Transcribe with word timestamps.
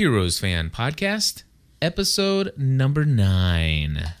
Heroes 0.00 0.38
Fan 0.38 0.70
Podcast, 0.70 1.42
episode 1.82 2.54
number 2.56 3.04
nine. 3.04 4.14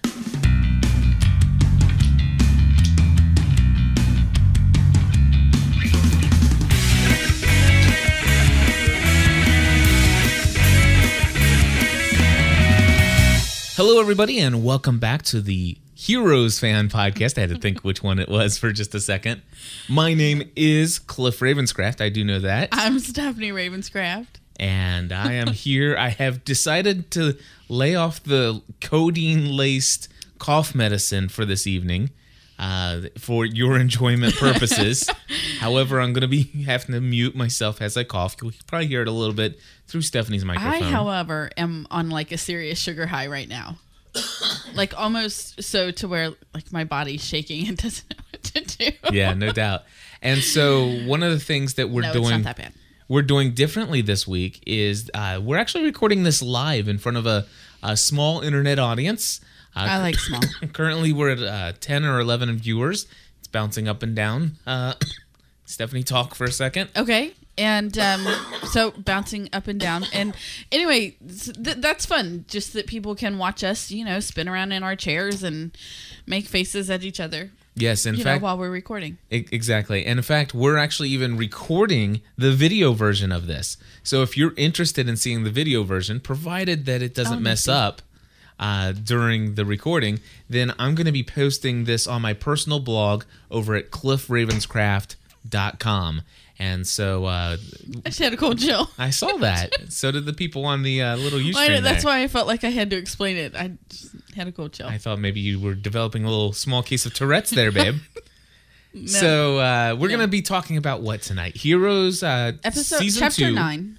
Hello, 13.74 13.98
everybody, 13.98 14.38
and 14.38 14.62
welcome 14.62 14.98
back 14.98 15.22
to 15.22 15.40
the 15.40 15.78
Heroes 15.94 16.60
Fan 16.60 16.90
Podcast. 16.90 17.38
I 17.38 17.40
had 17.40 17.48
to 17.48 17.58
think 17.58 17.80
which 17.84 18.02
one 18.02 18.18
it 18.18 18.28
was 18.28 18.58
for 18.58 18.70
just 18.70 18.94
a 18.94 19.00
second. 19.00 19.40
My 19.88 20.12
name 20.12 20.50
is 20.54 20.98
Cliff 20.98 21.40
Ravenscraft. 21.40 22.02
I 22.02 22.10
do 22.10 22.22
know 22.22 22.40
that. 22.40 22.68
I'm 22.72 22.98
Stephanie 22.98 23.50
Ravenscraft. 23.50 24.39
And 24.60 25.10
I 25.10 25.32
am 25.32 25.48
here. 25.48 25.96
I 25.96 26.10
have 26.10 26.44
decided 26.44 27.10
to 27.12 27.36
lay 27.70 27.96
off 27.96 28.22
the 28.22 28.62
codeine 28.82 29.56
laced 29.56 30.08
cough 30.38 30.74
medicine 30.74 31.30
for 31.30 31.44
this 31.44 31.66
evening. 31.66 32.10
Uh, 32.58 33.08
for 33.16 33.46
your 33.46 33.78
enjoyment 33.80 34.36
purposes. 34.36 35.08
However, 35.60 35.98
I'm 35.98 36.12
going 36.12 36.20
to 36.20 36.28
be 36.28 36.42
having 36.66 36.94
to 36.94 37.00
mute 37.00 37.34
myself 37.34 37.80
as 37.80 37.96
I 37.96 38.04
cough. 38.04 38.36
You'll 38.42 38.52
probably 38.66 38.86
hear 38.86 39.00
it 39.00 39.08
a 39.08 39.12
little 39.12 39.34
bit 39.34 39.58
through 39.86 40.02
Stephanie's 40.02 40.44
microphone. 40.44 40.70
I, 40.70 40.90
however, 40.90 41.50
am 41.56 41.86
on 41.90 42.10
like 42.10 42.32
a 42.32 42.36
serious 42.36 42.78
sugar 42.78 43.06
high 43.06 43.28
right 43.28 43.48
now. 43.48 43.78
like 44.74 44.92
almost 44.98 45.62
so 45.62 45.90
to 45.90 46.06
where 46.06 46.32
like 46.52 46.70
my 46.70 46.84
body's 46.84 47.24
shaking 47.24 47.66
and 47.66 47.78
doesn't 47.78 48.10
know 48.10 48.24
what 48.30 48.42
to 48.42 48.60
do. 48.60 48.90
yeah, 49.10 49.32
no 49.32 49.52
doubt. 49.52 49.84
And 50.20 50.42
so 50.42 50.86
one 51.06 51.22
of 51.22 51.32
the 51.32 51.40
things 51.40 51.74
that 51.74 51.88
we're 51.88 52.02
no, 52.02 52.12
doing 52.12 52.24
it's 52.26 52.44
not 52.44 52.56
that 52.56 52.56
bad. 52.58 52.74
We're 53.10 53.22
doing 53.22 53.50
differently 53.50 54.00
this 54.00 54.26
week 54.28 54.62
is 54.64 55.10
uh, 55.14 55.40
we're 55.42 55.58
actually 55.58 55.82
recording 55.82 56.22
this 56.22 56.40
live 56.40 56.86
in 56.86 56.96
front 56.96 57.18
of 57.18 57.26
a, 57.26 57.44
a 57.82 57.96
small 57.96 58.40
internet 58.40 58.78
audience. 58.78 59.40
Uh, 59.74 59.86
I 59.90 59.98
like 59.98 60.14
small. 60.14 60.40
currently, 60.72 61.12
we're 61.12 61.30
at 61.30 61.42
uh, 61.42 61.72
10 61.80 62.04
or 62.04 62.20
11 62.20 62.56
viewers. 62.58 63.08
It's 63.40 63.48
bouncing 63.48 63.88
up 63.88 64.04
and 64.04 64.14
down. 64.14 64.58
Uh, 64.64 64.94
Stephanie, 65.64 66.04
talk 66.04 66.36
for 66.36 66.44
a 66.44 66.52
second. 66.52 66.90
Okay. 66.96 67.34
And 67.58 67.98
um, 67.98 68.28
so 68.70 68.92
bouncing 68.92 69.48
up 69.52 69.66
and 69.66 69.80
down. 69.80 70.04
And 70.12 70.36
anyway, 70.70 71.16
th- 71.20 71.78
that's 71.78 72.06
fun. 72.06 72.44
Just 72.46 72.74
that 72.74 72.86
people 72.86 73.16
can 73.16 73.38
watch 73.38 73.64
us, 73.64 73.90
you 73.90 74.04
know, 74.04 74.20
spin 74.20 74.48
around 74.48 74.70
in 74.70 74.84
our 74.84 74.94
chairs 74.94 75.42
and 75.42 75.76
make 76.26 76.46
faces 76.46 76.88
at 76.88 77.02
each 77.02 77.18
other, 77.18 77.50
Yes, 77.76 78.04
in 78.04 78.16
you 78.16 78.24
fact, 78.24 78.42
know, 78.42 78.46
while 78.46 78.58
we're 78.58 78.70
recording. 78.70 79.16
Exactly. 79.30 80.04
And 80.04 80.18
in 80.18 80.22
fact, 80.22 80.52
we're 80.54 80.76
actually 80.76 81.08
even 81.10 81.36
recording 81.36 82.20
the 82.36 82.52
video 82.52 82.92
version 82.92 83.32
of 83.32 83.46
this. 83.46 83.76
So 84.02 84.22
if 84.22 84.36
you're 84.36 84.52
interested 84.56 85.08
in 85.08 85.16
seeing 85.16 85.44
the 85.44 85.50
video 85.50 85.82
version, 85.84 86.20
provided 86.20 86.84
that 86.86 87.00
it 87.00 87.14
doesn't 87.14 87.38
Oh, 87.38 87.40
mess 87.40 87.68
up 87.68 88.02
uh, 88.58 88.92
during 88.92 89.54
the 89.54 89.64
recording, 89.64 90.18
then 90.48 90.74
I'm 90.78 90.94
going 90.94 91.06
to 91.06 91.12
be 91.12 91.22
posting 91.22 91.84
this 91.84 92.06
on 92.06 92.20
my 92.22 92.34
personal 92.34 92.80
blog 92.80 93.24
over 93.50 93.74
at 93.76 93.90
cliffravenscraft.com. 93.90 96.22
And 96.58 96.86
so 96.86 97.24
uh, 97.24 97.56
I 98.04 98.08
just 98.10 98.18
had 98.18 98.34
a 98.34 98.36
cold 98.36 98.58
chill. 98.58 98.90
I 98.98 99.08
saw 99.10 99.34
that. 99.38 99.72
so 99.88 100.12
did 100.12 100.26
the 100.26 100.34
people 100.34 100.66
on 100.66 100.82
the 100.82 101.00
uh, 101.00 101.16
little 101.16 101.38
Ustream. 101.38 101.78
I 101.78 101.80
that's 101.80 102.04
why 102.04 102.22
I 102.22 102.28
felt 102.28 102.46
like 102.46 102.64
I 102.64 102.68
had 102.68 102.90
to 102.90 102.96
explain 102.96 103.38
it. 103.38 103.54
I 103.56 103.72
just 103.88 104.14
had 104.36 104.48
a 104.48 104.52
cold 104.52 104.72
chill. 104.72 104.86
I 104.86 104.98
thought 104.98 105.18
maybe 105.18 105.40
you 105.40 105.58
were 105.60 105.74
developing 105.74 106.24
a 106.24 106.28
little 106.30 106.52
small 106.52 106.82
case 106.82 107.04
of 107.06 107.14
Tourette's 107.14 107.50
there, 107.50 107.72
babe. 107.72 107.96
So 109.06 109.58
uh, 109.58 109.94
we're 109.96 110.08
No. 110.08 110.16
going 110.16 110.20
to 110.20 110.26
be 110.28 110.42
talking 110.42 110.76
about 110.76 111.00
what 111.00 111.22
tonight? 111.22 111.56
Heroes 111.56 112.24
uh, 112.24 112.52
Episode 112.64 112.98
season 112.98 113.20
chapter 113.20 113.42
two, 113.46 113.52
nine. 113.52 113.98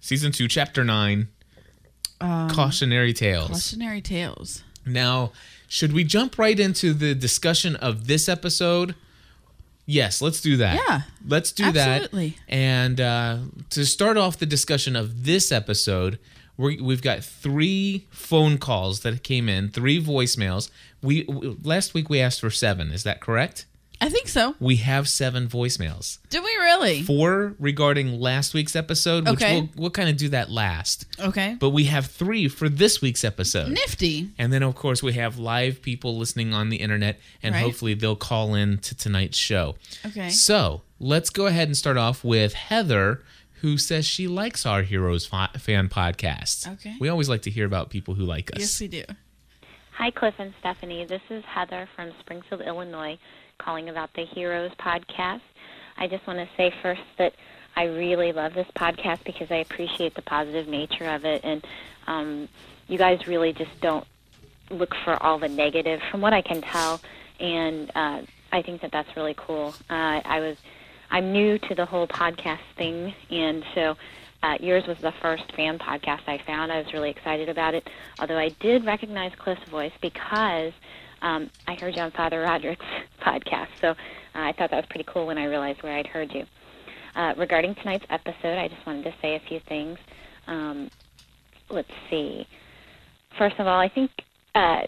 season 0.00 0.32
two, 0.32 0.48
chapter 0.48 0.82
nine, 0.82 1.28
Um, 2.20 2.50
cautionary 2.50 3.12
tales. 3.12 3.48
Cautionary 3.50 4.00
tales. 4.02 4.64
now, 4.84 5.30
should 5.68 5.92
we 5.92 6.02
jump 6.02 6.38
right 6.38 6.58
into 6.58 6.92
the 6.92 7.14
discussion 7.14 7.76
of 7.76 8.08
this 8.08 8.28
episode? 8.28 8.96
Yes, 9.88 10.20
let's 10.20 10.40
do 10.40 10.56
that. 10.56 10.74
Yeah, 10.88 11.02
let's 11.24 11.52
do 11.52 11.62
absolutely. 11.62 11.70
that. 11.70 12.02
Absolutely. 12.02 12.36
And 12.48 13.00
uh, 13.00 13.38
to 13.70 13.86
start 13.86 14.16
off 14.16 14.38
the 14.38 14.46
discussion 14.46 14.96
of 14.96 15.22
this 15.24 15.52
episode, 15.52 16.18
we 16.56 16.80
we've 16.80 17.02
got 17.02 17.22
three 17.24 18.06
phone 18.10 18.58
calls 18.58 19.00
that 19.00 19.22
came 19.22 19.48
in, 19.48 19.68
three 19.70 20.02
voicemails. 20.02 20.70
We 21.02 21.24
last 21.62 21.94
week 21.94 22.08
we 22.08 22.20
asked 22.20 22.40
for 22.40 22.50
seven. 22.50 22.90
Is 22.90 23.02
that 23.04 23.20
correct? 23.20 23.66
I 23.98 24.10
think 24.10 24.28
so. 24.28 24.54
We 24.60 24.76
have 24.76 25.08
seven 25.08 25.48
voicemails. 25.48 26.18
Did 26.28 26.44
we 26.44 26.50
really? 26.56 27.02
Four 27.02 27.54
regarding 27.58 28.20
last 28.20 28.52
week's 28.52 28.76
episode, 28.76 29.24
which 29.24 29.36
Okay. 29.42 29.54
we'll, 29.60 29.68
we'll 29.76 29.90
kind 29.90 30.10
of 30.10 30.18
do 30.18 30.28
that 30.28 30.50
last. 30.50 31.06
Okay. 31.18 31.56
But 31.58 31.70
we 31.70 31.84
have 31.84 32.04
three 32.04 32.46
for 32.48 32.68
this 32.68 33.00
week's 33.00 33.24
episode. 33.24 33.70
Nifty. 33.72 34.28
And 34.36 34.52
then, 34.52 34.62
of 34.62 34.74
course, 34.74 35.02
we 35.02 35.14
have 35.14 35.38
live 35.38 35.80
people 35.80 36.18
listening 36.18 36.52
on 36.52 36.68
the 36.68 36.76
internet, 36.76 37.18
and 37.42 37.54
Right. 37.54 37.62
hopefully 37.62 37.94
they'll 37.94 38.16
call 38.16 38.54
in 38.54 38.76
to 38.80 38.94
tonight's 38.94 39.38
show. 39.38 39.76
Okay. 40.04 40.28
So 40.28 40.82
let's 41.00 41.30
go 41.30 41.46
ahead 41.46 41.68
and 41.68 41.74
start 41.76 41.96
off 41.96 42.22
with 42.22 42.52
Heather, 42.52 43.22
who 43.66 43.76
says 43.76 44.06
she 44.06 44.28
likes 44.28 44.64
our 44.64 44.82
Heroes 44.82 45.26
fa- 45.26 45.50
fan 45.58 45.88
podcast. 45.88 46.72
Okay. 46.74 46.94
We 47.00 47.08
always 47.08 47.28
like 47.28 47.42
to 47.42 47.50
hear 47.50 47.66
about 47.66 47.90
people 47.90 48.14
who 48.14 48.24
like 48.24 48.52
us. 48.54 48.60
Yes, 48.60 48.80
we 48.80 48.86
do. 48.86 49.02
Hi, 49.90 50.12
Cliff 50.12 50.34
and 50.38 50.54
Stephanie. 50.60 51.04
This 51.04 51.22
is 51.30 51.44
Heather 51.44 51.88
from 51.96 52.12
Springfield, 52.20 52.60
Illinois, 52.60 53.18
calling 53.58 53.88
about 53.88 54.14
the 54.14 54.24
Heroes 54.24 54.70
podcast. 54.78 55.40
I 55.96 56.06
just 56.06 56.24
want 56.28 56.38
to 56.38 56.48
say 56.56 56.72
first 56.80 57.00
that 57.18 57.32
I 57.74 57.86
really 57.86 58.30
love 58.30 58.54
this 58.54 58.68
podcast 58.76 59.24
because 59.24 59.50
I 59.50 59.56
appreciate 59.56 60.14
the 60.14 60.22
positive 60.22 60.68
nature 60.68 61.06
of 61.06 61.24
it, 61.24 61.40
and 61.42 61.66
um, 62.06 62.48
you 62.86 62.98
guys 62.98 63.26
really 63.26 63.52
just 63.52 63.80
don't 63.80 64.06
look 64.70 64.94
for 65.02 65.20
all 65.20 65.40
the 65.40 65.48
negative, 65.48 66.00
from 66.12 66.20
what 66.20 66.32
I 66.32 66.40
can 66.40 66.62
tell, 66.62 67.00
and 67.40 67.90
uh, 67.96 68.22
I 68.52 68.62
think 68.62 68.82
that 68.82 68.92
that's 68.92 69.16
really 69.16 69.34
cool. 69.36 69.74
Uh, 69.90 70.22
I 70.24 70.38
was 70.38 70.56
I'm 71.10 71.32
new 71.32 71.58
to 71.58 71.74
the 71.74 71.86
whole 71.86 72.06
podcast 72.06 72.60
thing, 72.76 73.14
and 73.30 73.64
so 73.74 73.96
uh, 74.42 74.56
yours 74.60 74.84
was 74.86 74.98
the 74.98 75.12
first 75.22 75.44
fan 75.54 75.78
podcast 75.78 76.20
I 76.26 76.38
found. 76.46 76.70
I 76.72 76.78
was 76.78 76.92
really 76.92 77.10
excited 77.10 77.48
about 77.48 77.74
it, 77.74 77.88
although 78.18 78.38
I 78.38 78.50
did 78.60 78.84
recognize 78.84 79.32
Cliff's 79.38 79.68
voice 79.70 79.92
because 80.00 80.72
um, 81.22 81.50
I 81.66 81.74
heard 81.74 81.96
you 81.96 82.02
on 82.02 82.10
Father 82.12 82.40
Roderick's 82.42 82.84
podcast. 83.22 83.68
So 83.80 83.90
uh, 83.90 83.94
I 84.34 84.52
thought 84.52 84.70
that 84.70 84.76
was 84.76 84.86
pretty 84.88 85.06
cool 85.08 85.26
when 85.26 85.38
I 85.38 85.44
realized 85.44 85.82
where 85.82 85.96
I'd 85.96 86.06
heard 86.06 86.32
you. 86.32 86.44
Uh, 87.14 87.34
regarding 87.38 87.74
tonight's 87.76 88.04
episode, 88.10 88.58
I 88.58 88.68
just 88.68 88.86
wanted 88.86 89.04
to 89.04 89.14
say 89.22 89.36
a 89.36 89.40
few 89.48 89.60
things. 89.60 89.98
Um, 90.46 90.90
let's 91.70 91.90
see. 92.10 92.46
First 93.38 93.58
of 93.58 93.66
all, 93.66 93.80
I 93.80 93.88
think 93.88 94.10
uh, 94.54 94.82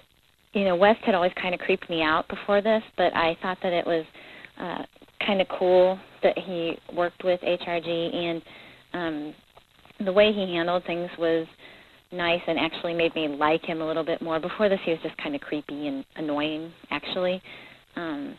you 0.53 0.65
know 0.65 0.77
West 0.77 1.01
had 1.05 1.15
always 1.15 1.33
kind 1.41 1.55
of 1.55 1.61
creeped 1.61 1.89
me 1.89 2.03
out 2.03 2.29
before 2.29 2.61
this, 2.61 2.83
but 2.97 3.15
I 3.17 3.37
thought 3.41 3.59
that 3.63 3.73
it 3.73 3.87
was 3.87 4.05
uh, 4.59 4.85
kind 5.25 5.41
of 5.41 5.49
cool 5.49 5.99
that 6.23 6.39
he 6.39 6.79
worked 6.95 7.25
with 7.25 7.41
HRG 7.41 8.15
and 8.15 8.43
um, 8.93 9.35
the 10.05 10.13
way 10.13 10.33
he 10.33 10.55
handled 10.55 10.85
things 10.85 11.11
was 11.19 11.47
nice 12.11 12.41
and 12.47 12.59
actually 12.59 12.95
made 12.95 13.15
me 13.15 13.29
like 13.29 13.65
him 13.65 13.81
a 13.81 13.87
little 13.87 14.05
bit 14.05 14.23
more. 14.23 14.41
Before 14.41 14.69
this, 14.69 14.81
he 14.85 14.93
was 14.93 15.01
just 15.03 15.17
kind 15.19 15.35
of 15.35 15.41
creepy 15.41 15.89
and 15.89 16.05
annoying, 16.17 16.73
actually. 16.91 17.43
Um, 17.97 18.37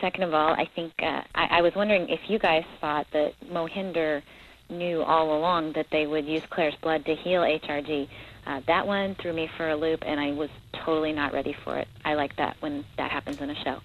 second 0.00 0.22
of 0.22 0.34
all, 0.34 0.52
I 0.52 0.68
think 0.74 0.92
uh, 1.00 1.22
I, 1.34 1.58
I 1.58 1.62
was 1.62 1.72
wondering 1.74 2.08
if 2.08 2.20
you 2.28 2.38
guys 2.38 2.64
thought 2.80 3.06
that 3.12 3.32
Mohinder 3.50 4.22
knew 4.70 5.02
all 5.02 5.36
along 5.36 5.72
that 5.74 5.86
they 5.92 6.06
would 6.06 6.24
use 6.24 6.42
Claire's 6.50 6.74
blood 6.82 7.04
to 7.04 7.14
heal 7.14 7.42
HRG. 7.42 8.08
Uh, 8.46 8.60
that 8.66 8.86
one 8.86 9.14
threw 9.20 9.32
me 9.32 9.48
for 9.56 9.70
a 9.70 9.76
loop, 9.76 10.00
and 10.04 10.20
I 10.20 10.32
was 10.32 10.50
totally 10.84 11.12
not 11.12 11.32
ready 11.32 11.54
for 11.64 11.78
it. 11.78 11.88
I 12.04 12.14
like 12.14 12.36
that 12.36 12.56
when 12.60 12.84
that 12.96 13.10
happens 13.10 13.40
in 13.40 13.50
a 13.50 13.64
show. 13.64 13.78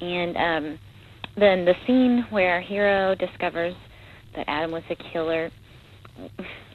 And 0.00 0.36
um, 0.36 0.78
then 1.40 1.64
the 1.64 1.74
scene 1.86 2.26
where 2.30 2.60
Hero 2.60 3.14
discovers 3.14 3.74
that 4.34 4.44
Adam 4.48 4.70
was 4.70 4.82
the 4.88 4.96
killer. 4.96 5.50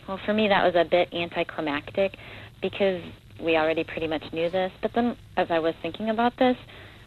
Well, 0.07 0.19
for 0.25 0.33
me, 0.33 0.47
that 0.47 0.63
was 0.63 0.75
a 0.75 0.87
bit 0.89 1.13
anticlimactic 1.13 2.15
because 2.61 3.01
we 3.39 3.57
already 3.57 3.83
pretty 3.83 4.07
much 4.07 4.23
knew 4.31 4.49
this. 4.49 4.71
But 4.81 4.91
then, 4.93 5.17
as 5.37 5.47
I 5.49 5.59
was 5.59 5.73
thinking 5.81 6.09
about 6.09 6.37
this, 6.37 6.57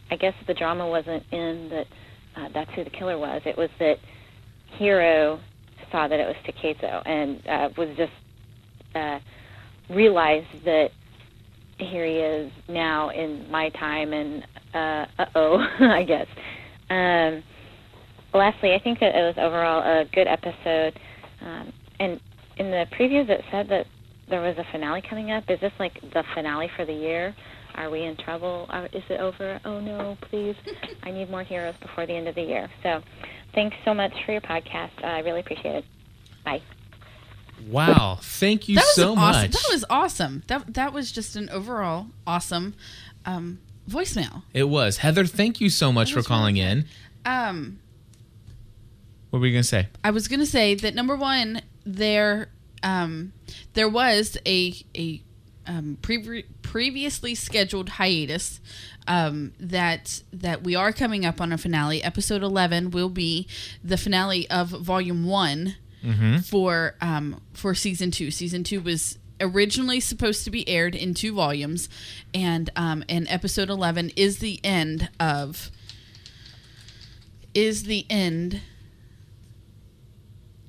I 0.09 0.15
guess 0.15 0.33
the 0.45 0.53
drama 0.53 0.87
wasn't 0.87 1.23
in 1.31 1.69
that 1.69 1.87
uh, 2.35 2.49
that's 2.53 2.71
who 2.73 2.83
the 2.83 2.89
killer 2.89 3.17
was. 3.17 3.41
It 3.45 3.57
was 3.57 3.69
that 3.79 3.97
Hero 4.77 5.39
saw 5.91 6.07
that 6.07 6.19
it 6.19 6.27
was 6.27 6.35
Takezo 6.45 7.01
and 7.05 7.45
uh, 7.47 7.69
was 7.77 7.95
just 7.97 8.11
uh, 8.95 9.19
realized 9.89 10.65
that 10.65 10.91
here 11.79 12.05
he 12.05 12.17
is 12.17 12.51
now 12.67 13.09
in 13.09 13.49
my 13.51 13.69
time, 13.69 14.13
and 14.13 14.45
uh 14.73 15.05
oh, 15.35 15.57
I 15.79 16.03
guess. 16.03 16.27
Um, 16.89 17.43
lastly, 18.33 18.73
I 18.73 18.79
think 18.79 18.99
that 18.99 19.15
it 19.15 19.21
was 19.21 19.35
overall 19.37 19.81
a 19.81 20.05
good 20.05 20.27
episode. 20.27 20.99
Um, 21.41 21.73
and 21.99 22.19
in 22.57 22.71
the 22.71 22.85
previews, 22.97 23.29
it 23.29 23.43
said 23.51 23.69
that 23.69 23.87
there 24.29 24.41
was 24.41 24.57
a 24.57 24.65
finale 24.71 25.01
coming 25.07 25.31
up. 25.31 25.49
Is 25.49 25.59
this 25.59 25.73
like 25.79 25.99
the 26.01 26.23
finale 26.33 26.69
for 26.75 26.85
the 26.85 26.93
year? 26.93 27.35
Are 27.75 27.89
we 27.89 28.03
in 28.03 28.17
trouble? 28.17 28.65
Are, 28.69 28.85
is 28.87 29.03
it 29.09 29.19
over? 29.19 29.59
Oh 29.63 29.79
no, 29.79 30.17
please! 30.21 30.55
I 31.03 31.11
need 31.11 31.29
more 31.29 31.43
heroes 31.43 31.75
before 31.79 32.07
the 32.07 32.13
end 32.13 32.27
of 32.27 32.35
the 32.35 32.41
year. 32.41 32.69
So, 32.81 33.01
thanks 33.53 33.75
so 33.85 33.93
much 33.93 34.13
for 34.25 34.31
your 34.31 34.41
podcast. 34.41 35.03
I 35.03 35.19
really 35.19 35.41
appreciate 35.41 35.75
it. 35.75 35.85
Bye. 36.43 36.61
Wow. 37.69 38.19
Thank 38.21 38.67
you 38.67 38.79
so 38.79 39.11
awesome. 39.11 39.19
much. 39.19 39.51
That 39.51 39.65
was 39.69 39.85
awesome. 39.89 40.43
That 40.47 40.73
that 40.73 40.91
was 40.91 41.11
just 41.11 41.35
an 41.35 41.49
overall 41.49 42.07
awesome 42.25 42.73
um, 43.25 43.59
voicemail. 43.89 44.43
it 44.53 44.65
was. 44.69 44.97
Heather, 44.97 45.25
thank 45.25 45.59
you 45.61 45.69
so 45.69 45.91
much 45.91 46.13
for 46.13 46.21
calling 46.21 46.57
in. 46.57 46.85
Um, 47.25 47.79
What 49.29 49.39
were 49.39 49.47
you 49.47 49.53
going 49.53 49.63
to 49.63 49.67
say? 49.67 49.87
I 50.03 50.11
was 50.11 50.27
gonna 50.27 50.45
say 50.45 50.75
that 50.75 50.95
number 50.95 51.15
one, 51.15 51.61
there 51.85 52.49
um, 52.83 53.33
there 53.73 53.89
was 53.89 54.37
a 54.45 54.73
a 54.95 55.21
um, 55.65 55.97
pre- 56.01 56.43
previously 56.61 57.35
scheduled 57.35 57.89
hiatus 57.89 58.61
um, 59.07 59.51
that 59.59 60.21
that 60.31 60.63
we 60.63 60.75
are 60.75 60.93
coming 60.93 61.25
up 61.25 61.41
on 61.41 61.51
a 61.51 61.57
finale. 61.57 62.01
Episode 62.03 62.41
eleven 62.43 62.89
will 62.91 63.09
be 63.09 63.47
the 63.83 63.97
finale 63.97 64.49
of 64.49 64.69
Volume 64.69 65.25
One 65.25 65.75
Mm-hmm. 66.05 66.37
for 66.37 66.95
um, 67.01 67.41
for 67.53 67.73
season 67.73 68.11
two. 68.11 68.29
Season 68.31 68.63
two 68.63 68.79
was 68.79 69.17
originally 69.41 69.99
supposed 69.99 70.43
to 70.45 70.51
be 70.51 70.67
aired 70.67 70.95
in 70.95 71.13
two 71.13 71.33
volumes, 71.33 71.89
and 72.33 72.69
um, 72.75 73.03
and 73.09 73.27
episode 73.29 73.69
eleven 73.69 74.11
is 74.15 74.39
the 74.39 74.59
end 74.63 75.09
of 75.19 75.71
is 77.53 77.83
the 77.83 78.05
end 78.09 78.61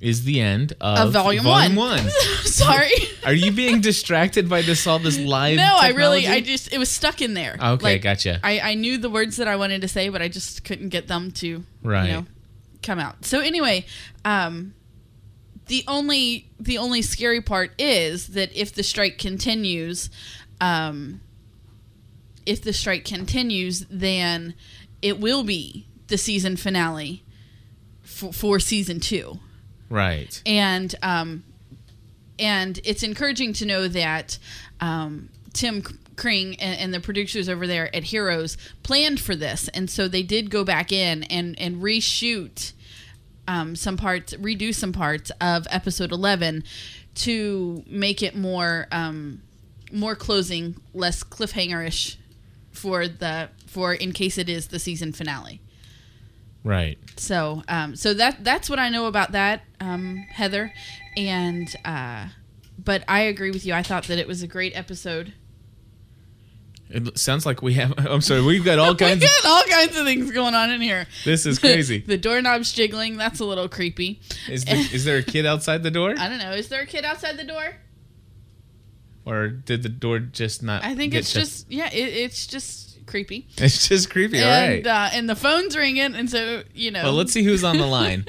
Is 0.00 0.24
the 0.24 0.40
end 0.40 0.72
of, 0.80 1.08
of 1.08 1.12
volume, 1.12 1.44
one. 1.44 1.74
one. 1.74 2.08
Sorry. 2.44 2.90
Are 3.26 3.32
you 3.32 3.50
being 3.52 3.80
distracted 3.80 4.48
by 4.48 4.62
this 4.62 4.86
all 4.86 4.98
this 4.98 5.18
live? 5.18 5.56
no, 5.56 5.76
I 5.78 5.90
really, 5.90 6.26
I 6.26 6.40
just, 6.40 6.72
it 6.72 6.78
was 6.78 6.88
stuck 6.88 7.20
in 7.20 7.34
there. 7.34 7.56
Okay, 7.60 7.82
Like, 7.94 8.02
gotcha. 8.02 8.38
I, 8.44 8.60
I 8.60 8.74
knew 8.74 8.96
the 8.96 9.10
words 9.10 9.36
that 9.38 9.48
I 9.48 9.56
wanted 9.56 9.80
to 9.82 9.88
say, 9.88 10.08
but 10.08 10.22
I 10.22 10.28
just 10.28 10.64
couldn't 10.64 10.90
get 10.90 11.08
them 11.08 11.30
to, 11.32 11.64
Right. 11.82 12.06
you 12.06 12.12
know, 12.12 12.26
come 12.82 12.98
out. 13.00 13.24
So 13.24 13.40
anyway, 13.40 13.84
um, 14.24 14.72
the 15.68 15.84
only, 15.86 16.50
the 16.58 16.78
only 16.78 17.02
scary 17.02 17.40
part 17.40 17.72
is 17.78 18.28
that 18.28 18.52
if 18.54 18.74
the 18.74 18.82
strike 18.82 19.18
continues, 19.18 20.10
um, 20.60 21.20
if 22.46 22.62
the 22.62 22.72
strike 22.72 23.04
continues, 23.04 23.86
then 23.90 24.54
it 25.02 25.20
will 25.20 25.44
be 25.44 25.86
the 26.08 26.18
season 26.18 26.56
finale 26.56 27.22
for, 28.02 28.32
for 28.32 28.58
season 28.58 28.98
two 29.00 29.38
Right. 29.90 30.42
and 30.46 30.94
um, 31.02 31.44
and 32.38 32.80
it's 32.84 33.02
encouraging 33.02 33.52
to 33.54 33.66
know 33.66 33.88
that 33.88 34.38
um, 34.80 35.28
Tim 35.52 35.82
Kring 36.16 36.56
and, 36.60 36.80
and 36.80 36.94
the 36.94 37.00
producers 37.00 37.48
over 37.48 37.66
there 37.66 37.94
at 37.94 38.04
Heroes 38.04 38.56
planned 38.82 39.20
for 39.20 39.34
this, 39.36 39.68
and 39.68 39.88
so 39.90 40.08
they 40.08 40.22
did 40.22 40.50
go 40.50 40.64
back 40.64 40.92
in 40.92 41.22
and 41.24 41.58
and 41.60 41.82
reshoot 41.82 42.72
um, 43.48 43.74
some 43.74 43.96
parts, 43.96 44.34
redo 44.34 44.72
some 44.72 44.92
parts 44.92 45.32
of 45.40 45.66
episode 45.70 46.12
eleven 46.12 46.62
to 47.16 47.82
make 47.88 48.22
it 48.22 48.36
more 48.36 48.86
um, 48.92 49.42
more 49.90 50.14
closing, 50.14 50.76
less 50.94 51.24
cliffhangerish 51.24 52.16
for 52.70 53.08
the 53.08 53.48
for 53.66 53.92
in 53.94 54.12
case 54.12 54.38
it 54.38 54.48
is 54.48 54.68
the 54.68 54.78
season 54.78 55.12
finale. 55.12 55.60
Right. 56.62 56.98
So, 57.16 57.62
um, 57.68 57.96
so 57.96 58.14
that 58.14 58.44
that's 58.44 58.68
what 58.68 58.78
I 58.78 58.90
know 58.90 59.06
about 59.06 59.32
that, 59.32 59.62
um, 59.80 60.26
Heather, 60.30 60.72
and 61.16 61.74
uh, 61.84 62.28
but 62.78 63.02
I 63.08 63.20
agree 63.20 63.50
with 63.50 63.64
you. 63.64 63.72
I 63.72 63.82
thought 63.82 64.04
that 64.04 64.18
it 64.18 64.28
was 64.28 64.42
a 64.42 64.46
great 64.46 64.76
episode. 64.76 65.32
It 66.90 67.18
sounds 67.18 67.44
like 67.44 67.62
we 67.62 67.74
have. 67.74 67.94
I'm 67.98 68.20
sorry. 68.20 68.42
We've 68.42 68.64
got 68.64 68.78
all 68.78 68.92
we 68.92 68.96
kinds. 68.96 69.22
of, 69.22 69.30
got 69.42 69.44
all 69.50 69.62
kinds 69.64 69.96
of 69.96 70.04
things 70.06 70.30
going 70.30 70.54
on 70.54 70.70
in 70.70 70.80
here. 70.80 71.06
this 71.24 71.46
is 71.46 71.58
crazy. 71.60 72.00
the 72.00 72.16
doorknob's 72.18 72.72
jiggling. 72.72 73.16
That's 73.16 73.40
a 73.40 73.44
little 73.44 73.68
creepy. 73.68 74.20
Is, 74.48 74.64
the, 74.64 74.72
is 74.72 75.04
there 75.04 75.18
a 75.18 75.22
kid 75.22 75.46
outside 75.46 75.82
the 75.82 75.90
door, 75.90 76.14
I 76.18 76.28
don't 76.28 76.38
know. 76.38 76.52
Is 76.52 76.68
there 76.68 76.82
a 76.82 76.86
kid 76.86 77.04
outside 77.04 77.36
the 77.36 77.44
door? 77.44 77.76
or 79.24 79.48
did 79.48 79.82
the 79.82 79.90
door 79.90 80.18
just 80.18 80.62
not? 80.62 80.82
I 80.82 80.94
think 80.94 81.14
it's 81.14 81.28
shut? 81.30 81.42
just 81.42 81.70
yeah. 81.70 81.90
It, 81.92 81.96
it's 82.14 82.46
just 82.46 83.04
creepy. 83.06 83.46
It's 83.58 83.86
just 83.88 84.08
creepy. 84.10 84.42
All 84.42 84.48
right. 84.48 84.78
and 84.78 84.86
uh, 84.86 85.10
and 85.12 85.28
the 85.28 85.36
phone's 85.36 85.76
ringing, 85.76 86.14
and 86.14 86.30
so 86.30 86.62
you 86.74 86.90
know. 86.90 87.02
Well, 87.04 87.12
let's 87.12 87.32
see 87.32 87.42
who's 87.42 87.62
on 87.62 87.76
the 87.76 87.86
line. 87.86 88.24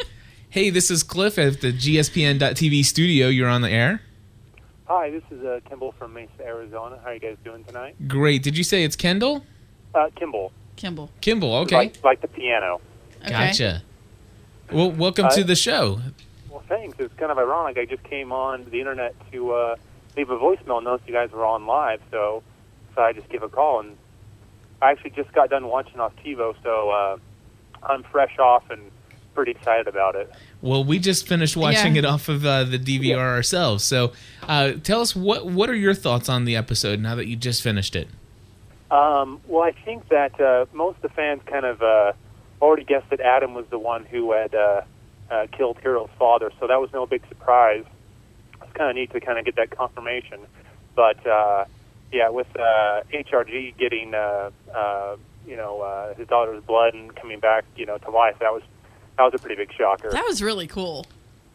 hey, 0.50 0.70
this 0.70 0.92
is 0.92 1.04
Cliff 1.04 1.40
at 1.40 1.62
the 1.62 1.72
GSPN.TV 1.72 2.84
studio. 2.84 3.28
You're 3.30 3.48
on 3.48 3.62
the 3.62 3.70
air. 3.72 4.02
Hi, 4.90 5.12
this 5.12 5.22
is 5.30 5.44
uh, 5.46 5.60
Kimball 5.70 5.92
from 6.00 6.14
Mesa, 6.16 6.32
Arizona. 6.44 6.98
How 7.04 7.10
are 7.12 7.14
you 7.14 7.20
guys 7.20 7.38
doing 7.44 7.64
tonight? 7.64 7.96
Great. 8.08 8.42
Did 8.42 8.58
you 8.58 8.64
say 8.64 8.84
it's 8.84 8.96
Kendall? 8.96 9.46
Uh, 9.94 10.10
Kimball. 10.16 10.52
Kimball. 10.78 11.12
Kimball. 11.22 11.56
Okay. 11.58 11.76
Like, 11.76 12.04
like 12.04 12.22
the 12.22 12.28
piano. 12.28 12.82
Okay. 13.22 13.30
Gotcha. 13.30 13.84
Well, 14.72 14.92
welcome 14.92 15.26
Uh, 15.26 15.30
to 15.32 15.44
the 15.44 15.56
show. 15.56 16.00
Well, 16.50 16.64
thanks. 16.68 16.98
It's 17.00 17.14
kind 17.16 17.32
of 17.32 17.38
ironic. 17.38 17.78
I 17.78 17.86
just 17.86 18.04
came 18.04 18.32
on 18.32 18.66
the 18.72 18.80
internet 18.80 19.14
to 19.32 19.52
uh, 19.52 19.76
leave 20.18 20.32
a 20.32 20.38
voicemail 20.38 20.78
and 20.78 20.86
noticed 20.86 21.08
you 21.08 21.14
guys 21.14 21.30
were 21.32 21.46
on 21.46 21.68
live, 21.68 22.02
so 22.10 22.42
so 22.96 23.02
I 23.04 23.14
just 23.14 23.30
give 23.30 23.44
a 23.44 23.50
call. 23.50 23.82
And 23.82 23.96
I 24.82 24.90
actually 24.90 25.12
just 25.12 25.32
got 25.34 25.52
done 25.52 25.68
watching 25.68 26.00
off 26.00 26.14
TiVo, 26.26 26.56
so 26.64 26.90
uh, 26.90 27.18
I'm 27.84 28.02
fresh 28.04 28.40
off 28.40 28.64
and 28.72 28.90
pretty 29.40 29.52
excited 29.52 29.88
about 29.88 30.16
it. 30.16 30.30
Well, 30.62 30.84
we 30.84 31.00
just 31.00 31.26
finished 31.26 31.56
watching 31.56 31.96
Yeah. 31.96 32.00
it 32.00 32.06
off 32.06 32.28
of 32.28 32.46
uh, 32.46 32.66
the 32.66 32.78
DVR 32.78 33.18
ourselves. 33.20 33.86
So, 33.86 34.12
uh, 34.48 34.74
tell 34.84 35.00
us 35.00 35.16
what 35.16 35.46
what 35.46 35.70
are 35.70 35.76
your 35.76 35.94
thoughts 35.94 36.28
on 36.28 36.44
the 36.44 36.58
episode 36.58 37.00
now 37.00 37.16
that 37.16 37.26
you 37.28 37.38
just 37.38 37.62
finished 37.64 37.96
it? 37.96 38.10
Um, 38.92 39.40
well, 39.48 39.64
I 39.64 39.72
think 39.86 40.10
that 40.10 40.40
uh, 40.42 40.66
most 40.74 40.98
of 40.98 41.04
the 41.04 41.10
fans 41.10 41.42
kind 41.46 41.66
of 41.66 41.82
uh, 41.82 42.12
already 42.62 42.84
guessed 42.84 43.10
that 43.12 43.22
Adam 43.22 43.54
was 43.54 43.66
the 43.70 43.80
one 43.80 44.04
who 44.04 44.34
had 44.34 44.54
uh, 44.54 44.82
uh, 45.32 45.48
killed 45.56 45.78
Hero's 45.82 46.10
father, 46.20 46.52
so 46.60 46.68
that 46.68 46.82
was 46.82 46.90
no 46.92 47.06
big 47.06 47.22
surprise. 47.30 47.86
It's 48.62 48.74
kind 48.74 48.90
of 48.90 48.96
neat 48.98 49.12
to 49.14 49.22
kind 49.22 49.40
of 49.40 49.46
get 49.46 49.56
that 49.56 49.70
confirmation. 49.70 50.40
But 50.98 51.26
uh, 51.26 51.64
yeah, 52.12 52.28
with 52.30 52.48
uh, 52.58 53.04
HRG 53.14 53.78
getting 53.78 54.14
uh, 54.14 54.50
uh, 54.76 55.16
you 55.48 55.56
know 55.56 55.80
uh, 55.82 56.14
his 56.16 56.28
daughter's 56.28 56.62
blood 56.64 56.94
and 56.94 57.16
coming 57.16 57.40
back 57.40 57.64
you 57.78 57.86
know 57.86 57.98
to 58.00 58.10
life, 58.12 58.36
that 58.40 58.52
was 58.52 58.64
that 59.20 59.26
was 59.26 59.34
a 59.34 59.38
pretty 59.38 59.56
big 59.56 59.74
shocker. 59.74 60.10
That 60.12 60.24
was 60.26 60.42
really 60.42 60.66
cool. 60.66 61.06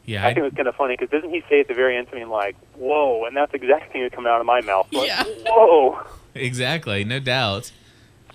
Yeah, 0.05 0.23
I 0.23 0.29
I, 0.29 0.35
think 0.35 0.39
it 0.39 0.43
was 0.43 0.53
kind 0.53 0.69
of 0.69 0.77
funny 0.77 0.97
because 0.99 1.11
doesn't 1.11 1.31
he 1.31 1.43
say 1.49 1.61
at 1.61 1.69
the 1.69 1.73
very 1.73 1.97
end 1.97 2.09
something 2.11 2.29
like 2.29 2.57
"Whoa," 2.77 3.25
and 3.25 3.35
that's 3.35 3.53
the 3.53 3.57
exact 3.57 3.91
thing 3.91 4.03
that 4.03 4.13
coming 4.13 4.31
out 4.31 4.39
of 4.39 4.47
my 4.47 4.61
mouth. 4.61 4.87
Like, 4.93 5.09
Yeah. 5.09 5.25
Whoa. 5.47 5.99
exactly, 6.35 7.05
no 7.05 7.21
doubt. 7.21 7.73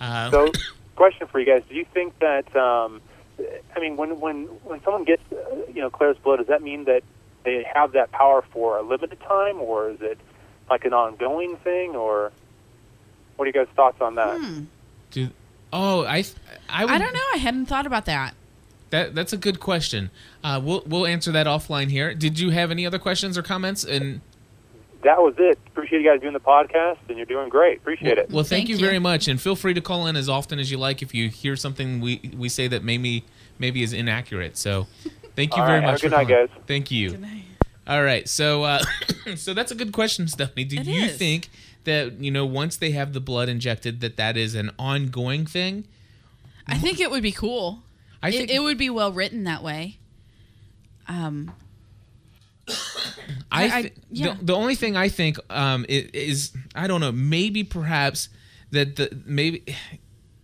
Uh, 0.00 0.32
So, 0.32 0.52
question 0.96 1.28
for 1.28 1.38
you 1.38 1.46
guys: 1.46 1.62
Do 1.68 1.76
you 1.76 1.86
think 1.94 2.18
that? 2.18 2.54
Um, 2.56 3.00
I 3.76 3.78
mean, 3.78 3.96
when 3.96 4.18
when 4.18 4.46
when 4.64 4.82
someone 4.82 5.04
gets, 5.04 5.22
uh, 5.32 5.36
you 5.72 5.80
know, 5.80 5.90
Claire's 5.90 6.18
blood, 6.18 6.38
does 6.38 6.48
that 6.48 6.60
mean 6.60 6.86
that 6.86 7.04
they 7.44 7.64
have 7.72 7.92
that 7.92 8.10
power 8.10 8.42
for 8.50 8.76
a 8.78 8.82
limited 8.82 9.20
time, 9.20 9.60
or 9.60 9.90
is 9.90 10.00
it 10.00 10.18
like 10.68 10.84
an 10.84 10.92
ongoing 10.92 11.56
thing, 11.58 11.94
or 11.94 12.32
what 13.36 13.44
are 13.44 13.46
you 13.46 13.52
guys' 13.52 13.68
thoughts 13.76 14.00
on 14.00 14.16
that? 14.16 14.40
Hmm. 14.40 14.64
do, 15.12 15.30
oh, 15.72 16.04
I 16.04 16.24
I, 16.68 16.84
would, 16.84 16.94
I 16.94 16.98
don't 16.98 17.14
know. 17.14 17.26
I 17.32 17.36
hadn't 17.36 17.66
thought 17.66 17.86
about 17.86 18.06
that. 18.06 18.34
That 18.90 19.14
that's 19.14 19.32
a 19.32 19.36
good 19.36 19.60
question. 19.60 20.10
Uh, 20.42 20.60
we'll 20.62 20.82
we'll 20.86 21.06
answer 21.06 21.30
that 21.32 21.46
offline 21.46 21.90
here. 21.90 22.12
Did 22.14 22.38
you 22.38 22.50
have 22.50 22.70
any 22.70 22.84
other 22.86 22.98
questions 22.98 23.38
or 23.38 23.42
comments? 23.42 23.84
And 23.84 24.20
That 25.02 25.22
was 25.22 25.34
it. 25.38 25.58
Appreciate 25.68 26.02
you 26.02 26.10
guys 26.10 26.20
doing 26.20 26.32
the 26.32 26.40
podcast, 26.40 26.98
and 27.08 27.16
you're 27.16 27.24
doing 27.26 27.48
great. 27.48 27.78
Appreciate 27.78 28.18
it. 28.18 28.30
well, 28.30 28.42
thank, 28.44 28.48
Thank 28.66 28.68
you, 28.70 28.76
you. 28.76 28.84
very 28.84 28.98
much, 28.98 29.28
and 29.28 29.40
feel 29.40 29.56
free 29.56 29.74
to 29.74 29.80
call 29.80 30.06
in 30.08 30.16
as 30.16 30.28
often 30.28 30.58
as 30.58 30.70
you 30.70 30.76
like 30.78 31.02
if 31.02 31.14
you 31.14 31.28
hear 31.28 31.56
something 31.56 32.00
we 32.00 32.32
we 32.36 32.48
say 32.48 32.66
that 32.68 32.82
maybe 32.84 33.24
maybe 33.58 33.82
is 33.82 33.92
inaccurate. 33.92 34.56
So, 34.58 34.86
thank 35.36 35.54
you 35.56 35.62
All 35.62 35.68
very 35.68 35.78
right, 35.80 35.84
have 35.86 35.92
much. 35.94 36.00
a 36.00 36.02
good 36.02 36.10
for 36.12 36.16
night, 36.18 36.28
calling. 36.28 36.46
guys. 36.48 36.58
Thank 36.66 36.90
you. 36.90 37.10
Good 37.10 37.20
night. 37.22 37.44
All 37.86 38.02
right, 38.02 38.28
so 38.28 38.64
uh, 38.64 38.82
so 39.36 39.54
that's 39.54 39.70
a 39.72 39.74
good 39.76 39.92
question, 39.92 40.26
Stephanie. 40.28 40.64
Do 40.64 40.76
It 40.78 40.86
you 40.86 41.04
is. 41.04 41.16
think 41.16 41.48
that 41.84 42.14
you 42.20 42.30
know 42.32 42.44
once 42.44 42.76
they 42.76 42.90
have 42.90 43.12
the 43.12 43.20
blood 43.20 43.48
injected 43.48 44.00
that 44.00 44.16
that 44.16 44.36
is 44.36 44.54
an 44.56 44.70
ongoing 44.78 45.46
thing? 45.46 45.84
I 46.66 46.76
think 46.76 47.00
it 47.00 47.10
would 47.10 47.22
be 47.22 47.32
cool. 47.32 47.82
I 48.22 48.28
it, 48.28 48.32
think 48.32 48.50
it 48.50 48.60
would 48.60 48.78
be 48.78 48.90
well 48.90 49.12
written 49.12 49.44
that 49.44 49.62
way. 49.62 49.98
Um, 51.08 51.52
I, 52.68 52.74
I- 53.52 53.66
I- 53.78 53.92
yeah. 54.10 54.34
the, 54.34 54.44
the 54.46 54.54
only 54.54 54.74
thing 54.74 54.96
I 54.96 55.08
think 55.08 55.38
um, 55.50 55.84
is 55.88 56.52
I 56.74 56.86
don't 56.86 57.00
know 57.00 57.12
maybe 57.12 57.64
perhaps 57.64 58.28
that 58.70 58.96
the 58.96 59.22
maybe 59.26 59.64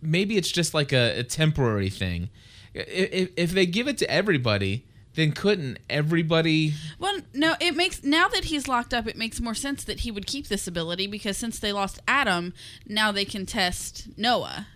maybe 0.01 0.37
it's 0.37 0.51
just 0.51 0.73
like 0.73 0.91
a, 0.93 1.19
a 1.19 1.23
temporary 1.23 1.89
thing. 1.89 2.29
If, 2.73 3.31
if 3.35 3.51
they 3.51 3.65
give 3.65 3.87
it 3.87 3.97
to 3.99 4.09
everybody, 4.11 4.85
then 5.15 5.31
couldn't 5.31 5.79
everybody? 5.89 6.73
well, 6.99 7.19
no, 7.33 7.55
it 7.59 7.75
makes 7.75 8.03
now 8.03 8.27
that 8.27 8.45
he's 8.45 8.67
locked 8.67 8.93
up, 8.93 9.07
it 9.07 9.15
makes 9.17 9.39
more 9.41 9.55
sense 9.55 9.83
that 9.85 10.01
he 10.01 10.11
would 10.11 10.27
keep 10.27 10.47
this 10.47 10.67
ability 10.67 11.07
because 11.07 11.37
since 11.37 11.57
they 11.59 11.71
lost 11.73 11.99
Adam, 12.07 12.53
now 12.87 13.11
they 13.11 13.25
can 13.25 13.45
test 13.45 14.07
Noah. 14.17 14.67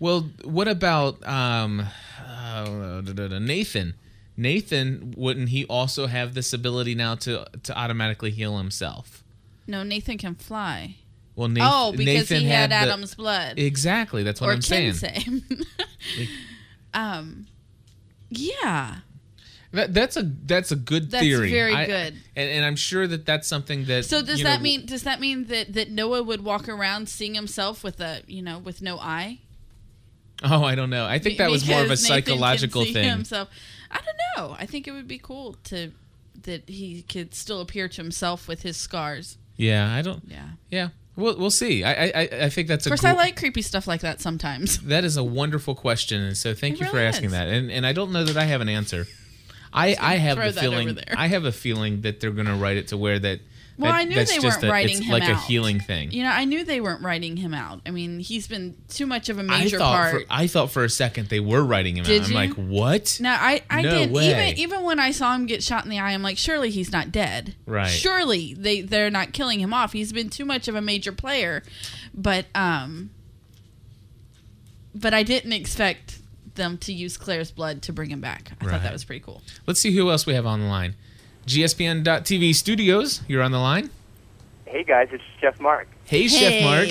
Well, 0.00 0.30
what 0.44 0.68
about 0.68 1.26
um, 1.26 1.86
uh, 2.26 3.00
Nathan? 3.40 3.94
Nathan 4.36 5.14
wouldn't 5.16 5.50
he 5.50 5.64
also 5.66 6.06
have 6.06 6.34
this 6.34 6.52
ability 6.52 6.94
now 6.94 7.14
to 7.16 7.46
to 7.62 7.76
automatically 7.78 8.30
heal 8.30 8.58
himself? 8.58 9.22
No, 9.66 9.82
Nathan 9.82 10.18
can 10.18 10.34
fly. 10.34 10.96
Well, 11.36 11.48
Nathan, 11.48 11.70
oh, 11.72 11.92
because 11.92 12.30
Nathan 12.30 12.40
he 12.42 12.48
had, 12.48 12.70
the- 12.70 12.76
Adam's 12.76 13.14
blood. 13.14 13.58
Exactly, 13.58 14.22
that's 14.22 14.40
what 14.40 14.50
or 14.50 14.52
I'm 14.52 14.60
can 14.62 14.92
saying. 14.94 14.94
say. 14.94 15.24
um, 16.94 17.46
yeah. 18.30 18.96
That, 19.72 19.92
that's 19.92 20.16
a 20.16 20.22
that's 20.22 20.70
a 20.70 20.76
good 20.76 21.10
That's 21.10 21.24
theory. 21.24 21.50
very 21.50 21.74
I- 21.74 21.86
good. 21.86 22.14
and, 22.36 22.50
and 22.50 22.64
I'm 22.64 22.76
sure 22.76 23.08
that 23.08 23.26
that's 23.26 23.48
something 23.48 23.86
that. 23.86 24.04
So 24.04 24.22
does 24.22 24.40
that 24.42 24.58
know, 24.58 24.62
mean 24.62 24.86
does 24.86 25.02
that 25.02 25.18
mean 25.18 25.46
that 25.46 25.72
that 25.72 25.90
Noah 25.90 26.22
would 26.22 26.44
walk 26.44 26.68
around 26.68 27.08
seeing 27.08 27.34
himself 27.34 27.82
with 27.82 28.00
a 28.00 28.22
you 28.28 28.40
know 28.42 28.58
with 28.58 28.80
no 28.82 28.98
eye? 28.98 29.40
Oh, 30.42 30.64
I 30.64 30.74
don't 30.74 30.90
know. 30.90 31.06
I 31.06 31.18
think 31.18 31.38
that 31.38 31.50
was 31.50 31.66
more 31.66 31.78
of 31.80 31.86
a 31.86 31.88
Nathan 31.90 32.06
psychological 32.06 32.84
thing. 32.84 33.08
Himself. 33.08 33.48
I 33.90 33.98
don't 34.00 34.48
know. 34.50 34.56
I 34.58 34.66
think 34.66 34.88
it 34.88 34.90
would 34.92 35.06
be 35.08 35.18
cool 35.18 35.56
to 35.64 35.92
that 36.42 36.68
he 36.68 37.02
could 37.02 37.34
still 37.34 37.60
appear 37.60 37.88
to 37.88 37.96
himself 38.02 38.48
with 38.48 38.62
his 38.62 38.76
scars. 38.76 39.38
Yeah, 39.56 39.94
I 39.94 40.02
don't. 40.02 40.22
Yeah. 40.26 40.48
Yeah, 40.70 40.88
we'll 41.16 41.36
we'll 41.38 41.50
see. 41.50 41.84
I 41.84 42.06
I 42.06 42.28
I- 42.42 42.48
think 42.50 42.66
that's 42.68 42.86
Of 42.86 42.92
a. 42.92 42.96
course, 42.96 43.04
I 43.04 43.12
like 43.12 43.36
creepy 43.36 43.62
stuff 43.62 43.86
like 43.86 44.00
that 44.00 44.20
sometimes. 44.20 44.78
That 44.82 45.04
is 45.04 45.16
a 45.16 45.24
wonderful 45.24 45.74
question, 45.76 46.20
and 46.20 46.36
so 46.36 46.52
thank 46.54 46.74
It 46.74 46.80
you 46.80 46.86
for 46.90 46.98
asking 46.98 47.26
is. 47.26 47.32
that. 47.32 47.46
And 47.48 47.70
and 47.70 47.86
I 47.86 47.92
don't 47.92 48.10
know 48.12 48.24
that 48.24 48.36
I 48.36 48.44
have 48.44 48.60
an 48.60 48.68
answer. 48.68 49.06
I 49.72 49.96
I 50.00 50.16
have 50.16 50.36
the 50.54 50.60
feeling. 50.60 50.98
I 51.16 51.28
have 51.28 51.44
a 51.44 51.52
feeling 51.52 52.00
that 52.02 52.20
they're 52.20 52.30
going 52.32 52.46
to 52.46 52.54
write 52.54 52.76
it 52.76 52.88
to 52.88 52.96
where 52.96 53.18
that. 53.20 53.40
Well, 53.76 53.90
that- 53.90 53.98
I 53.98 54.04
knew 54.04 54.24
they 54.24 54.38
weren't 54.38 54.62
a, 54.62 54.70
writing 54.70 55.02
him 55.02 55.12
like 55.12 55.24
a 55.24 55.32
out. 55.32 55.44
healing 55.44 55.80
thing. 55.80 56.12
You 56.12 56.22
know, 56.22 56.30
I 56.30 56.44
knew 56.44 56.64
they 56.64 56.80
weren't 56.80 57.02
writing 57.02 57.36
him 57.36 57.52
out. 57.52 57.80
I 57.84 57.90
mean, 57.90 58.20
he's 58.20 58.46
been 58.46 58.76
too 58.88 59.04
much 59.06 59.28
of 59.28 59.38
a 59.38 59.40
I 59.40 59.44
major 59.44 59.78
thought 59.78 59.96
part. 59.96 60.22
for 60.22 60.26
I 60.32 60.46
thought 60.46 60.70
for 60.70 60.84
a 60.84 60.88
second 60.88 61.28
they 61.28 61.40
were 61.40 61.64
writing 61.64 61.96
him 61.96 62.04
Did 62.04 62.22
out. 62.22 62.28
I'm 62.28 62.34
like, 62.34 62.52
what? 62.54 63.18
No, 63.20 63.30
I, 63.30 63.62
I 63.68 63.82
No 63.82 63.90
did 63.90 64.12
way. 64.12 64.30
even 64.52 64.58
even 64.60 64.82
when 64.84 65.00
I 65.00 65.10
saw 65.10 65.34
him 65.34 65.46
get 65.46 65.62
shot 65.62 65.82
in 65.84 65.90
the 65.90 65.98
eye, 65.98 66.12
I'm 66.12 66.22
like, 66.22 66.38
surely 66.38 66.70
he's 66.70 66.92
not 66.92 67.10
dead. 67.10 67.56
Right. 67.66 67.88
Surely 67.88 68.54
they 68.54 68.80
they're 68.80 69.10
not 69.10 69.32
killing 69.32 69.58
him 69.58 69.74
off. 69.74 69.92
He's 69.92 70.12
been 70.12 70.30
too 70.30 70.44
much 70.44 70.68
of 70.68 70.76
a 70.76 70.80
major 70.80 71.10
player. 71.12 71.62
But 72.14 72.46
um 72.54 73.10
but 74.94 75.12
I 75.12 75.22
didn't 75.24 75.52
expect 75.52 76.20
them 76.54 76.78
to 76.78 76.92
use 76.92 77.16
Claire's 77.16 77.50
blood 77.50 77.82
to 77.82 77.92
bring 77.92 78.10
him 78.10 78.20
back. 78.20 78.52
I 78.60 78.64
Right. 78.64 78.70
thought 78.72 78.82
that 78.84 78.92
was 78.92 79.04
pretty 79.04 79.20
cool. 79.20 79.42
Let's 79.66 79.80
see 79.80 79.90
who 79.90 80.08
else 80.10 80.24
we 80.26 80.34
have 80.34 80.46
on 80.46 80.60
the 80.60 80.66
line. 80.66 80.94
GSPN.TV 81.46 82.54
studios. 82.54 83.20
You're 83.28 83.42
on 83.42 83.52
the 83.52 83.58
line. 83.58 83.90
Hey 84.66 84.82
guys, 84.84 85.08
it's 85.12 85.22
Chef 85.40 85.60
Mark. 85.60 85.88
Hey, 86.04 86.26
Chef 86.28 86.62
Mark. 86.64 86.88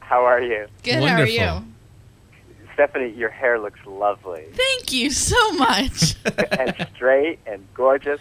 How 0.00 0.24
are 0.24 0.40
you? 0.40 0.66
Good, 0.82 1.00
Wonderful. 1.00 1.38
how 1.38 1.56
are 1.56 1.60
you? 1.60 1.64
Stephanie, 2.74 3.10
your 3.10 3.28
hair 3.28 3.58
looks 3.58 3.80
lovely 3.84 4.44
Thank 4.52 4.92
you 4.92 5.10
so 5.10 5.52
much. 5.52 6.14
and 6.52 6.86
straight 6.94 7.40
and 7.46 7.66
gorgeous. 7.74 8.20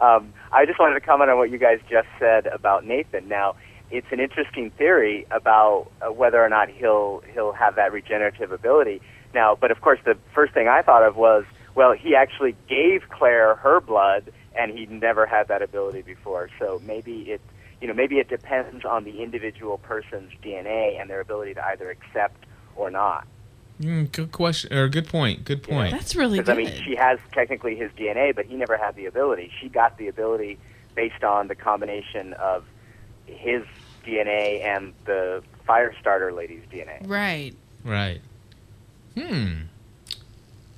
Um, 0.00 0.32
I 0.52 0.66
just 0.66 0.78
wanted 0.78 0.94
to 0.94 1.00
comment 1.00 1.30
on 1.30 1.38
what 1.38 1.50
you 1.50 1.56
guys 1.58 1.80
just 1.88 2.08
said 2.18 2.46
about 2.46 2.84
Nathan. 2.84 3.26
Now, 3.28 3.56
it's 3.90 4.06
an 4.10 4.20
interesting 4.20 4.70
theory 4.72 5.26
about 5.30 5.90
uh, 6.02 6.12
whether 6.12 6.44
or 6.44 6.48
not 6.48 6.68
he'll 6.68 7.22
he'll 7.32 7.52
have 7.52 7.76
that 7.76 7.92
regenerative 7.92 8.52
ability. 8.52 9.00
Now, 9.34 9.56
but 9.58 9.70
of 9.70 9.80
course, 9.80 9.98
the 10.04 10.16
first 10.34 10.52
thing 10.52 10.68
I 10.68 10.82
thought 10.82 11.02
of 11.02 11.16
was, 11.16 11.44
well, 11.74 11.92
he 11.92 12.14
actually 12.14 12.54
gave 12.68 13.08
Claire 13.08 13.54
her 13.56 13.80
blood, 13.80 14.30
and 14.58 14.76
he 14.76 14.86
never 14.86 15.26
had 15.26 15.48
that 15.48 15.62
ability 15.62 16.02
before. 16.02 16.48
So 16.58 16.80
maybe 16.84 17.30
it, 17.30 17.40
you 17.80 17.88
know, 17.88 17.94
maybe 17.94 18.18
it 18.18 18.28
depends 18.28 18.84
on 18.84 19.04
the 19.04 19.22
individual 19.22 19.78
person's 19.78 20.32
DNA 20.42 21.00
and 21.00 21.08
their 21.10 21.20
ability 21.20 21.54
to 21.54 21.64
either 21.66 21.90
accept 21.90 22.44
or 22.74 22.90
not. 22.90 23.26
Mm, 23.80 24.10
good 24.10 24.32
question 24.32 24.72
or 24.72 24.88
good 24.88 25.06
point. 25.06 25.44
Good 25.44 25.62
point. 25.62 25.90
That's 25.92 26.16
really 26.16 26.38
Because 26.38 26.56
good. 26.56 26.66
I 26.66 26.70
mean, 26.72 26.82
she 26.82 26.96
has 26.96 27.18
technically 27.32 27.76
his 27.76 27.90
DNA, 27.92 28.34
but 28.34 28.46
he 28.46 28.54
never 28.56 28.76
had 28.78 28.96
the 28.96 29.04
ability. 29.06 29.52
She 29.60 29.68
got 29.68 29.98
the 29.98 30.08
ability 30.08 30.58
based 30.94 31.22
on 31.22 31.48
the 31.48 31.54
combination 31.54 32.32
of 32.34 32.64
his 33.26 33.64
DNA 34.06 34.64
and 34.64 34.94
the 35.04 35.42
Firestarter 35.68 36.34
lady's 36.34 36.62
DNA. 36.72 37.06
right. 37.06 37.54
Right. 37.84 38.20
Hmm. 39.16 39.52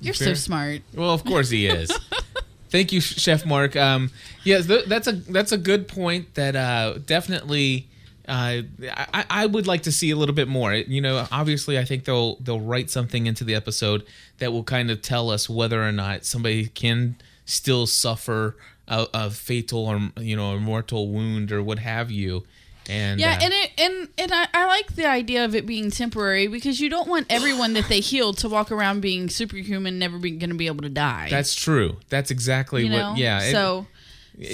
You're 0.01 0.13
Fair. 0.13 0.27
so 0.29 0.33
smart. 0.35 0.81
Well, 0.93 1.11
of 1.11 1.23
course 1.25 1.49
he 1.49 1.65
is. 1.67 1.91
Thank 2.69 2.91
you, 2.91 3.01
Chef 3.01 3.45
Mark. 3.45 3.75
Um, 3.75 4.11
yes, 4.43 4.67
th- 4.67 4.85
that's 4.85 5.07
a 5.07 5.13
that's 5.13 5.51
a 5.51 5.57
good 5.57 5.87
point. 5.87 6.35
That 6.35 6.55
uh, 6.55 6.99
definitely. 7.05 7.87
Uh, 8.27 8.61
I, 8.91 9.25
I 9.27 9.45
would 9.47 9.65
like 9.65 9.81
to 9.83 9.91
see 9.91 10.11
a 10.11 10.15
little 10.15 10.35
bit 10.35 10.47
more. 10.47 10.71
You 10.75 11.01
know, 11.01 11.25
obviously, 11.31 11.79
I 11.79 11.85
think 11.85 12.05
they'll 12.05 12.35
they'll 12.35 12.59
write 12.59 12.91
something 12.91 13.25
into 13.25 13.43
the 13.43 13.55
episode 13.55 14.05
that 14.37 14.51
will 14.53 14.63
kind 14.63 14.91
of 14.91 15.01
tell 15.01 15.31
us 15.31 15.49
whether 15.49 15.83
or 15.83 15.91
not 15.91 16.25
somebody 16.25 16.67
can 16.67 17.15
still 17.45 17.87
suffer 17.87 18.55
a, 18.87 19.07
a 19.15 19.29
fatal 19.31 19.87
or 19.87 20.11
you 20.21 20.35
know 20.35 20.51
a 20.51 20.59
mortal 20.59 21.09
wound 21.09 21.51
or 21.51 21.63
what 21.63 21.79
have 21.79 22.11
you. 22.11 22.43
And 22.89 23.19
Yeah, 23.19 23.33
uh, 23.39 23.43
and 23.43 23.53
it 23.53 23.71
and 23.77 24.07
and 24.17 24.31
I, 24.33 24.47
I 24.53 24.65
like 24.65 24.95
the 24.95 25.05
idea 25.05 25.45
of 25.45 25.53
it 25.55 25.65
being 25.65 25.91
temporary 25.91 26.47
because 26.47 26.79
you 26.81 26.89
don't 26.89 27.07
want 27.07 27.27
everyone 27.29 27.73
that 27.73 27.87
they 27.87 27.99
heal 27.99 28.33
to 28.33 28.49
walk 28.49 28.71
around 28.71 29.01
being 29.01 29.29
superhuman, 29.29 29.99
never 29.99 30.17
be 30.17 30.31
going 30.31 30.49
to 30.49 30.55
be 30.55 30.67
able 30.67 30.81
to 30.81 30.89
die. 30.89 31.27
that's 31.29 31.53
true. 31.55 31.97
That's 32.09 32.31
exactly 32.31 32.83
you 32.83 32.89
know. 32.89 33.11
what. 33.11 33.19
Yeah. 33.19 33.41
it- 33.43 33.51
So, 33.51 33.87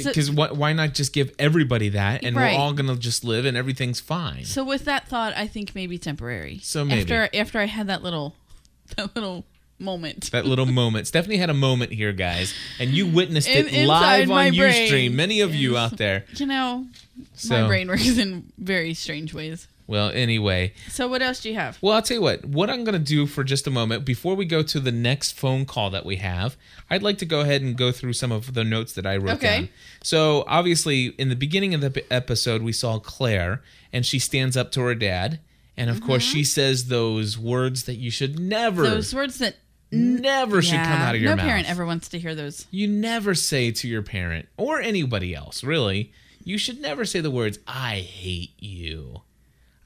so 0.01 0.09
because 0.09 0.31
why, 0.31 0.51
why 0.51 0.73
not 0.73 0.93
just 0.95 1.13
give 1.13 1.33
everybody 1.39 1.89
that 1.89 2.23
and 2.25 2.35
Right. 2.35 2.55
we're 2.57 2.59
all 2.59 2.73
gonna 2.73 2.95
just 2.95 3.23
live 3.23 3.45
and 3.45 3.55
everything's 3.55 3.99
fine 3.99 4.43
so 4.43 4.63
with 4.63 4.85
that 4.85 5.07
thought, 5.07 5.33
I 5.37 5.45
think 5.45 5.75
maybe 5.75 5.99
temporary. 5.99 6.59
So 6.63 6.83
maybe. 6.83 7.01
after 7.01 7.29
after 7.37 7.59
I 7.59 7.65
had 7.65 7.85
that 7.87 8.01
little 8.01 8.35
that 8.97 9.15
little 9.15 9.45
moment. 9.79 10.31
that 10.31 10.45
little 10.45 10.65
moment 10.83 11.07
stephanie 11.07 11.37
had 11.37 11.49
a 11.49 11.53
moment 11.53 11.91
here 11.91 12.13
guys 12.13 12.53
and 12.79 12.91
you 12.91 13.05
witnessed 13.07 13.47
it 13.49 13.71
live 13.87 14.29
on 14.31 14.49
brain 14.49 14.53
ustream 14.53 15.13
many 15.13 15.41
of 15.41 15.53
you 15.53 15.77
out 15.77 15.97
there 15.97 16.25
You 16.35 16.45
know, 16.45 16.85
so 17.33 17.61
my 17.61 17.67
brain 17.67 17.87
works 17.87 18.17
in 18.17 18.51
very 18.57 18.93
strange 18.93 19.33
ways. 19.33 19.67
well 19.87 20.09
anyway 20.11 20.71
So 20.89 21.07
what 21.09 21.21
else 21.21 21.41
do 21.41 21.49
you 21.49 21.55
have? 21.55 21.77
well 21.81 21.93
i'll 21.95 22.01
tell 22.01 22.15
you 22.15 22.21
what 22.21 22.45
what 22.45 22.69
i'm 22.69 22.83
gonna 22.85 22.99
do 22.99 23.25
for 23.27 23.43
just 23.43 23.67
a 23.67 23.71
moment 23.71 24.05
before 24.05 24.35
we 24.35 24.45
go 24.45 24.63
to 24.63 24.79
the 24.79 24.91
next 24.93 25.33
phone 25.37 25.65
call 25.65 25.89
that 25.89 26.05
we 26.05 26.15
have 26.17 26.55
i'd 26.89 27.03
like 27.03 27.17
to 27.17 27.25
go 27.25 27.41
ahead 27.41 27.61
and 27.61 27.75
go 27.77 27.91
through 27.91 28.13
some 28.13 28.31
of 28.31 28.53
the 28.53 28.63
notes 28.63 28.93
that 28.93 29.05
i 29.05 29.17
wrote 29.17 29.35
Okay. 29.35 29.57
down 29.61 29.69
so 30.01 30.45
obviously 30.47 31.07
in 31.17 31.27
the 31.29 31.35
beginning 31.35 31.73
of 31.73 31.81
the 31.81 32.03
episode 32.11 32.61
we 32.61 32.71
saw 32.71 32.97
claire 32.99 33.61
and 33.91 34.05
she 34.05 34.19
stands 34.19 34.55
up 34.55 34.71
to 34.71 34.81
her 34.81 34.95
dad 34.95 35.39
and 35.77 35.89
of 35.89 35.99
course 36.01 36.23
she 36.23 36.41
says 36.45 36.87
those 36.87 37.37
words 37.37 37.83
that 37.83 37.95
you 37.95 38.09
should 38.09 38.39
never 38.39 38.83
Mm-hmm. 38.83 38.93
Those 38.93 39.13
words 39.13 39.37
that 39.39 39.57
never 39.91 40.61
should 40.61 40.77
come 40.79 41.01
out 41.01 41.15
of 41.15 41.21
your 41.21 41.31
no 41.31 41.35
mouth. 41.37 41.45
parent 41.45 41.69
ever 41.69 41.85
wants 41.85 42.09
to 42.09 42.19
hear 42.19 42.35
those. 42.35 42.65
You 42.71 42.87
never 42.87 43.33
say 43.35 43.71
to 43.71 43.87
your 43.87 44.01
parent 44.01 44.47
or 44.57 44.81
anybody 44.81 45.33
else, 45.35 45.63
really. 45.63 46.11
You 46.43 46.57
should 46.57 46.79
never 46.81 47.05
say 47.05 47.21
the 47.21 47.31
words 47.31 47.59
"I 47.67 47.95
hate 47.99 48.51
you." 48.59 49.21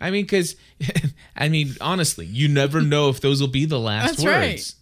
I 0.02 0.12
mean, 0.12 0.24
because 0.24 0.56
I 1.36 1.50
mean, 1.50 1.76
honestly, 1.82 2.26
you 2.26 2.48
never 2.48 2.82
know 2.82 3.10
if 3.10 3.22
those 3.22 3.42
will 3.42 3.48
be 3.48 3.66
the 3.66 3.80
last 3.80 4.18
That's 4.18 4.24
words. 4.24 4.26
right. 4.36 4.74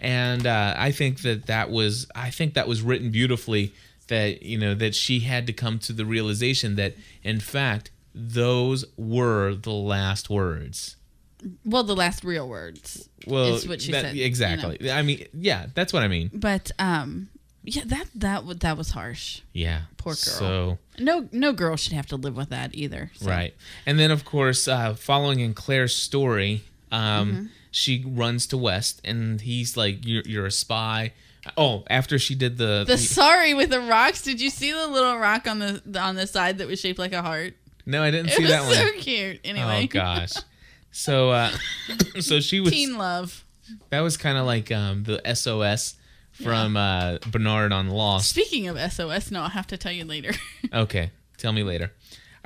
And 0.00 0.46
uh, 0.46 0.74
I 0.76 0.90
think 0.90 1.22
that 1.22 1.46
that 1.46 1.70
was, 1.70 2.08
I 2.14 2.30
think 2.30 2.54
that 2.54 2.66
was 2.66 2.82
written 2.82 3.10
beautifully. 3.10 3.72
That 4.08 4.42
you 4.42 4.58
know 4.58 4.74
that 4.74 4.94
she 4.94 5.20
had 5.20 5.46
to 5.46 5.52
come 5.52 5.78
to 5.80 5.92
the 5.92 6.04
realization 6.04 6.74
that, 6.76 6.94
in 7.22 7.38
fact, 7.40 7.90
those 8.14 8.84
were 8.96 9.54
the 9.54 9.70
last 9.70 10.28
words. 10.28 10.96
Well, 11.64 11.82
the 11.84 11.96
last 11.96 12.24
real 12.24 12.48
words. 12.48 13.08
Well, 13.26 13.54
is 13.54 13.66
what 13.68 13.80
she 13.82 13.92
that- 13.92 14.02
said. 14.02 14.16
you 14.16 14.22
know. 14.22 14.26
exactly. 14.26 14.90
I 14.90 15.02
mean, 15.02 15.26
yeah, 15.34 15.66
that's 15.74 15.92
what 15.92 16.02
I 16.02 16.08
mean. 16.08 16.30
But 16.32 16.70
um, 16.78 17.28
yeah, 17.64 17.82
that 17.86 18.06
that 18.16 18.60
that 18.60 18.76
was 18.76 18.90
harsh. 18.90 19.40
Yeah. 19.52 19.82
Poor 19.96 20.12
girl. 20.14 20.16
So 20.16 20.78
No, 20.98 21.28
no 21.32 21.52
girl 21.52 21.76
should 21.76 21.92
have 21.92 22.06
to 22.08 22.16
live 22.16 22.36
with 22.36 22.50
that 22.50 22.74
either. 22.74 23.10
so. 23.14 23.28
Right. 23.30 23.54
And 23.86 23.98
then, 23.98 24.10
of 24.10 24.24
course, 24.24 24.66
uh, 24.66 24.94
following 24.94 25.40
in 25.40 25.54
Claire's 25.54 25.94
story, 25.94 26.64
um, 26.90 27.00
Mm-hmm. 27.32 27.46
she 27.70 28.04
runs 28.06 28.46
to 28.48 28.56
West, 28.58 29.00
and 29.04 29.40
he's 29.40 29.76
like, 29.76 30.04
"You're, 30.04 30.22
you're 30.26 30.46
a 30.46 30.50
spy." 30.50 31.12
Oh, 31.56 31.82
after 31.90 32.18
she 32.20 32.34
did 32.36 32.56
the, 32.56 32.84
The 32.86 32.96
sorry 32.98 33.52
with 33.54 33.70
the 33.70 33.80
rocks. 33.80 34.22
Did 34.22 34.40
you 34.40 34.48
see 34.50 34.70
the 34.72 34.86
little 34.86 35.16
rock 35.18 35.46
on 35.48 35.58
the 35.58 35.82
on 36.00 36.14
the 36.16 36.26
side 36.26 36.58
that 36.58 36.68
was 36.68 36.78
shaped 36.80 36.98
like 37.00 37.12
a 37.12 37.22
heart? 37.22 37.54
no, 37.84 38.00
I 38.02 38.12
didn't 38.12 38.28
It 38.30 38.36
see 38.36 38.46
that 38.46 38.62
so 38.62 38.66
one. 38.68 38.76
So 38.76 38.92
cute. 39.00 39.40
Anyway, 39.44 39.84
Oh 39.84 39.86
gosh. 39.88 40.32
So, 40.92 41.30
uh, 41.30 41.50
so 42.20 42.40
she 42.40 42.60
was. 42.60 42.70
teen 42.70 42.96
love. 42.96 43.44
That 43.90 44.00
was 44.00 44.16
kind 44.16 44.38
of 44.38 44.46
like 44.46 44.70
um, 44.70 45.04
the 45.04 45.20
SOS 45.34 45.96
from 46.32 46.76
uh, 46.76 47.18
Bernard 47.30 47.72
on 47.72 47.88
Lost. 47.88 48.28
Speaking 48.30 48.68
of 48.68 48.78
SOS, 48.92 49.30
no, 49.30 49.42
I'll 49.42 49.48
have 49.48 49.66
to 49.68 49.76
tell 49.76 49.92
you 49.92 50.04
later. 50.04 50.32
Okay, 50.72 51.10
tell 51.36 51.52
me 51.52 51.62
later. 51.62 51.92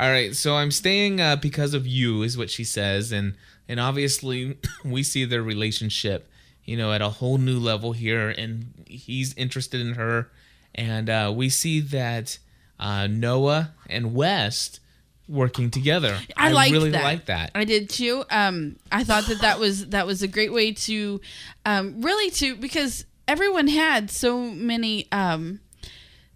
All 0.00 0.10
right, 0.10 0.34
so 0.34 0.56
I'm 0.56 0.72
staying 0.72 1.20
uh, 1.20 1.36
because 1.36 1.74
of 1.74 1.86
you, 1.86 2.22
is 2.22 2.36
what 2.36 2.50
she 2.50 2.64
says, 2.64 3.12
and 3.12 3.34
and 3.68 3.78
obviously 3.78 4.58
we 4.84 5.04
see 5.04 5.24
their 5.24 5.42
relationship, 5.42 6.28
you 6.64 6.76
know, 6.76 6.92
at 6.92 7.02
a 7.02 7.08
whole 7.08 7.38
new 7.38 7.60
level 7.60 7.92
here, 7.92 8.30
and 8.30 8.84
he's 8.88 9.32
interested 9.34 9.80
in 9.80 9.94
her, 9.94 10.30
and 10.74 11.08
uh, 11.08 11.32
we 11.34 11.48
see 11.48 11.78
that 11.80 12.38
uh, 12.80 13.06
Noah 13.06 13.74
and 13.88 14.12
West 14.12 14.80
working 15.28 15.70
together. 15.70 16.18
I 16.36 16.52
liked 16.52 16.72
really 16.72 16.90
that. 16.90 17.02
like 17.02 17.26
that. 17.26 17.50
I 17.54 17.64
did 17.64 17.88
too. 17.90 18.24
Um, 18.30 18.76
I 18.92 19.04
thought 19.04 19.26
that 19.26 19.40
that 19.40 19.58
was 19.58 19.88
that 19.88 20.06
was 20.06 20.22
a 20.22 20.28
great 20.28 20.52
way 20.52 20.72
to, 20.72 21.20
um, 21.64 22.00
really 22.02 22.30
to 22.32 22.56
because 22.56 23.04
everyone 23.26 23.68
had 23.68 24.10
so 24.10 24.40
many, 24.40 25.10
um, 25.12 25.60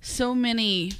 so 0.00 0.34
many. 0.34 0.92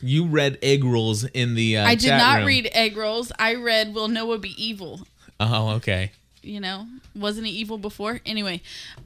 You 0.00 0.26
read 0.26 0.58
egg 0.62 0.84
rolls 0.84 1.24
in 1.24 1.54
the. 1.54 1.78
Uh, 1.78 1.86
I 1.86 1.94
did 1.94 2.10
not 2.10 2.38
room. 2.38 2.46
read 2.46 2.70
egg 2.72 2.96
rolls. 2.96 3.32
I 3.38 3.54
read 3.54 3.94
"Will 3.94 4.08
Noah 4.08 4.38
be 4.38 4.62
evil?" 4.62 5.06
Oh, 5.40 5.70
okay. 5.70 6.12
You 6.42 6.60
know, 6.60 6.86
wasn't 7.14 7.46
he 7.46 7.52
evil 7.54 7.78
before? 7.78 8.20
Anyway, 8.26 8.60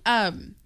um, 0.05 0.57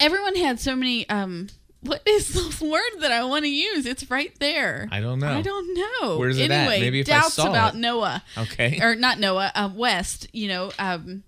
everyone 0.00 0.34
had 0.34 0.58
so 0.58 0.74
many. 0.74 1.08
Um, 1.08 1.48
what 1.82 2.02
is 2.06 2.28
the 2.58 2.64
word 2.64 3.00
that 3.00 3.12
I 3.12 3.24
want 3.24 3.44
to 3.44 3.50
use? 3.50 3.86
It's 3.86 4.10
right 4.10 4.32
there. 4.38 4.88
I 4.90 5.00
don't 5.00 5.18
know. 5.18 5.28
I 5.32 5.42
don't 5.42 5.74
know. 5.74 6.18
Where's 6.18 6.38
it 6.38 6.50
at? 6.50 6.68
anyway, 6.68 6.80
Maybe 6.80 7.00
if 7.00 7.08
I 7.08 7.12
doubts 7.20 7.34
saw 7.34 7.48
about 7.48 7.74
it. 7.74 7.78
Noah. 7.78 8.22
Okay. 8.36 8.80
or 8.82 8.94
not 8.94 9.18
Noah, 9.18 9.52
uh, 9.54 9.70
West. 9.74 10.26
You 10.32 10.48
know, 10.48 10.72
um, 10.78 11.22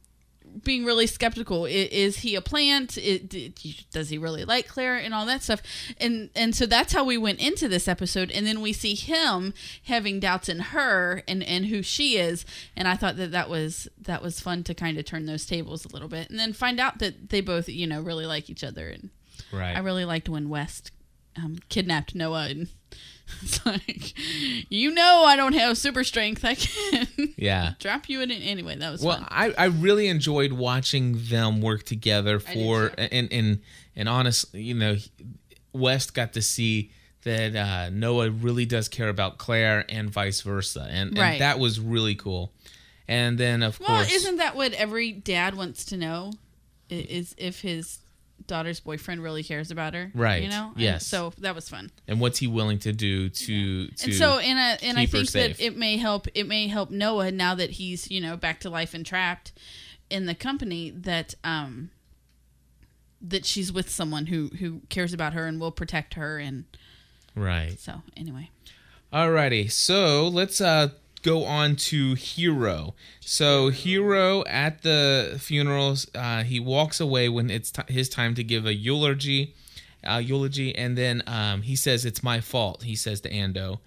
being 0.62 0.84
really 0.84 1.06
skeptical. 1.06 1.64
Is, 1.64 1.88
is 1.88 2.18
he 2.18 2.34
a 2.34 2.40
plant? 2.40 2.98
Does 3.90 4.10
he 4.10 4.18
really 4.18 4.44
like 4.44 4.68
Claire 4.68 4.96
and 4.96 5.14
all 5.14 5.26
that 5.26 5.42
stuff? 5.42 5.62
And 5.98 6.30
and 6.34 6.54
so 6.54 6.66
that's 6.66 6.92
how 6.92 7.04
we 7.04 7.16
went 7.16 7.40
into 7.40 7.68
this 7.68 7.88
episode. 7.88 8.30
And 8.30 8.46
then 8.46 8.60
we 8.60 8.72
see 8.72 8.94
him 8.94 9.54
having 9.84 10.20
doubts 10.20 10.48
in 10.48 10.58
her 10.58 11.22
and 11.26 11.42
and 11.42 11.66
who 11.66 11.82
she 11.82 12.16
is. 12.16 12.44
And 12.76 12.86
I 12.86 12.94
thought 12.96 13.16
that 13.16 13.32
that 13.32 13.48
was 13.48 13.88
that 14.00 14.22
was 14.22 14.40
fun 14.40 14.64
to 14.64 14.74
kind 14.74 14.98
of 14.98 15.04
turn 15.04 15.26
those 15.26 15.46
tables 15.46 15.84
a 15.84 15.88
little 15.88 16.08
bit, 16.08 16.28
and 16.30 16.38
then 16.38 16.52
find 16.52 16.78
out 16.78 16.98
that 16.98 17.30
they 17.30 17.40
both 17.40 17.68
you 17.68 17.86
know 17.86 18.00
really 18.00 18.26
like 18.26 18.50
each 18.50 18.64
other. 18.64 18.88
And 18.88 19.10
right. 19.52 19.76
I 19.76 19.80
really 19.80 20.04
liked 20.04 20.28
when 20.28 20.48
West 20.48 20.90
um, 21.36 21.58
kidnapped 21.68 22.14
Noah 22.14 22.48
and. 22.50 22.68
It's 23.40 23.64
like, 23.64 24.12
you 24.70 24.92
know, 24.92 25.22
I 25.24 25.36
don't 25.36 25.54
have 25.54 25.78
super 25.78 26.04
strength. 26.04 26.44
I 26.44 26.54
can 26.54 27.06
yeah. 27.38 27.72
drop 27.78 28.10
you 28.10 28.20
in 28.20 28.30
it 28.30 28.40
anyway. 28.42 28.76
That 28.76 28.90
was 28.90 29.02
Well, 29.02 29.16
fun. 29.16 29.28
I, 29.30 29.54
I 29.56 29.64
really 29.66 30.08
enjoyed 30.08 30.52
watching 30.52 31.16
them 31.30 31.62
work 31.62 31.84
together 31.84 32.38
for 32.40 32.90
and 32.98 33.32
and 33.32 33.60
and 33.96 34.08
honestly, 34.08 34.60
you 34.62 34.74
know, 34.74 34.96
West 35.72 36.12
got 36.12 36.34
to 36.34 36.42
see 36.42 36.90
that 37.22 37.56
uh, 37.56 37.88
Noah 37.90 38.30
really 38.30 38.66
does 38.66 38.88
care 38.88 39.08
about 39.08 39.38
Claire 39.38 39.86
and 39.88 40.10
vice 40.10 40.42
versa, 40.42 40.86
and, 40.90 41.16
Right. 41.16 41.32
and 41.34 41.40
that 41.40 41.58
was 41.58 41.80
really 41.80 42.16
cool. 42.16 42.52
And 43.08 43.38
then 43.38 43.62
of 43.62 43.80
Well, 43.80 43.86
course, 43.88 44.08
well, 44.08 44.16
isn't 44.16 44.36
that 44.36 44.56
what 44.56 44.72
every 44.74 45.10
dad 45.12 45.54
wants 45.54 45.86
to 45.86 45.96
know? 45.96 46.32
Is 46.90 47.34
if 47.38 47.62
his 47.62 48.00
daughter's 48.46 48.80
boyfriend 48.80 49.22
really 49.22 49.42
cares 49.42 49.70
about 49.70 49.94
her, 49.94 50.10
Right. 50.14 50.42
You 50.42 50.48
know, 50.48 50.70
And 50.74 50.80
Yes. 50.82 51.06
so 51.06 51.32
that 51.38 51.54
was 51.54 51.68
fun. 51.68 51.90
and 52.08 52.20
what's 52.20 52.38
he 52.38 52.46
willing 52.46 52.78
to 52.80 52.92
do 52.92 53.28
to 53.28 53.86
to 53.88 54.04
and 54.04 54.14
so, 54.14 54.38
and 54.38 54.58
I, 54.58 54.78
and 54.82 54.98
I 54.98 55.06
think 55.06 55.30
that 55.32 55.60
it 55.60 55.76
may 55.76 55.96
help. 55.96 56.26
It 56.34 56.46
may 56.46 56.66
help 56.68 56.90
Noah 56.90 57.30
now 57.32 57.54
that 57.54 57.70
he's 57.72 58.10
you 58.10 58.20
know 58.20 58.36
back 58.36 58.60
to 58.60 58.70
life 58.70 58.94
and 58.94 59.04
trapped 59.06 59.52
in 60.10 60.26
the 60.26 60.34
company 60.34 60.90
that 60.90 61.34
um 61.44 61.90
that 63.20 63.46
she's 63.46 63.72
with 63.72 63.88
someone 63.88 64.26
who 64.26 64.48
who 64.58 64.80
cares 64.88 65.12
about 65.12 65.32
her 65.32 65.46
and 65.46 65.60
will 65.60 65.70
protect 65.70 66.14
her 66.14 66.38
and 66.38 66.64
right. 67.34 67.78
so 67.78 68.02
anyway 68.16 68.50
Alrighty, 69.12 69.70
so 69.70 70.26
let's 70.28 70.60
uh 70.60 70.88
go 71.22 71.44
on 71.44 71.76
to 71.76 72.14
Hero. 72.14 72.94
So 73.20 73.68
Hero 73.70 74.44
at 74.46 74.82
the 74.82 75.36
funerals, 75.40 76.06
uh, 76.14 76.42
he 76.42 76.60
walks 76.60 77.00
away 77.00 77.28
when 77.28 77.50
it's 77.50 77.70
t- 77.70 77.82
his 77.92 78.08
time 78.08 78.34
to 78.34 78.44
give 78.44 78.66
a 78.66 78.74
eulogy, 78.74 79.54
uh, 80.08 80.18
eulogy, 80.18 80.74
and 80.74 80.96
then 80.98 81.22
um, 81.26 81.62
he 81.62 81.76
says 81.76 82.04
it's 82.04 82.22
my 82.22 82.40
fault. 82.40 82.82
He 82.82 82.96
says 82.96 83.20
to 83.22 83.30
Ando, 83.30 83.78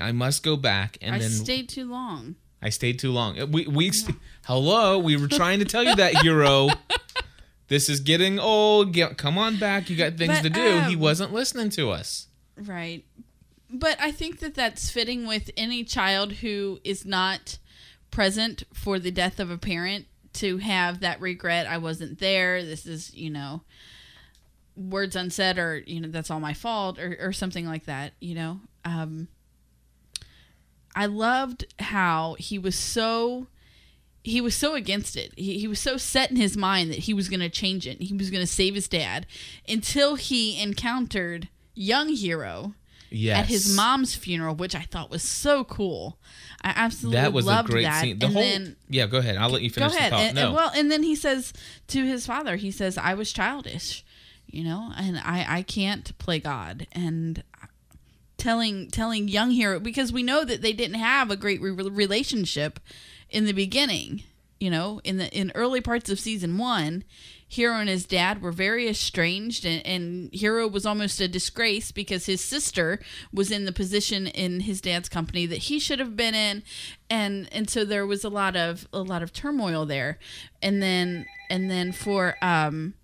"I 0.00 0.12
must 0.12 0.42
go 0.42 0.56
back." 0.56 0.98
And 1.02 1.14
I 1.14 1.18
then 1.18 1.30
stayed 1.30 1.68
too 1.68 1.90
long. 1.90 2.36
I 2.62 2.70
stayed 2.70 2.98
too 2.98 3.12
long. 3.12 3.50
We 3.50 3.66
we 3.66 3.92
hello, 4.46 4.98
we 4.98 5.16
were 5.16 5.28
trying 5.28 5.58
to 5.58 5.64
tell 5.64 5.82
you 5.82 5.94
that 5.96 6.22
Hero. 6.22 6.68
This 7.68 7.88
is 7.88 8.00
getting 8.00 8.38
old. 8.38 8.92
Get, 8.92 9.16
come 9.16 9.38
on 9.38 9.58
back. 9.58 9.88
You 9.88 9.96
got 9.96 10.16
things 10.16 10.40
But, 10.40 10.42
to 10.42 10.50
do. 10.50 10.80
he 10.88 10.94
um, 10.94 11.00
wasn't 11.00 11.32
listening 11.32 11.70
to 11.70 11.90
us. 11.90 12.28
Right. 12.56 13.04
But 13.74 14.00
I 14.00 14.12
think 14.12 14.38
that 14.38 14.54
that's 14.54 14.88
fitting 14.88 15.26
with 15.26 15.50
any 15.56 15.82
child 15.82 16.34
who 16.34 16.78
is 16.84 17.04
not 17.04 17.58
present 18.12 18.62
for 18.72 19.00
the 19.00 19.10
death 19.10 19.40
of 19.40 19.50
a 19.50 19.58
parent 19.58 20.06
to 20.34 20.58
have 20.58 21.00
that 21.00 21.20
regret. 21.20 21.66
I 21.66 21.78
wasn't 21.78 22.20
there. 22.20 22.64
This 22.64 22.86
is, 22.86 23.12
you 23.14 23.30
know, 23.30 23.62
words 24.76 25.16
unsaid 25.16 25.58
or, 25.58 25.82
you 25.86 26.00
know, 26.00 26.08
that's 26.08 26.30
all 26.30 26.38
my 26.38 26.54
fault 26.54 27.00
or, 27.00 27.16
or 27.20 27.32
something 27.32 27.66
like 27.66 27.86
that, 27.86 28.12
you 28.20 28.36
know. 28.36 28.60
Um, 28.84 29.26
I 30.94 31.06
loved 31.06 31.64
how 31.80 32.36
he 32.38 32.58
was 32.58 32.76
so 32.76 33.48
he 34.22 34.40
was 34.40 34.54
so 34.54 34.74
against 34.74 35.16
it. 35.16 35.32
He, 35.36 35.58
he 35.58 35.66
was 35.66 35.80
so 35.80 35.96
set 35.96 36.30
in 36.30 36.36
his 36.36 36.56
mind 36.56 36.90
that 36.90 37.00
he 37.00 37.12
was 37.12 37.28
going 37.28 37.40
to 37.40 37.50
change 37.50 37.88
it. 37.88 38.00
He 38.00 38.14
was 38.14 38.30
going 38.30 38.40
to 38.40 38.46
save 38.46 38.74
his 38.74 38.88
dad 38.88 39.26
until 39.68 40.14
he 40.14 40.62
encountered 40.62 41.48
young 41.74 42.08
hero 42.08 42.74
Yes. 43.14 43.38
at 43.38 43.46
his 43.46 43.76
mom's 43.76 44.14
funeral, 44.14 44.54
which 44.56 44.74
I 44.74 44.82
thought 44.82 45.10
was 45.10 45.22
so 45.22 45.62
cool. 45.64 46.18
I 46.62 46.72
absolutely 46.74 47.20
That 47.20 47.32
was 47.32 47.46
a 47.46 47.62
great 47.64 47.84
that. 47.84 48.00
scene. 48.02 48.18
The 48.18 48.26
and 48.26 48.34
whole 48.34 48.42
then 48.42 48.76
yeah. 48.88 49.06
Go 49.06 49.18
ahead. 49.18 49.36
I'll 49.36 49.50
let 49.50 49.62
you 49.62 49.70
finish 49.70 49.92
go 49.92 49.96
ahead. 49.96 50.12
the 50.12 50.16
thought. 50.16 50.24
And, 50.24 50.34
no. 50.34 50.46
and 50.46 50.54
well, 50.54 50.70
and 50.74 50.90
then 50.90 51.02
he 51.02 51.14
says 51.14 51.52
to 51.88 52.04
his 52.04 52.26
father, 52.26 52.56
he 52.56 52.70
says, 52.70 52.98
"I 52.98 53.14
was 53.14 53.32
childish, 53.32 54.04
you 54.46 54.64
know, 54.64 54.92
and 54.96 55.18
I 55.18 55.46
I 55.48 55.62
can't 55.62 56.16
play 56.18 56.40
God." 56.40 56.86
And 56.92 57.42
telling 58.36 58.90
telling 58.90 59.28
young 59.28 59.50
hero 59.50 59.78
because 59.80 60.12
we 60.12 60.22
know 60.22 60.44
that 60.44 60.60
they 60.60 60.72
didn't 60.72 60.96
have 60.98 61.30
a 61.30 61.36
great 61.36 61.60
re- 61.60 61.70
relationship 61.70 62.80
in 63.30 63.44
the 63.44 63.52
beginning. 63.52 64.22
You 64.60 64.70
know, 64.70 65.00
in 65.04 65.18
the 65.18 65.28
in 65.36 65.52
early 65.54 65.80
parts 65.80 66.08
of 66.08 66.18
season 66.18 66.56
one, 66.58 67.04
Hero 67.46 67.78
and 67.78 67.88
his 67.88 68.04
dad 68.04 68.42
were 68.42 68.52
very 68.52 68.88
estranged, 68.88 69.64
and, 69.64 69.84
and 69.86 70.32
Hero 70.32 70.66
was 70.66 70.86
almost 70.86 71.20
a 71.20 71.28
disgrace 71.28 71.92
because 71.92 72.26
his 72.26 72.42
sister 72.42 73.00
was 73.32 73.50
in 73.50 73.64
the 73.64 73.72
position 73.72 74.26
in 74.26 74.60
his 74.60 74.80
dad's 74.80 75.08
company 75.08 75.46
that 75.46 75.64
he 75.64 75.78
should 75.78 75.98
have 75.98 76.16
been 76.16 76.34
in, 76.34 76.62
and 77.08 77.48
and 77.52 77.68
so 77.68 77.84
there 77.84 78.06
was 78.06 78.24
a 78.24 78.28
lot 78.28 78.56
of 78.56 78.88
a 78.92 79.00
lot 79.00 79.22
of 79.22 79.32
turmoil 79.32 79.86
there, 79.86 80.18
and 80.62 80.82
then 80.82 81.26
and 81.50 81.70
then 81.70 81.92
for 81.92 82.36
um, 82.42 82.94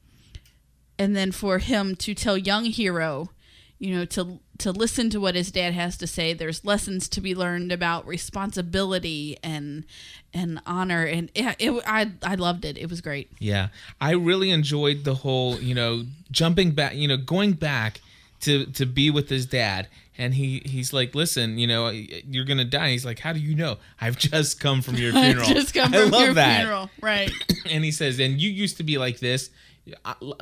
and 0.99 1.15
then 1.15 1.33
for 1.33 1.59
him 1.59 1.95
to 1.97 2.15
tell 2.15 2.37
young 2.37 2.65
Hero, 2.65 3.31
you 3.79 3.95
know, 3.95 4.05
to 4.07 4.41
to 4.61 4.73
listen 4.73 5.11
to 5.11 5.21
what 5.21 5.35
his 5.35 5.51
dad 5.51 5.75
has 5.75 5.97
to 5.99 6.07
say. 6.07 6.33
There's 6.33 6.65
lessons 6.65 7.09
to 7.11 7.21
be 7.21 7.35
learned 7.35 7.73
about 7.73 8.07
responsibility 8.07 9.39
and 9.43 9.85
and 10.33 10.61
honor, 10.67 11.05
and 11.05 11.31
it, 11.35 11.57
it 11.59 11.83
I 11.87 12.13
I 12.23 12.35
loved 12.37 12.65
it. 12.65 12.79
It 12.79 12.89
was 12.89 13.01
great. 13.01 13.31
Yeah, 13.39 13.69
I 14.01 14.13
really 14.13 14.51
enjoyed 14.51 15.05
the 15.05 15.15
whole, 15.17 15.59
you 15.59 15.75
know, 15.75 16.05
jumping 16.31 16.73
back, 16.73 16.95
you 16.95 17.09
know, 17.09 17.17
going 17.17 17.53
back 17.55 18.01
to 18.43 18.67
to 18.67 18.87
be 18.87 19.11
with 19.11 19.29
his 19.29 19.47
dad, 19.47 19.89
and 20.17 20.35
he 20.35 20.63
he's 20.65 20.93
like, 20.93 21.15
listen, 21.15 21.59
you 21.59 21.67
know, 21.67 21.89
you're 21.89 22.45
gonna 22.45 22.65
die. 22.65 22.91
He's 22.91 23.05
like, 23.05 23.19
how 23.19 23.33
do 23.33 23.41
you 23.41 23.55
know? 23.55 23.79
I've 24.01 24.17
just 24.19 24.61
come 24.61 24.83
from 24.83 24.95
your 24.97 25.13
funeral. 25.21 25.47
Just 25.47 25.75
come 25.75 25.93
I 25.95 26.03
from 26.03 26.11
love 26.11 26.23
your 26.23 26.35
that. 26.35 26.59
funeral, 26.61 26.91
right? 27.01 27.31
And 27.71 27.85
he 27.85 27.93
says, 27.93 28.19
and 28.19 28.41
you 28.41 28.51
used 28.51 28.79
to 28.79 28.83
be 28.83 28.99
like 28.99 29.21
this. 29.21 29.51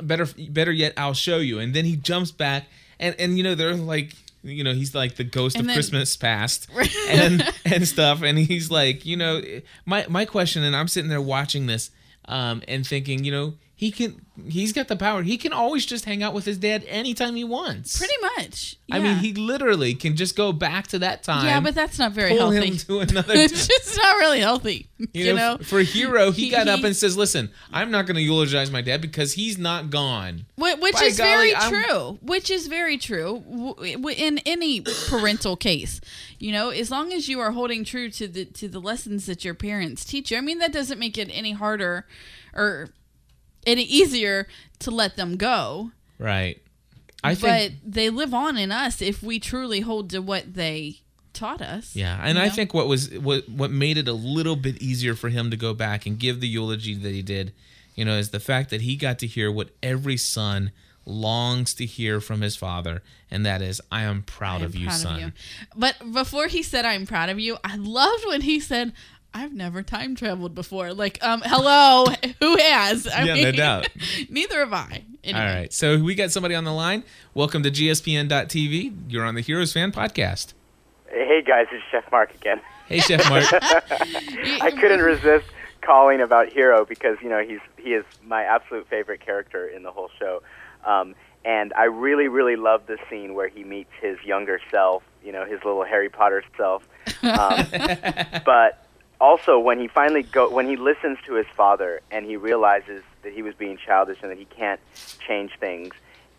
Better 0.01 0.25
better 0.49 0.71
yet, 0.71 0.93
I'll 0.97 1.13
show 1.13 1.37
you. 1.37 1.59
And 1.59 1.73
then 1.73 1.85
he 1.85 1.95
jumps 1.95 2.31
back, 2.31 2.65
and 2.99 3.15
and 3.19 3.37
you 3.37 3.43
know 3.43 3.55
they're 3.55 3.75
like. 3.75 4.15
You 4.41 4.63
know 4.63 4.71
he's 4.73 4.95
like 4.95 5.15
the 5.17 5.25
ghost 5.25 5.57
And 5.57 5.63
of 5.63 5.67
then- 5.67 5.75
Christmas 5.75 6.15
past, 6.15 6.69
and 7.09 7.43
and 7.65 7.85
stuff. 7.85 8.21
And 8.23 8.37
he's 8.37 8.71
like, 8.71 9.05
you 9.05 9.17
know, 9.17 9.41
my 9.85 10.05
my 10.07 10.23
question, 10.23 10.63
and 10.63 10.77
I'm 10.77 10.87
sitting 10.87 11.09
there 11.09 11.21
watching 11.21 11.65
this, 11.65 11.91
um, 12.23 12.63
and 12.65 12.87
thinking, 12.87 13.25
you 13.25 13.33
know, 13.33 13.55
he 13.79 13.91
can, 13.91 14.19
he's 14.49 14.73
got 14.73 14.89
the 14.89 14.97
power. 14.97 15.23
He 15.23 15.37
can 15.37 15.53
always 15.53 15.85
just 15.85 16.03
hang 16.03 16.21
out 16.21 16.33
with 16.33 16.43
his 16.43 16.57
dad 16.57 16.83
anytime 16.89 17.35
he 17.37 17.45
wants. 17.45 17.97
Pretty 17.97 18.13
much. 18.35 18.75
I 18.91 18.99
mean, 18.99 19.15
he 19.19 19.33
literally 19.33 19.93
can 19.95 20.17
just 20.17 20.35
go 20.35 20.51
back 20.51 20.87
to 20.87 20.99
that 20.99 21.23
time. 21.23 21.45
Yeah, 21.45 21.61
but 21.61 21.75
that's 21.75 21.97
not 21.97 22.11
very 22.11 22.31
pull 22.31 22.51
healthy. 22.51 22.71
him 22.71 22.77
to 22.77 22.99
another. 23.09 23.35
it's 23.35 23.67
just 23.67 23.95
not 23.95 24.17
really 24.17 24.41
healthy. 24.41 24.89
You, 25.13 25.33
know, 25.33 25.53
f- 25.61 25.65
for 25.65 25.79
Hero, 25.79 26.31
he, 26.31 26.45
He- 26.45 26.49
got 26.49 26.67
up 26.67 26.83
and 26.83 26.93
says, 26.93 27.15
"Listen, 27.15 27.51
I'm 27.71 27.89
not 27.89 28.05
going 28.05 28.15
to 28.17 28.21
eulogize 28.21 28.69
my 28.69 28.81
dad 28.81 28.99
because 28.99 29.31
he's 29.33 29.57
not 29.57 29.89
gone." 29.89 30.45
Wh- 30.57 30.75
which 30.81 31.01
is 31.01 31.17
golly, 31.17 31.29
very 31.53 31.55
I'm- 31.55 31.71
true. 31.71 32.19
Which 32.21 32.49
is 32.49 32.67
very 32.67 32.97
true 32.97 33.75
in 34.17 34.39
any 34.39 34.81
parental 35.07 35.55
case. 35.55 36.01
You 36.37 36.51
know, 36.51 36.69
as 36.69 36.91
long 36.91 37.13
as 37.13 37.29
you 37.29 37.39
are 37.39 37.51
holding 37.51 37.85
true 37.85 38.09
to 38.09 38.27
the 38.27 38.43
to 38.43 38.67
the 38.67 38.81
lessons 38.81 39.25
that 39.27 39.45
your 39.45 39.53
parents 39.53 40.03
teach 40.03 40.31
you. 40.31 40.37
I 40.37 40.41
mean, 40.41 40.59
that 40.59 40.73
doesn't 40.73 40.99
make 40.99 41.17
it 41.17 41.29
any 41.31 41.53
harder 41.53 42.05
or 42.53 42.89
any 43.65 43.83
easier 43.83 44.47
to 44.79 44.91
let 44.91 45.15
them 45.15 45.37
go. 45.37 45.91
Right. 46.17 46.61
I 47.23 47.33
but 47.33 47.41
think. 47.41 47.73
they 47.85 48.09
live 48.09 48.33
on 48.33 48.57
in 48.57 48.71
us 48.71 49.01
if 49.01 49.21
we 49.21 49.39
truly 49.39 49.81
hold 49.81 50.09
to 50.11 50.21
what 50.21 50.53
they 50.53 51.01
taught 51.33 51.61
us. 51.61 51.95
Yeah, 51.95 52.19
and 52.23 52.39
I 52.39 52.47
know? 52.47 52.51
think 52.51 52.73
what 52.73 52.87
was 52.87 53.11
what 53.17 53.47
what 53.49 53.71
made 53.71 53.97
it 53.97 54.07
a 54.07 54.13
little 54.13 54.55
bit 54.55 54.81
easier 54.81 55.15
for 55.15 55.29
him 55.29 55.51
to 55.51 55.57
go 55.57 55.73
back 55.73 56.05
and 56.05 56.17
give 56.17 56.39
the 56.39 56.47
eulogy 56.47 56.95
that 56.95 57.11
he 57.11 57.21
did, 57.21 57.53
you 57.95 58.05
know, 58.05 58.17
is 58.17 58.29
the 58.29 58.39
fact 58.39 58.69
that 58.69 58.81
he 58.81 58.95
got 58.95 59.19
to 59.19 59.27
hear 59.27 59.51
what 59.51 59.69
every 59.83 60.17
son 60.17 60.71
longs 61.05 61.73
to 61.73 61.85
hear 61.85 62.21
from 62.21 62.41
his 62.41 62.55
father, 62.55 63.01
and 63.29 63.45
that 63.45 63.61
is, 63.61 63.81
"I 63.91 64.03
am 64.03 64.23
proud 64.23 64.61
I 64.61 64.65
am 64.65 64.65
of 64.65 64.75
you, 64.75 64.87
proud 64.87 64.99
son." 64.99 65.33
But 65.75 66.13
before 66.13 66.47
he 66.47 66.63
said 66.63 66.85
I'm 66.85 67.05
proud 67.05 67.29
of 67.29 67.39
you, 67.39 67.57
I 67.63 67.75
loved 67.75 68.25
when 68.27 68.41
he 68.41 68.59
said 68.59 68.93
I've 69.33 69.53
never 69.53 69.83
time 69.83 70.15
traveled 70.15 70.55
before. 70.55 70.93
Like, 70.93 71.23
um, 71.23 71.41
hello, 71.45 72.05
who 72.39 72.57
has? 72.57 73.07
I 73.07 73.23
Yeah, 73.23 73.35
no 73.35 73.51
doubt. 73.51 73.87
neither 74.29 74.59
have 74.59 74.73
I. 74.73 75.03
Anyway. 75.23 75.39
All 75.39 75.55
right, 75.55 75.71
so 75.73 76.01
we 76.01 76.15
got 76.15 76.31
somebody 76.31 76.55
on 76.55 76.63
the 76.63 76.73
line. 76.73 77.03
Welcome 77.33 77.63
to 77.63 77.71
GSPN.TV. 77.71 78.93
You're 79.07 79.25
on 79.25 79.35
the 79.35 79.41
Heroes 79.41 79.71
Fan 79.71 79.91
Podcast. 79.91 80.53
Hey 81.11 81.41
guys, 81.45 81.67
it's 81.71 81.83
Chef 81.91 82.09
Mark 82.11 82.33
again. 82.33 82.61
Hey, 82.87 82.99
Chef 82.99 83.27
Mark. 83.29 83.45
I 84.61 84.71
couldn't 84.71 85.01
resist 85.01 85.45
calling 85.81 86.21
about 86.21 86.49
Hero 86.49 86.85
because 86.85 87.17
you 87.21 87.29
know 87.29 87.43
he's 87.43 87.59
he 87.77 87.93
is 87.93 88.05
my 88.25 88.43
absolute 88.43 88.87
favorite 88.89 89.19
character 89.19 89.67
in 89.67 89.83
the 89.83 89.91
whole 89.91 90.09
show. 90.19 90.41
Um, 90.85 91.15
and 91.45 91.71
I 91.73 91.85
really, 91.85 92.27
really 92.27 92.55
love 92.55 92.85
the 92.87 92.97
scene 93.09 93.33
where 93.33 93.47
he 93.47 93.63
meets 93.63 93.91
his 94.01 94.21
younger 94.23 94.59
self, 94.69 95.03
you 95.23 95.31
know, 95.31 95.45
his 95.45 95.63
little 95.63 95.83
Harry 95.83 96.09
Potter 96.09 96.43
self. 96.57 96.87
Um, 97.23 97.65
but 98.45 98.85
also 99.21 99.59
when 99.59 99.79
he 99.79 99.87
finally 99.87 100.23
go 100.23 100.49
when 100.49 100.67
he 100.67 100.75
listens 100.75 101.17
to 101.25 101.33
his 101.33 101.47
father 101.55 102.01
and 102.11 102.25
he 102.25 102.37
realizes 102.37 103.03
that 103.23 103.33
he 103.33 103.41
was 103.41 103.53
being 103.55 103.77
childish 103.77 104.17
and 104.21 104.31
that 104.31 104.37
he 104.37 104.45
can't 104.45 104.79
change 105.25 105.51
things 105.59 105.93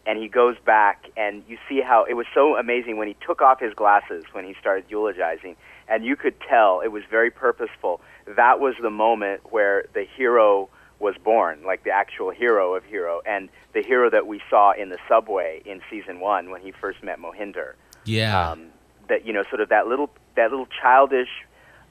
and 0.07 0.19
he 0.19 0.29
goes 0.29 0.57
back 0.65 1.11
and 1.17 1.43
you 1.47 1.59
see 1.69 1.81
how 1.81 2.05
it 2.05 2.15
was 2.15 2.27
so 2.35 2.57
amazing 2.57 2.97
when 2.97 3.07
he 3.07 3.17
took 3.27 3.43
off 3.43 3.61
his 3.61 3.75
glasses 3.75 4.25
when 4.33 4.45
he 4.45 4.55
started 4.59 4.85
eulogizing 4.89 5.57
and 5.89 6.05
you 6.05 6.17
could 6.17 6.35
tell 6.49 6.81
it 6.81 6.89
was 6.89 7.03
very 7.11 7.31
purposeful 7.31 8.01
that 8.27 8.61
was 8.61 8.75
the 8.81 8.91
moment 8.91 9.41
where 9.53 9.85
the 9.93 10.05
hero 10.17 10.69
was 11.01 11.15
born 11.23 11.63
like 11.65 11.85
the 11.85 11.91
actual 11.91 12.31
hero 12.31 12.75
of 12.75 12.85
hero 12.85 13.21
and 13.27 13.49
the 13.75 13.83
hero 13.83 14.09
that 14.11 14.27
we 14.27 14.41
saw 14.49 14.73
in 14.73 14.89
the 14.89 14.99
subway 15.07 15.61
in 15.67 15.81
season 15.91 16.19
1 16.21 16.51
when 16.51 16.61
he 16.63 16.71
first 16.73 17.03
met 17.03 17.19
Mohinder 17.19 17.75
Yeah. 18.07 18.51
um, 18.53 18.67
that 19.09 19.27
you 19.27 19.33
know 19.35 19.45
sort 19.51 19.61
of 19.61 19.69
that 19.69 19.87
little 19.87 20.09
that 20.37 20.51
little 20.51 20.69
childish 20.81 21.29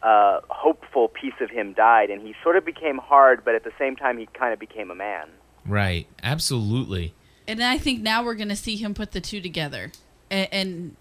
uh, 0.02 0.40
hopeful 0.50 1.08
piece 1.10 1.34
of 1.42 1.50
him 1.50 1.74
died 1.74 2.10
and 2.10 2.22
he 2.22 2.34
sort 2.44 2.56
of 2.56 2.64
became 2.66 2.98
hard 2.98 3.44
but 3.44 3.54
at 3.56 3.64
the 3.64 3.72
same 3.78 3.96
time 3.96 4.18
he 4.18 4.26
kind 4.28 4.54
of 4.54 4.60
became 4.60 4.90
a 4.92 4.96
man 4.96 5.28
right. 5.66 6.08
Absolutely. 6.24 7.14
And 7.48 7.64
I 7.64 7.78
think 7.78 8.02
now 8.02 8.24
we're 8.24 8.36
going 8.36 8.50
to 8.50 8.56
see 8.56 8.76
him 8.76 8.94
put 8.94 9.12
the 9.12 9.22
two 9.22 9.42
together 9.42 9.92
and, 10.32 10.48
and 10.52 10.96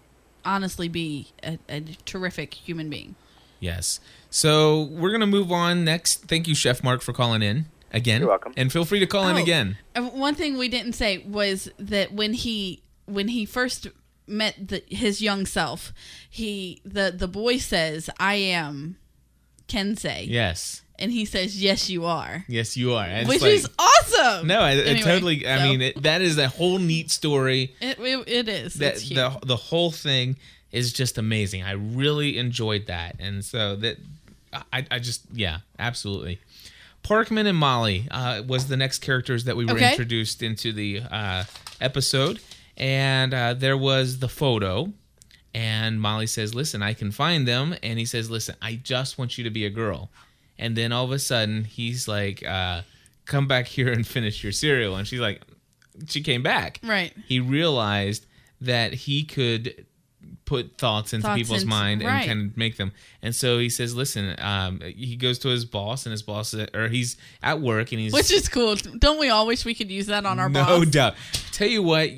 honestly 0.45 0.87
be 0.87 1.27
a, 1.43 1.57
a 1.69 1.81
terrific 2.05 2.53
human 2.55 2.89
being. 2.89 3.15
Yes. 3.59 3.99
So 4.29 4.83
we're 4.83 5.11
gonna 5.11 5.25
move 5.27 5.51
on 5.51 5.83
next. 5.83 6.25
Thank 6.27 6.47
you, 6.47 6.55
Chef 6.55 6.83
Mark, 6.83 7.01
for 7.01 7.13
calling 7.13 7.41
in 7.41 7.65
again. 7.91 8.21
You're 8.21 8.29
welcome. 8.29 8.53
And 8.55 8.71
feel 8.71 8.85
free 8.85 8.99
to 8.99 9.07
call 9.07 9.27
in 9.27 9.35
Oh, 9.35 9.41
again. 9.41 9.77
uh, 9.95 10.03
One 10.03 10.33
thing 10.35 10.57
we 10.57 10.69
didn't 10.69 10.93
say 10.93 11.17
was 11.19 11.69
that 11.77 12.13
when 12.13 12.33
he 12.33 12.81
when 13.05 13.27
he 13.29 13.45
first 13.45 13.87
met 14.29 14.55
the, 14.69 14.83
his 14.87 15.21
young 15.21 15.45
self, 15.45 15.91
he 16.29 16.81
the 16.85 17.11
the 17.15 17.27
boy 17.27 17.57
says, 17.57 18.09
"I 18.19 18.35
am 18.35 18.97
Kensei," 19.67 20.25
Yes. 20.27 20.81
and 20.97 21.11
he 21.11 21.25
says, 21.25 21.61
"Yes, 21.61 21.89
you 21.89 22.05
are," 22.05 22.45
Yes, 22.47 22.77
you 22.77 22.93
are. 22.93 23.05
And 23.05 23.27
which 23.27 23.41
like- 23.41 23.51
is 23.51 23.67
awesome. 23.77 24.47
no, 24.47 24.59
I, 24.59 24.71
Anyway, 24.75 25.01
totally. 25.01 25.47
I 25.47 25.57
so, 25.57 25.63
mean, 25.63 25.81
it, 25.81 26.03
that 26.03 26.21
is 26.21 26.37
a 26.37 26.47
whole 26.47 26.79
neat 26.79 27.11
story. 27.11 27.75
it, 27.81 27.99
it, 27.99 28.27
it 28.27 28.49
is. 28.49 28.75
That 28.75 28.95
the 28.97 29.37
the 29.45 29.55
whole 29.57 29.91
thing 29.91 30.37
is 30.71 30.93
just 30.93 31.17
amazing. 31.17 31.63
I 31.63 31.71
really 31.71 32.37
enjoyed 32.37 32.85
that, 32.87 33.15
and 33.19 33.43
so 33.43 33.75
that 33.77 33.97
I 34.73 34.85
I 34.91 34.99
just 34.99 35.21
yeah, 35.33 35.59
absolutely. 35.77 36.39
Parkman 37.03 37.47
and 37.47 37.57
Molly 37.57 38.07
uh, 38.11 38.43
was 38.45 38.67
the 38.67 38.75
next 38.75 38.99
characters 38.99 39.45
that 39.45 39.55
we 39.55 39.65
were 39.65 39.71
Okay. 39.71 39.91
introduced 39.91 40.43
into 40.43 40.73
the 40.73 41.01
uh, 41.09 41.45
episode, 41.79 42.39
and 42.79 43.33
uh, 43.33 43.53
there 43.53 43.77
was 43.77 44.19
the 44.19 44.29
photo, 44.29 44.91
and 45.53 45.99
Molly 46.01 46.27
says, 46.27 46.55
"Listen, 46.55 46.81
I 46.81 46.93
can 46.93 47.11
find 47.11 47.47
them," 47.47 47.75
and 47.83 47.99
he 47.99 48.05
says, 48.05 48.29
"Listen, 48.29 48.55
I 48.61 48.75
just 48.75 49.17
want 49.17 49.37
you 49.37 49.43
to 49.43 49.49
be 49.49 49.65
a 49.65 49.69
girl," 49.69 50.09
and 50.57 50.75
then 50.75 50.91
all 50.91 51.05
of 51.05 51.11
a 51.11 51.19
sudden 51.19 51.65
he's 51.65 52.07
like, 52.07 52.45
uh, 52.45 52.81
"Come 53.25 53.47
back 53.47 53.67
here 53.75 53.91
and 53.91 54.05
finish 54.07 54.43
your 54.43 54.51
cereal," 54.53 54.95
and 54.95 55.07
she's 55.07 55.19
like, 55.19 55.41
"She 56.07 56.21
came 56.21 56.43
back." 56.43 56.79
right. 56.83 57.13
He 57.27 57.39
realized 57.39 58.25
that 58.61 58.93
he 58.93 59.23
could 59.23 59.85
put 60.45 60.77
thoughts 60.77 61.13
into 61.13 61.27
Thoughts 61.27 61.37
people's 61.37 61.61
into- 61.61 61.69
mind 61.69 62.01
and 62.01 62.09
right. 62.09 62.27
kind 62.27 62.49
of 62.51 62.57
make 62.57 62.75
them. 62.77 62.91
And 63.21 63.35
so 63.35 63.57
he 63.59 63.69
says, 63.69 63.95
"Listen." 63.95 64.35
Um, 64.39 64.81
he 64.81 65.15
goes 65.15 65.39
to 65.39 65.49
his 65.49 65.63
boss, 65.65 66.05
and 66.05 66.11
his 66.11 66.21
boss, 66.23 66.53
or 66.53 66.87
he's 66.89 67.17
at 67.43 67.59
work, 67.61 67.91
and 67.91 68.01
he's 68.01 68.13
Which 68.13 68.31
is 68.31 68.47
cool. 68.49 68.75
Don't 68.75 69.19
we 69.19 69.29
all 69.29 69.45
wish 69.47 69.63
we 69.65 69.73
could 69.73 69.89
use 69.91 70.07
that 70.07 70.25
on 70.25 70.39
our 70.39 70.49
no 70.49 70.63
boss? 70.63 70.87
doubt. 70.87 71.15
Tell 71.51 71.67
you 71.67 71.83
what, 71.83 72.09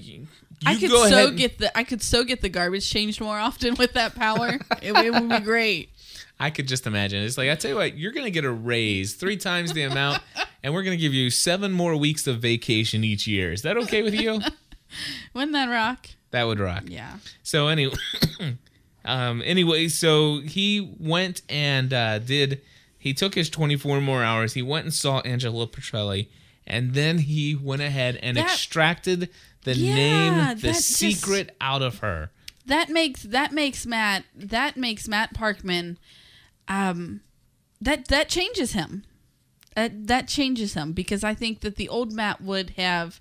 I 0.66 0.76
could 0.76 0.90
so 0.90 1.28
and- 1.28 1.38
get 1.38 1.58
the 1.58 1.76
I 1.78 1.84
could 1.84 2.02
so 2.02 2.24
get 2.24 2.42
the 2.42 2.50
garbage 2.50 2.90
changed 2.90 3.20
more 3.22 3.38
often 3.40 3.76
with 3.76 3.94
that 3.94 4.16
power. 4.16 4.50
it, 4.82 4.96
it 4.96 5.14
would 5.14 5.30
be 5.30 5.40
great. 5.40 5.90
I 6.40 6.50
could 6.50 6.68
just 6.68 6.88
imagine. 6.88 7.24
It's 7.24 7.38
like 7.38 7.50
I 7.50 7.56
tell 7.56 7.72
you 7.72 7.78
what, 7.78 7.98
you're 7.98 8.12
gonna 8.12 8.30
get 8.32 8.46
a 8.46 8.52
raise 8.52 9.14
three 9.16 9.38
times 9.38 9.74
the 9.74 9.84
amount, 9.84 10.22
and 10.64 10.74
we're 10.74 10.84
gonna 10.84 10.98
give 10.98 11.14
you 11.14 11.30
seven 11.30 11.72
more 11.72 11.96
weeks 11.96 12.26
of 12.28 12.40
vacation 12.40 13.04
each 13.04 13.28
year. 13.28 13.52
Is 13.52 13.62
that 13.64 13.78
okay 13.78 14.02
with 14.02 14.14
you? 14.16 14.40
Wouldn't 15.34 15.54
that 15.54 15.70
rock? 15.70 16.08
That 16.32 16.44
would 16.46 16.60
rock. 16.60 16.84
Yeah. 16.88 17.18
So 17.44 17.68
anyway, 17.68 17.94
um, 19.06 19.42
anyway, 19.46 19.88
so 19.88 20.40
he 20.40 20.96
went 21.00 21.42
and 21.50 21.94
uh, 21.94 22.20
did. 22.20 22.62
He 22.98 23.14
took 23.14 23.34
his 23.36 23.50
24 23.50 24.00
more 24.02 24.24
hours. 24.24 24.54
He 24.54 24.62
went 24.62 24.86
and 24.86 24.94
saw 24.94 25.20
Angela 25.22 25.66
Petrelli, 25.68 26.28
and 26.68 26.94
then 26.94 27.18
he 27.20 27.56
went 27.56 27.82
ahead 27.82 28.18
and 28.22 28.38
That- 28.38 28.46
extracted 28.46 29.30
the 29.64 29.76
Yeah, 29.76 30.54
the 30.54 30.62
just- 30.74 30.90
secret 30.90 31.56
out 31.62 31.82
of 31.82 32.00
her. 32.00 32.32
That 32.66 32.90
makes 32.90 33.24
that 33.24 33.52
makes 33.52 33.86
Matt 33.86 34.24
that 34.36 34.78
makes 34.78 35.08
Matt 35.08 35.34
Parkman 35.34 35.98
um 36.68 37.22
that 37.82 38.08
that 38.10 38.30
changes 38.30 38.74
him. 38.74 39.04
That 39.76 40.08
that 40.08 40.28
changes 40.28 40.74
him 40.74 40.94
because 40.94 41.24
I 41.24 41.34
think 41.34 41.62
that 41.62 41.76
the 41.76 41.90
old 41.90 42.12
Matt 42.14 42.42
would 42.42 42.72
have 42.72 43.20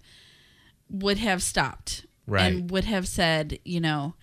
would 0.90 1.18
have 1.18 1.42
stopped 1.42 2.06
Right. 2.26 2.52
and 2.52 2.70
would 2.70 2.84
have 2.84 3.08
said, 3.08 3.58
you 3.64 3.80
know, 3.80 4.14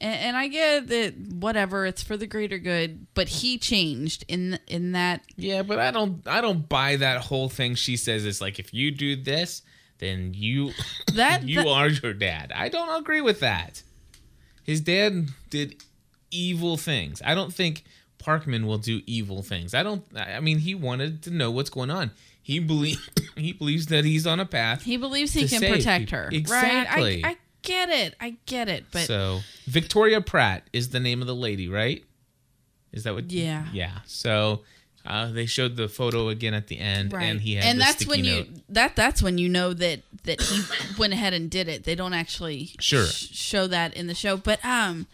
and, 0.00 0.14
and 0.20 0.36
I 0.36 0.46
get 0.48 0.86
that 0.88 1.14
whatever, 1.32 1.86
it's 1.86 2.02
for 2.02 2.16
the 2.16 2.26
greater 2.26 2.58
good, 2.58 3.06
but 3.14 3.28
he 3.28 3.58
changed 3.58 4.24
in 4.28 4.58
in 4.66 4.92
that 4.92 5.22
Yeah, 5.36 5.62
but 5.62 5.78
I 5.78 5.90
don't. 5.90 6.26
I 6.28 6.40
don't 6.40 6.68
buy 6.68 6.96
that 6.96 7.22
whole 7.22 7.48
thing. 7.48 7.74
She 7.74 7.96
says 7.96 8.26
it's 8.26 8.40
like 8.40 8.58
if 8.58 8.74
you 8.74 8.90
do 8.90 9.16
this, 9.16 9.62
then 9.98 10.32
you 10.34 10.72
That- 11.14 11.46
you 11.46 11.56
that- 11.62 11.66
are 11.66 11.88
your 11.88 12.12
dad. 12.14 12.52
I 12.54 12.68
don't 12.68 13.00
agree 13.00 13.20
with 13.20 13.40
that. 13.40 13.82
His 14.64 14.80
dad 14.80 15.28
did 15.50 15.82
evil 16.30 16.76
things. 16.76 17.22
I 17.24 17.34
don't 17.34 17.52
think 17.54 17.84
Parkman 18.22 18.66
will 18.66 18.78
do 18.78 19.00
evil 19.06 19.42
things. 19.42 19.72
I 19.74 19.82
don't. 19.82 20.04
I 20.16 20.40
mean, 20.40 20.58
he 20.58 20.74
wanted 20.74 21.22
to 21.22 21.30
know 21.30 21.50
what's 21.50 21.70
going 21.70 21.90
on. 21.90 22.10
He 22.42 22.58
believe 22.58 23.08
he 23.36 23.52
believes 23.52 23.86
that 23.86 24.04
he's 24.04 24.26
on 24.26 24.40
a 24.40 24.46
path. 24.46 24.82
he 24.82 24.96
believes 24.96 25.32
he 25.32 25.48
can 25.48 25.60
protect 25.60 26.06
people. 26.06 26.18
her. 26.18 26.28
Exactly. 26.32 27.22
Right? 27.22 27.24
I, 27.24 27.30
I 27.30 27.36
get 27.62 27.88
it. 27.88 28.14
I 28.20 28.36
get 28.46 28.68
it. 28.68 28.86
But 28.92 29.02
so 29.02 29.40
Victoria 29.66 30.20
Pratt 30.20 30.66
is 30.72 30.90
the 30.90 31.00
name 31.00 31.20
of 31.22 31.26
the 31.26 31.34
lady, 31.34 31.68
right? 31.68 32.04
Is 32.92 33.04
that 33.04 33.14
what? 33.14 33.30
Yeah. 33.30 33.66
Yeah. 33.72 33.98
So 34.06 34.62
uh, 35.08 35.32
they 35.32 35.46
showed 35.46 35.74
the 35.76 35.88
photo 35.88 36.28
again 36.28 36.54
at 36.54 36.68
the 36.68 36.78
end, 36.78 37.12
right. 37.12 37.24
and 37.24 37.40
he 37.40 37.54
had 37.54 37.64
and 37.64 37.80
that's 37.80 38.06
when 38.06 38.22
note. 38.22 38.26
you 38.46 38.46
that 38.68 38.94
that's 38.94 39.22
when 39.22 39.38
you 39.38 39.48
know 39.48 39.72
that 39.74 40.00
that 40.24 40.40
he 40.40 40.62
went 40.98 41.12
ahead 41.12 41.32
and 41.34 41.50
did 41.50 41.66
it. 41.66 41.82
They 41.84 41.94
don't 41.96 42.12
actually 42.14 42.70
Sure. 42.78 43.06
sh- 43.06 43.30
show 43.34 43.66
that 43.66 43.94
in 43.94 44.06
the 44.06 44.14
show, 44.14 44.36
but 44.36 44.64
um 44.64 45.06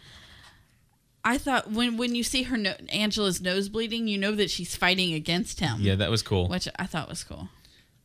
I 1.23 1.39
thought 1.39 1.71
when 1.71 1.97
when 1.97 2.13
you 2.13 2.23
see 2.23 2.43
her 2.43 2.57
no- 2.57 2.75
Angela's 2.89 3.41
nose 3.41 3.69
bleeding, 3.69 4.07
you 4.07 4.17
know 4.17 4.33
that 4.35 4.51
she's 4.51 4.75
fighting 4.75 5.13
against 5.13 5.59
him. 5.59 5.77
Yeah, 5.79 5.95
that 5.95 6.11
was 6.11 6.21
cool. 6.21 6.47
Which 6.49 6.67
I 6.77 6.85
thought 6.85 7.09
was 7.09 7.23
cool. 7.23 7.49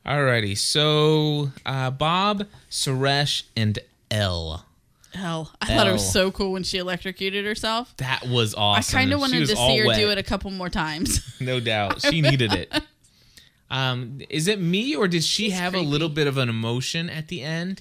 Alrighty, 0.06 0.56
so 0.56 1.50
uh, 1.66 1.90
Bob, 1.90 2.46
Suresh, 2.70 3.42
and 3.54 3.78
Elle. 4.10 4.64
Hell, 5.14 5.52
I 5.60 5.66
thought 5.66 5.86
it 5.86 5.92
was 5.92 6.12
so 6.12 6.30
cool 6.30 6.52
when 6.52 6.62
she 6.62 6.78
electrocuted 6.78 7.44
herself. 7.44 7.96
That 7.96 8.26
was 8.28 8.54
awesome. 8.54 8.96
I 8.96 9.00
kind 9.00 9.12
of 9.12 9.20
wanted 9.20 9.40
to 9.48 9.56
see 9.56 9.78
her 9.78 9.86
wet. 9.86 9.98
do 9.98 10.10
it 10.10 10.18
a 10.18 10.22
couple 10.22 10.50
more 10.50 10.68
times. 10.68 11.26
No 11.40 11.58
doubt, 11.58 12.02
she 12.10 12.20
needed 12.20 12.52
it. 12.52 12.70
Um, 13.70 14.20
is 14.28 14.46
it 14.46 14.60
me 14.60 14.94
or 14.94 15.08
did 15.08 15.24
she 15.24 15.44
She's 15.44 15.54
have 15.54 15.74
a 15.74 15.80
little 15.80 16.10
bit 16.10 16.26
of 16.26 16.36
an 16.36 16.50
emotion 16.50 17.08
at 17.08 17.28
the 17.28 17.40
end 17.42 17.80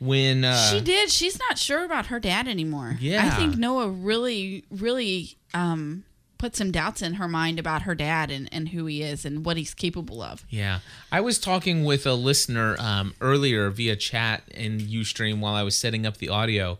when 0.00 0.44
uh, 0.44 0.70
she 0.70 0.80
did. 0.80 1.10
She's 1.10 1.38
not 1.38 1.56
sure 1.56 1.84
about 1.84 2.06
her 2.06 2.18
dad 2.18 2.48
anymore. 2.48 2.96
Yeah, 3.00 3.24
I 3.24 3.30
think 3.30 3.56
Noah 3.56 3.88
really, 3.88 4.64
really 4.70 5.36
um, 5.54 6.02
put 6.38 6.54
some 6.56 6.70
doubts 6.70 7.02
in 7.02 7.14
her 7.14 7.28
mind 7.28 7.58
about 7.58 7.82
her 7.82 7.94
dad 7.94 8.30
and, 8.30 8.48
and 8.52 8.70
who 8.70 8.86
he 8.86 9.02
is 9.02 9.24
and 9.24 9.44
what 9.44 9.56
he's 9.56 9.74
capable 9.74 10.22
of. 10.22 10.44
Yeah, 10.50 10.80
I 11.10 11.20
was 11.20 11.38
talking 11.38 11.84
with 11.84 12.06
a 12.06 12.14
listener 12.14 12.76
um, 12.78 13.14
earlier 13.20 13.70
via 13.70 13.96
chat 13.96 14.42
in 14.50 14.78
UStream 14.78 15.40
while 15.40 15.54
I 15.54 15.62
was 15.62 15.76
setting 15.76 16.06
up 16.06 16.18
the 16.18 16.28
audio, 16.28 16.78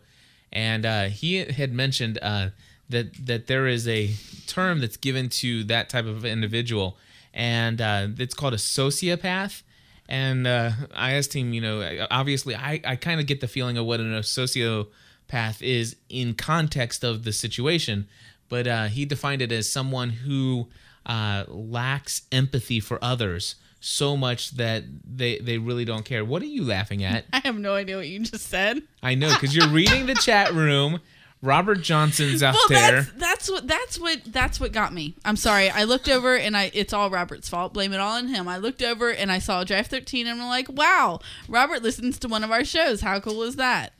and 0.52 0.84
uh, 0.84 1.04
he 1.04 1.36
had 1.36 1.72
mentioned 1.72 2.18
uh, 2.22 2.48
that 2.88 3.26
that 3.26 3.46
there 3.46 3.66
is 3.66 3.88
a 3.88 4.14
term 4.46 4.80
that's 4.80 4.96
given 4.96 5.28
to 5.28 5.64
that 5.64 5.88
type 5.88 6.06
of 6.06 6.24
individual, 6.24 6.96
and 7.32 7.80
uh, 7.80 8.08
it's 8.18 8.34
called 8.34 8.54
a 8.54 8.58
sociopath. 8.58 9.62
And 10.08 10.46
uh, 10.46 10.70
I 10.94 11.14
asked 11.14 11.34
him, 11.34 11.52
you 11.52 11.60
know, 11.60 12.06
obviously, 12.12 12.54
I, 12.54 12.80
I 12.84 12.94
kind 12.94 13.20
of 13.20 13.26
get 13.26 13.40
the 13.40 13.48
feeling 13.48 13.76
of 13.76 13.86
what 13.86 13.98
an, 13.98 14.12
sociopath 14.12 15.60
is 15.60 15.96
in 16.08 16.34
context 16.34 17.02
of 17.02 17.24
the 17.24 17.32
situation, 17.32 18.06
but 18.48 18.66
uh, 18.66 18.86
he 18.86 19.04
defined 19.04 19.42
it 19.42 19.52
as 19.52 19.70
someone 19.70 20.10
who 20.10 20.68
uh, 21.04 21.44
lacks 21.48 22.22
empathy 22.32 22.80
for 22.80 22.98
others 23.02 23.56
so 23.80 24.16
much 24.16 24.52
that 24.52 24.84
they 25.04 25.38
they 25.38 25.58
really 25.58 25.84
don't 25.84 26.04
care. 26.04 26.24
What 26.24 26.42
are 26.42 26.46
you 26.46 26.64
laughing 26.64 27.04
at? 27.04 27.24
I 27.32 27.40
have 27.44 27.58
no 27.58 27.74
idea 27.74 27.96
what 27.96 28.08
you 28.08 28.20
just 28.20 28.48
said. 28.48 28.82
I 29.02 29.14
know 29.14 29.32
because 29.32 29.54
you're 29.54 29.68
reading 29.68 30.06
the 30.06 30.14
chat 30.14 30.52
room 30.52 31.00
Robert 31.42 31.82
Johnson's 31.82 32.42
out 32.42 32.54
well, 32.54 32.68
there. 32.68 33.02
that's 33.02 33.12
that's 33.12 33.50
what 33.50 33.66
that's 33.66 34.00
what 34.00 34.20
that's 34.26 34.60
what 34.60 34.72
got 34.72 34.92
me. 34.92 35.14
I'm 35.24 35.36
sorry. 35.36 35.70
I 35.70 35.84
looked 35.84 36.08
over 36.08 36.36
and 36.36 36.56
I 36.56 36.70
it's 36.72 36.92
all 36.92 37.10
Robert's 37.10 37.48
fault. 37.48 37.74
Blame 37.74 37.92
it 37.92 38.00
all 38.00 38.16
on 38.16 38.28
him. 38.28 38.48
I 38.48 38.56
looked 38.56 38.82
over 38.82 39.10
and 39.10 39.30
I 39.30 39.38
saw 39.38 39.62
Draft 39.62 39.90
13 39.90 40.26
and 40.26 40.40
I'm 40.40 40.48
like, 40.48 40.68
wow, 40.68 41.20
Robert 41.48 41.82
listens 41.82 42.18
to 42.20 42.28
one 42.28 42.42
of 42.42 42.50
our 42.50 42.64
shows. 42.64 43.02
How 43.02 43.20
cool 43.20 43.42
is 43.42 43.56
that? 43.56 43.92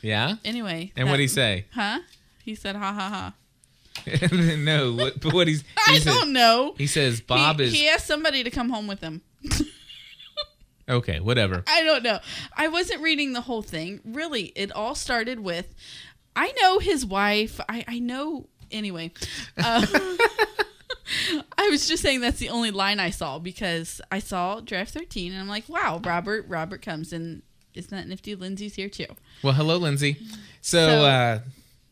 Yeah. 0.00 0.36
Anyway. 0.44 0.92
And 0.96 1.08
what 1.08 1.16
did 1.16 1.22
he 1.22 1.28
say? 1.28 1.66
Huh? 1.72 2.00
He 2.42 2.54
said, 2.54 2.76
ha 2.76 2.92
ha 2.92 3.08
ha. 3.08 3.34
no, 4.58 4.92
what, 4.94 5.20
but 5.20 5.32
what 5.32 5.48
he's 5.48 5.62
he 5.62 5.66
I 5.94 5.98
said- 5.98 6.10
don't 6.12 6.32
know. 6.32 6.74
He 6.78 6.86
says 6.86 7.20
Bob 7.20 7.58
he, 7.60 7.64
is 7.66 7.72
He 7.72 7.88
asked 7.88 8.06
somebody 8.06 8.42
to 8.44 8.50
come 8.50 8.70
home 8.70 8.86
with 8.86 9.00
him. 9.00 9.22
okay. 10.88 11.20
Whatever. 11.20 11.62
I 11.66 11.82
don't 11.84 12.02
know. 12.02 12.18
I 12.56 12.68
wasn't 12.68 13.02
reading 13.02 13.32
the 13.32 13.42
whole 13.42 13.62
thing. 13.62 14.00
Really, 14.04 14.52
it 14.56 14.72
all 14.72 14.94
started 14.94 15.40
with 15.40 15.74
I 16.36 16.52
know 16.62 16.78
his 16.78 17.04
wife. 17.04 17.60
I, 17.68 17.84
I 17.88 17.98
know. 17.98 18.46
Anyway. 18.70 19.12
Uh, 19.56 19.84
I 21.56 21.68
was 21.70 21.88
just 21.88 22.02
saying 22.02 22.20
that's 22.20 22.38
the 22.38 22.50
only 22.50 22.70
line 22.70 23.00
I 23.00 23.10
saw 23.10 23.38
because 23.38 24.00
I 24.12 24.18
saw 24.18 24.60
draft 24.60 24.92
13 24.92 25.32
and 25.32 25.40
I'm 25.40 25.48
like, 25.48 25.68
wow, 25.68 26.00
Robert, 26.04 26.44
Robert 26.48 26.82
comes 26.82 27.12
and 27.12 27.42
isn't 27.74 27.90
that 27.90 28.06
nifty? 28.08 28.34
Lindsay's 28.34 28.74
here 28.74 28.88
too. 28.88 29.06
Well, 29.42 29.54
hello, 29.54 29.78
Lindsay. 29.78 30.16
So, 30.60 30.86
So- 30.86 31.04
uh, 31.04 31.38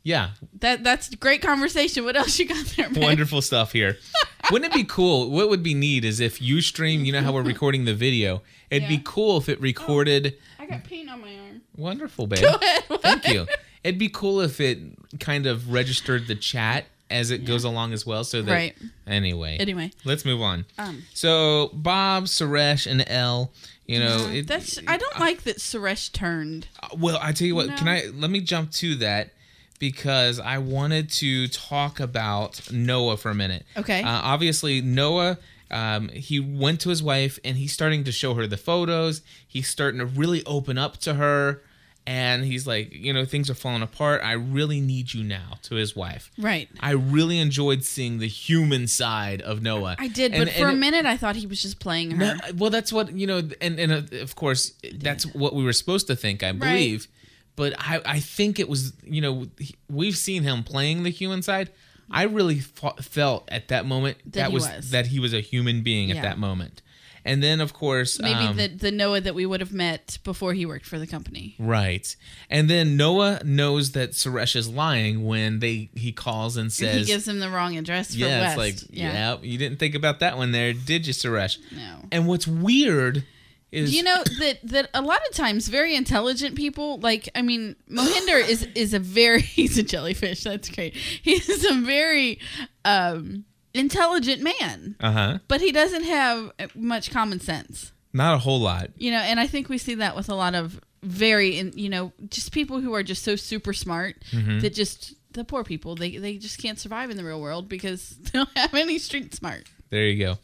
yeah, 0.06 0.30
That 0.60 0.84
That's 0.84 1.12
great 1.16 1.42
conversation. 1.42 2.04
What 2.04 2.14
else 2.16 2.38
you 2.38 2.46
got 2.46 2.64
there, 2.76 2.88
man? 2.88 3.02
wonderful 3.02 3.42
stuff 3.42 3.72
here. 3.72 3.98
Wouldn't 4.52 4.72
it 4.72 4.76
be 4.76 4.84
cool? 4.84 5.30
What 5.30 5.48
would 5.48 5.64
be 5.64 5.74
neat 5.74 6.04
is 6.04 6.20
if 6.20 6.40
you 6.40 6.60
stream. 6.60 7.04
You 7.04 7.10
know 7.10 7.22
how 7.22 7.32
we're 7.32 7.42
recording 7.54 7.84
the 7.86 7.94
video. 7.94 8.42
It'd 8.70 8.88
be 8.88 9.00
cool 9.04 9.38
if 9.38 9.48
it 9.48 9.60
recorded. 9.60 10.38
I 10.60 10.66
got 10.66 10.84
paint 10.84 11.10
on 11.10 11.20
my 11.20 11.36
arm. 11.36 11.62
Wonderful, 11.76 12.28
babe. 12.28 12.40
Go 12.42 12.54
ahead. 12.54 12.84
Thank 13.02 13.26
you. 13.28 13.46
It'd 13.82 13.98
be 13.98 14.08
cool 14.08 14.40
if 14.40 14.60
it 14.60 14.78
kind 15.18 15.46
of 15.46 15.72
registered 15.72 16.28
the 16.28 16.36
chat 16.36 16.84
as 17.10 17.32
it 17.32 17.44
goes 17.44 17.64
along 17.64 17.92
as 17.92 18.06
well. 18.06 18.22
So 18.22 18.42
that 18.42 18.52
Right. 18.52 18.76
anyway, 19.06 19.56
Anyway. 19.58 19.90
let's 20.04 20.24
move 20.24 20.40
on. 20.40 20.64
Um, 20.78 21.02
So 21.14 21.70
Bob, 21.72 22.24
Suresh, 22.26 22.88
and 22.88 23.04
Elle. 23.08 23.50
You 23.86 24.00
know, 24.00 24.28
it, 24.32 24.46
that's 24.48 24.78
I 24.86 24.96
don't 24.96 25.18
like 25.20 25.42
that 25.42 25.58
Suresh 25.58 26.12
turned. 26.12 26.66
Well, 26.96 27.18
I 27.20 27.32
tell 27.32 27.46
you 27.48 27.54
what. 27.56 27.66
No. 27.68 27.76
Can 27.76 27.88
I 27.88 28.04
let 28.14 28.30
me 28.30 28.40
jump 28.40 28.70
to 28.72 28.94
that 28.96 29.30
because 29.78 30.38
I 30.40 30.58
wanted 30.58 31.10
to 31.12 31.48
talk 31.48 32.00
about 32.00 32.70
Noah 32.72 33.16
for 33.16 33.30
a 33.30 33.34
minute. 33.34 33.64
Okay. 33.76 34.02
Uh, 34.02 34.08
obviously, 34.22 34.80
Noah. 34.80 35.38
Um, 35.68 36.10
he 36.10 36.38
went 36.38 36.80
to 36.82 36.90
his 36.90 37.02
wife 37.02 37.40
and 37.44 37.56
he's 37.56 37.72
starting 37.72 38.04
to 38.04 38.12
show 38.12 38.34
her 38.34 38.46
the 38.46 38.56
photos. 38.56 39.22
He's 39.48 39.66
starting 39.68 39.98
to 39.98 40.06
really 40.06 40.44
open 40.46 40.78
up 40.78 40.98
to 40.98 41.14
her, 41.14 41.60
and 42.06 42.44
he's 42.44 42.68
like, 42.68 42.92
you 42.94 43.12
know, 43.12 43.24
things 43.24 43.50
are 43.50 43.54
falling 43.54 43.82
apart. 43.82 44.20
I 44.22 44.32
really 44.34 44.80
need 44.80 45.12
you 45.12 45.24
now. 45.24 45.58
To 45.64 45.74
his 45.74 45.96
wife. 45.96 46.30
Right. 46.38 46.68
I 46.78 46.92
really 46.92 47.40
enjoyed 47.40 47.82
seeing 47.82 48.18
the 48.20 48.28
human 48.28 48.86
side 48.86 49.42
of 49.42 49.60
Noah. 49.60 49.96
I 49.98 50.06
did, 50.06 50.32
And- 50.32 50.44
but 50.44 50.54
for 50.54 50.68
and 50.68 50.76
a 50.76 50.80
minute 50.80 51.04
I 51.04 51.16
thought 51.16 51.34
he 51.34 51.48
was 51.48 51.60
just 51.60 51.80
playing 51.80 52.12
her. 52.12 52.16
no, 52.16 52.34
well, 52.56 52.70
that's 52.70 52.92
what 52.92 53.10
you 53.12 53.26
know, 53.26 53.42
and 53.60 53.80
and 53.80 53.90
uh, 53.90 54.02
of 54.22 54.36
course, 54.36 54.72
that's 54.94 55.26
what 55.34 55.52
we 55.52 55.64
were 55.64 55.72
supposed 55.72 56.06
to 56.06 56.14
think. 56.14 56.44
I 56.44 56.52
believe, 56.52 57.08
but 57.56 57.74
I 57.78 58.00
I 58.04 58.20
think 58.20 58.58
it 58.60 58.68
was 58.68 58.92
you 59.02 59.20
know 59.20 59.46
we've 59.90 60.16
seen 60.16 60.42
him 60.44 60.62
playing 60.62 61.02
the 61.02 61.10
human 61.10 61.42
side. 61.42 61.70
I 62.08 62.22
really 62.22 62.60
fa- 62.60 62.94
felt 63.02 63.48
at 63.50 63.66
that 63.68 63.84
moment 63.84 64.18
That 64.26 64.32
that, 64.34 64.52
was, 64.52 64.68
was. 64.68 64.90
that 64.92 65.06
he 65.08 65.18
was 65.18 65.34
a 65.34 65.40
human 65.40 65.82
being 65.82 66.08
Yeah. 66.08 66.16
at 66.16 66.22
that 66.22 66.38
moment, 66.38 66.80
and 67.24 67.42
then 67.42 67.60
of 67.60 67.72
course 67.72 68.20
Maybe 68.20 68.34
um, 68.46 68.56
the 68.56 68.68
the 68.68 68.92
Noah 68.92 69.20
that 69.22 69.34
we 69.34 69.44
would 69.44 69.58
have 69.60 69.72
met 69.72 70.18
before 70.22 70.52
he 70.54 70.64
worked 70.66 70.86
for 70.86 71.00
the 71.00 71.06
company. 71.08 71.56
right, 71.58 72.14
and 72.48 72.70
then 72.70 72.96
Noah 72.96 73.40
knows 73.44 73.90
that 73.92 74.12
Suresh 74.12 74.54
is 74.54 74.68
lying 74.68 75.24
when 75.24 75.58
they 75.58 75.88
he 75.96 76.12
calls 76.12 76.56
and 76.56 76.72
says. 76.72 77.00
he 77.08 77.12
gives 77.12 77.26
him 77.26 77.40
the 77.40 77.50
wrong 77.50 77.76
address 77.76 78.12
for 78.12 78.18
yeah, 78.20 78.40
West. 78.56 78.58
it's 78.76 78.82
like 78.88 78.96
yeah. 78.96 79.38
you 79.42 79.58
didn't 79.58 79.80
think 79.80 79.96
about 79.96 80.20
that 80.20 80.36
one 80.36 80.52
there, 80.52 80.72
did 80.72 81.08
you, 81.08 81.12
Suresh? 81.12 81.58
No. 81.72 82.04
And 82.12 82.28
what's 82.28 82.46
weird 82.46 83.24
is 83.72 83.94
you 83.94 84.02
know 84.02 84.22
that 84.40 84.58
that 84.62 84.88
a 84.94 85.02
lot 85.02 85.20
of 85.28 85.34
times 85.34 85.68
very 85.68 85.94
intelligent 85.96 86.54
people 86.54 86.98
like 87.00 87.28
I 87.34 87.42
mean 87.42 87.76
Mohinder 87.90 88.46
is 88.48 88.62
is 88.74 88.94
a 88.94 88.98
very 88.98 89.40
he's 89.58 89.76
a 89.78 89.82
jellyfish 89.82 90.42
that's 90.44 90.68
great 90.68 90.94
he's 90.94 91.64
a 91.64 91.74
very 91.80 92.38
um 92.84 93.44
intelligent 93.74 94.42
man 94.42 94.96
uh 95.00 95.12
huh. 95.12 95.38
but 95.48 95.60
he 95.60 95.72
doesn't 95.72 96.04
have 96.04 96.52
much 96.74 97.10
common 97.10 97.40
sense 97.40 97.92
Not 98.12 98.34
a 98.34 98.38
whole 98.38 98.60
lot. 98.60 98.90
you 98.96 99.10
know 99.10 99.18
and 99.18 99.38
I 99.40 99.46
think 99.46 99.68
we 99.68 99.78
see 99.78 99.96
that 99.96 100.16
with 100.16 100.28
a 100.28 100.34
lot 100.34 100.54
of 100.54 100.80
very 101.02 101.58
in 101.58 101.72
you 101.76 101.88
know 101.88 102.12
just 102.30 102.52
people 102.52 102.80
who 102.80 102.94
are 102.94 103.02
just 103.02 103.22
so 103.22 103.36
super 103.36 103.72
smart 103.72 104.16
Mm-hmm. 104.32 104.60
that 104.60 104.74
just 104.74 105.14
the 105.32 105.44
poor 105.44 105.62
people 105.64 105.94
they 105.94 106.16
they 106.16 106.38
just 106.38 106.60
can't 106.62 106.78
survive 106.78 107.10
in 107.10 107.16
the 107.18 107.24
real 107.24 107.40
world 107.40 107.68
because 107.68 108.10
they 108.22 108.30
don't 108.38 108.48
have 108.56 108.72
any 108.74 108.98
street 108.98 109.34
smart 109.34 109.64
There 109.90 110.06
you 110.06 110.18
go. 110.24 110.38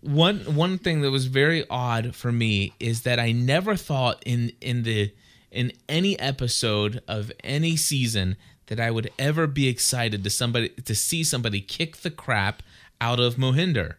One 0.00 0.40
one 0.56 0.78
thing 0.78 1.00
that 1.02 1.10
was 1.10 1.26
very 1.26 1.64
odd 1.70 2.14
for 2.14 2.30
me 2.32 2.74
is 2.80 3.02
that 3.02 3.18
I 3.18 3.32
never 3.32 3.76
thought 3.76 4.22
in 4.26 4.52
in 4.60 4.82
the 4.82 5.12
in 5.50 5.72
any 5.88 6.18
episode 6.18 7.02
of 7.08 7.30
any 7.44 7.76
season 7.76 8.36
that 8.66 8.80
I 8.80 8.90
would 8.90 9.10
ever 9.18 9.46
be 9.46 9.68
excited 9.68 10.24
to 10.24 10.30
somebody 10.30 10.68
to 10.70 10.94
see 10.94 11.24
somebody 11.24 11.60
kick 11.60 11.98
the 11.98 12.10
crap 12.10 12.62
out 13.00 13.20
of 13.20 13.36
Mohinder. 13.36 13.94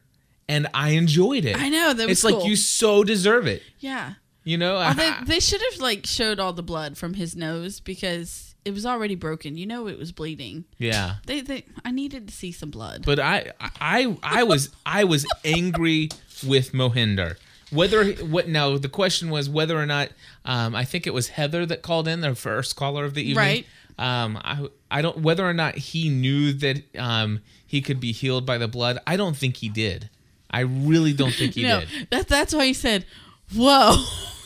And 0.47 0.67
I 0.73 0.89
enjoyed 0.91 1.45
it. 1.45 1.57
I 1.57 1.69
know, 1.69 1.93
that 1.93 2.07
was 2.07 2.23
It's 2.23 2.23
like 2.23 2.45
you 2.45 2.55
so 2.55 3.03
deserve 3.03 3.47
it. 3.47 3.61
yeah 3.79 4.15
You 4.43 4.57
know, 4.57 4.75
Oh, 4.77 4.93
they, 4.93 5.13
they 5.25 5.39
should 5.39 5.61
have 5.71 5.79
like 5.81 6.05
showed 6.05 6.39
all 6.39 6.53
the 6.53 6.63
blood 6.63 6.97
from 6.97 7.13
his 7.13 7.35
nose 7.35 7.79
because 7.79 8.52
it 8.65 8.73
was 8.73 8.85
already 8.85 9.15
broken. 9.15 9.57
You 9.57 9.65
know 9.65 9.87
it 9.87 9.97
was 9.97 10.11
bleeding. 10.11 10.65
yeah. 10.77 11.15
They, 11.25 11.41
they 11.41 11.65
I 11.83 11.91
needed 11.91 12.27
to 12.27 12.33
see 12.33 12.51
some 12.51 12.69
blood. 12.71 13.03
But 13.05 13.19
I 13.19 13.51
I 13.59 14.17
I 14.23 14.43
was 14.43 14.69
I 14.85 15.03
was 15.03 15.25
angry 15.43 16.09
with 16.45 16.71
Mohinder. 16.71 17.37
Whether 17.71 18.11
what 18.25 18.47
now 18.47 18.77
the 18.77 18.89
question 18.89 19.29
was 19.29 19.49
whether 19.49 19.77
or 19.79 19.85
not 19.85 20.09
um, 20.45 20.75
I 20.75 20.85
think 20.85 21.07
it 21.07 21.13
was 21.13 21.29
Heather 21.29 21.65
that 21.65 21.81
called 21.81 22.07
in 22.07 22.21
the 22.21 22.35
first 22.35 22.75
caller 22.75 23.03
of 23.05 23.13
the 23.15 23.21
evening. 23.23 23.37
Right. 23.37 23.65
Um, 23.97 24.37
I 24.43 24.67
I 24.91 25.01
don't 25.01 25.19
whether 25.19 25.47
or 25.47 25.53
not 25.53 25.75
he 25.75 26.09
knew 26.09 26.53
that 26.53 26.83
um, 26.97 27.41
he 27.65 27.81
could 27.81 27.99
be 27.99 28.11
healed 28.11 28.45
by 28.45 28.57
the 28.57 28.67
blood. 28.67 28.99
I 29.07 29.17
don't 29.17 29.35
think 29.35 29.57
he 29.57 29.69
did. 29.69 30.09
I 30.51 30.59
really 30.61 31.13
don't 31.13 31.33
think 31.33 31.53
he 31.55 31.63
no, 31.67 31.79
did. 31.81 32.07
that 32.11 32.27
that's 32.27 32.53
why 32.53 32.65
he 32.67 32.73
said, 32.73 33.05
"Whoa." 33.53 33.95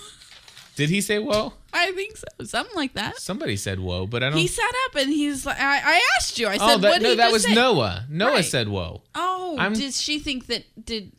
Did 0.78 0.90
he 0.90 1.02
say 1.02 1.20
whoa? 1.20 1.54
I 1.74 1.92
think 1.92 2.18
so, 2.18 2.26
something 2.46 2.76
like 2.76 2.94
that. 2.94 3.18
Somebody 3.18 3.58
said 3.58 3.80
whoa, 3.80 4.08
but 4.08 4.24
I 4.24 4.30
don't. 4.30 4.38
He 4.38 4.48
sat 4.48 4.72
up 4.86 4.96
and 4.96 5.10
he's 5.10 5.46
like, 5.46 5.60
"I, 5.60 5.80
I 5.98 6.02
asked 6.18 6.38
you." 6.40 6.48
I 6.48 6.56
oh, 6.56 6.58
said, 6.60 6.64
oh, 6.76 6.78
that, 6.78 6.90
"What 6.90 7.02
no, 7.02 7.10
he 7.10 7.16
that 7.16 7.24
just 7.26 7.34
was 7.34 7.44
say?" 7.44 7.54
Noah. 7.56 8.06
Noah 8.10 8.32
Right. 8.34 8.46
said 8.46 8.70
whoa. 8.70 9.02
Oh, 9.16 9.58
I'm- 9.60 9.74
did 9.74 9.94
she 9.94 10.20
think 10.20 10.46
that 10.48 10.64
did? 10.86 11.12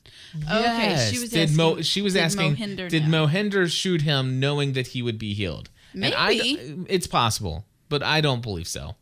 Oh, 0.49 0.59
okay, 0.61 1.09
she 1.13 1.19
was 1.19 1.31
did 1.31 1.43
asking. 1.51 1.57
Mo, 1.57 1.81
she 1.83 2.01
was 2.03 2.13
did 2.15 2.23
asking 2.23 2.57
Mohinder 2.57 2.89
did 2.89 3.09
know? 3.09 3.27
Mohinder 3.27 3.71
shoot 3.71 4.03
him 4.03 4.39
knowing 4.41 4.73
that 4.75 4.89
he 4.89 5.03
would 5.03 5.19
be 5.19 5.35
healed? 5.35 5.71
And 5.93 6.15
I 6.15 6.35
d- 6.35 6.57
Maybe. 6.57 6.87
it's 6.89 7.07
possible, 7.07 7.65
but 7.89 8.03
I 8.03 8.21
don't 8.21 8.43
believe 8.43 8.69
so. 8.69 8.95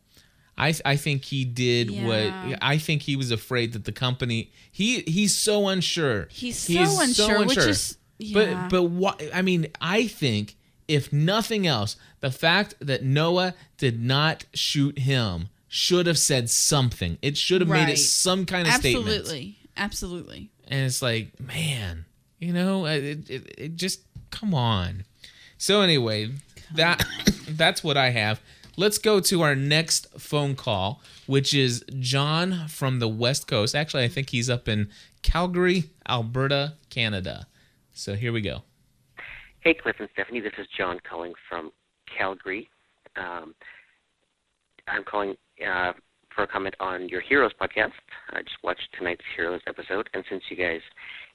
I 0.57 0.73
I 0.85 0.95
think 0.95 1.25
he 1.25 1.45
did 1.45 1.91
Yeah. 1.91 2.07
what 2.07 2.57
I 2.63 2.77
think 2.79 3.03
he 3.03 3.15
was 3.15 3.29
afraid 3.29 3.73
that 3.73 3.85
the 3.85 3.91
company 3.91 4.51
he 4.71 5.01
he's 5.01 5.35
so 5.37 5.67
unsure. 5.67 6.27
He's 6.31 6.65
He 6.65 6.83
so 6.83 7.01
unsure, 7.01 7.45
which 7.45 7.57
is- 7.57 7.97
yeah. 8.17 8.33
But 8.33 8.69
but 8.69 8.83
what 8.83 9.21
I 9.33 9.41
mean, 9.41 9.67
I 9.79 10.07
think 10.07 10.55
if 10.87 11.11
nothing 11.11 11.67
else, 11.67 11.97
the 12.19 12.31
fact 12.31 12.75
that 12.79 13.03
Noah 13.03 13.53
did 13.77 14.01
not 14.01 14.45
shoot 14.53 14.99
him 14.99 15.49
should 15.67 16.07
have 16.07 16.17
said 16.17 16.49
something. 16.49 17.17
It 17.21 17.37
should 17.37 17.61
have 17.61 17.69
made 17.69 17.89
it 17.89 17.97
some 17.97 18.45
kind 18.45 18.67
of 18.67 18.73
statement. 18.73 19.07
Absolutely, 19.07 19.57
absolutely. 19.75 20.49
and 20.67 20.85
it's 20.85 21.01
like 21.01 21.39
man 21.39 22.05
you 22.39 22.53
know 22.53 22.85
uh, 22.85 22.91
it, 22.91 23.29
it, 23.29 23.55
it 23.57 23.75
just 23.75 24.01
come 24.31 24.53
on. 24.53 25.03
So 25.57 25.81
anyway 25.81 26.31
that 26.75 27.05
that's 27.49 27.83
what 27.83 27.97
i 27.97 28.09
have. 28.09 28.41
Let's 28.79 28.99
go 28.99 29.19
to 29.19 29.41
our 29.41 29.55
next 29.55 30.07
phone 30.19 30.55
call 30.55 31.01
which 31.25 31.53
is 31.53 31.83
john 31.99 32.67
from 32.67 32.99
the 32.99 33.07
west 33.07 33.47
coast. 33.47 33.75
Actually 33.75 34.03
i 34.05 34.07
think 34.07 34.29
he's 34.29 34.49
up 34.49 34.67
in 34.67 34.89
calgary 35.21 35.89
alberta 36.07 36.73
canada 36.89 37.47
so 37.97 38.15
here 38.15 38.31
we 38.31 38.41
go 38.41 38.63
Hey, 39.67 39.73
Cliff 39.73 39.97
and 39.99 40.07
Stephanie. 40.13 40.39
This 40.39 40.53
is 40.57 40.67
John 40.77 40.97
calling 41.09 41.33
from 41.49 41.71
Calgary. 42.17 42.69
Um, 43.17 43.53
I'm 44.87 45.03
calling 45.03 45.35
uh, 45.59 45.91
for 46.33 46.43
a 46.43 46.47
comment 46.47 46.75
on 46.79 47.09
your 47.09 47.19
Heroes 47.19 47.51
podcast. 47.59 47.91
I 48.29 48.43
just 48.43 48.55
watched 48.63 48.87
tonight's 48.97 49.25
Heroes 49.35 49.59
episode, 49.67 50.09
and 50.13 50.23
since 50.29 50.43
you 50.49 50.55
guys 50.55 50.79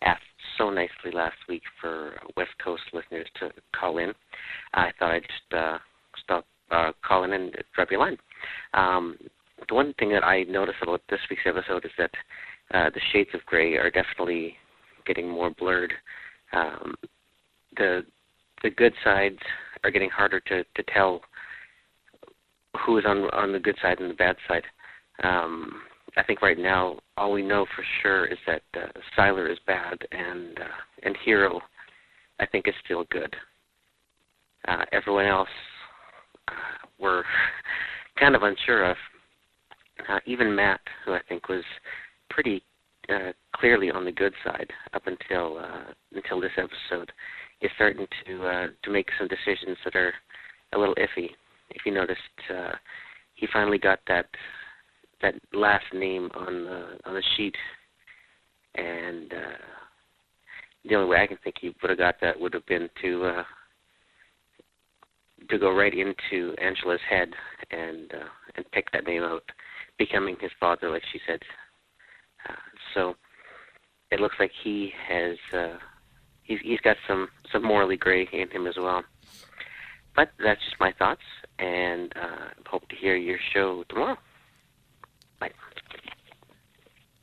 asked 0.03 0.23
so 0.57 0.71
nicely 0.71 1.11
last 1.13 1.37
week 1.47 1.63
for 1.79 2.15
West 2.37 2.53
Coast 2.65 2.85
listeners 2.95 3.27
to 3.41 3.51
call 3.79 3.99
in, 3.99 4.13
I 4.73 4.93
thought 4.99 5.11
I'd 5.13 5.23
just 5.23 5.55
uh, 5.55 5.79
stop 6.25 6.47
uh, 6.71 6.93
calling 7.07 7.35
and 7.35 7.55
drop 7.75 7.89
you 7.91 7.99
a 7.99 8.01
line. 8.01 8.17
Um, 8.73 9.19
the 9.69 9.75
one 9.75 9.93
thing 9.99 10.11
that 10.13 10.25
I 10.25 10.45
noticed 10.45 10.79
about 10.81 11.03
this 11.11 11.21
week's 11.29 11.43
episode 11.45 11.85
is 11.85 11.93
that 11.99 12.13
uh, 12.73 12.89
the 12.89 13.01
shades 13.13 13.31
of 13.35 13.45
gray 13.45 13.75
are 13.75 13.91
definitely 13.91 14.57
getting 15.05 15.29
more 15.29 15.51
blurred. 15.51 15.93
Um, 16.53 16.95
the 17.77 18.03
the 18.63 18.71
good 18.71 18.93
sides 19.03 19.39
are 19.85 19.91
getting 19.91 20.11
harder 20.11 20.41
to, 20.41 20.65
to 20.65 20.83
tell 20.93 21.21
who 22.85 22.99
is 22.99 23.05
on 23.07 23.25
on 23.33 23.53
the 23.53 23.59
good 23.59 23.77
side 23.83 24.01
and 24.01 24.11
the 24.11 24.15
bad 24.15 24.37
side. 24.49 24.65
Um, 25.23 25.83
I 26.17 26.23
think 26.23 26.43
right 26.43 26.59
now 26.59 26.99
all 27.17 27.33
we 27.33 27.43
know 27.43 27.67
for 27.75 27.85
sure 28.03 28.27
is 28.27 28.39
that 28.47 28.63
uh, 28.77 28.89
Sylar 29.17 29.51
is 29.51 29.59
bad 29.67 29.99
and 30.13 30.59
uh, 30.59 30.79
and 31.05 31.17
Hero, 31.25 31.61
I 32.41 32.47
think, 32.47 32.69
is 32.69 32.75
still 32.85 33.05
good. 33.11 33.35
Uh, 34.69 34.85
everyone 34.93 35.27
else, 35.27 35.49
uh, 36.49 36.87
we're 36.99 37.25
kind 38.19 38.35
of 38.35 38.43
unsure 38.43 38.91
of. 38.91 38.97
Uh, 40.09 40.19
even 40.27 40.55
Matt, 40.55 40.81
who 41.05 41.13
I 41.13 41.21
think 41.29 41.49
was 41.49 41.65
pretty 42.29 42.63
uh, 43.09 43.33
clearly 43.57 43.91
on 43.91 44.05
the 44.05 44.13
good 44.13 44.35
side 44.45 44.71
up 44.95 45.03
until 45.07 45.59
uh, 45.59 45.93
until 46.15 46.41
this 46.41 46.53
episode, 46.57 47.13
is 47.61 47.71
starting 47.75 48.07
to 48.27 48.47
uh, 48.47 48.67
to 48.83 48.91
make 48.91 49.09
some 49.19 49.29
decisions 49.29 49.77
that 49.85 49.97
are 49.97 50.13
a 50.73 50.79
little 50.79 50.95
iffy. 50.97 51.31
If 51.71 51.87
you 51.87 51.93
noticed, 51.93 52.21
uh, 52.51 52.73
he 53.35 53.47
finally 53.53 53.79
got 53.79 54.01
that 54.09 54.27
that 55.21 55.35
last 55.53 55.87
name 55.93 56.31
on 56.35 56.65
the 56.65 56.99
on 57.05 57.15
the 57.15 57.23
sheet, 57.37 57.57
and 58.75 59.33
uh, 59.33 59.59
the 60.89 60.95
only 60.97 61.09
way 61.09 61.23
I 61.23 61.27
can 61.27 61.39
think 61.43 61.57
he 61.61 61.75
would 61.81 61.91
have 61.91 61.99
got 61.99 62.17
that 62.21 62.39
would 62.39 62.55
have 62.55 62.67
been 62.67 62.89
to 63.03 63.25
uh, 63.25 63.45
to 65.49 65.59
go 65.59 65.75
right 65.75 65.93
into 65.95 66.55
Angela's 66.61 67.01
head 67.09 67.31
and 67.71 68.13
uh, 68.13 68.29
and 68.57 68.71
pick 68.73 68.91
that 68.93 69.07
name 69.07 69.23
out, 69.23 69.45
becoming 69.99 70.37
his 70.41 70.51
father, 70.59 70.91
like 70.91 71.03
she 71.13 71.21
said. 71.27 71.41
So 72.95 73.17
it 74.11 74.21
looks 74.21 74.37
like 74.39 74.53
he 74.63 74.93
has 75.09 75.37
uh, 75.53 75.79
he's 76.43 76.61
he's 76.63 76.81
got 76.81 76.97
some 77.07 77.29
some 77.51 77.63
morally 77.63 77.97
gray 77.97 78.29
in 78.33 78.51
him 78.51 78.67
as 78.67 78.77
well. 78.77 79.03
But 80.15 80.31
that's 80.39 80.63
just 80.63 80.79
my 80.79 80.93
thoughts, 80.93 81.23
and 81.59 82.13
uh, 82.17 82.49
hope 82.67 82.89
to 82.89 82.97
hear 82.97 83.17
your 83.17 83.39
show 83.53 83.85
tomorrow. 83.89 84.19
Bye. 85.41 85.51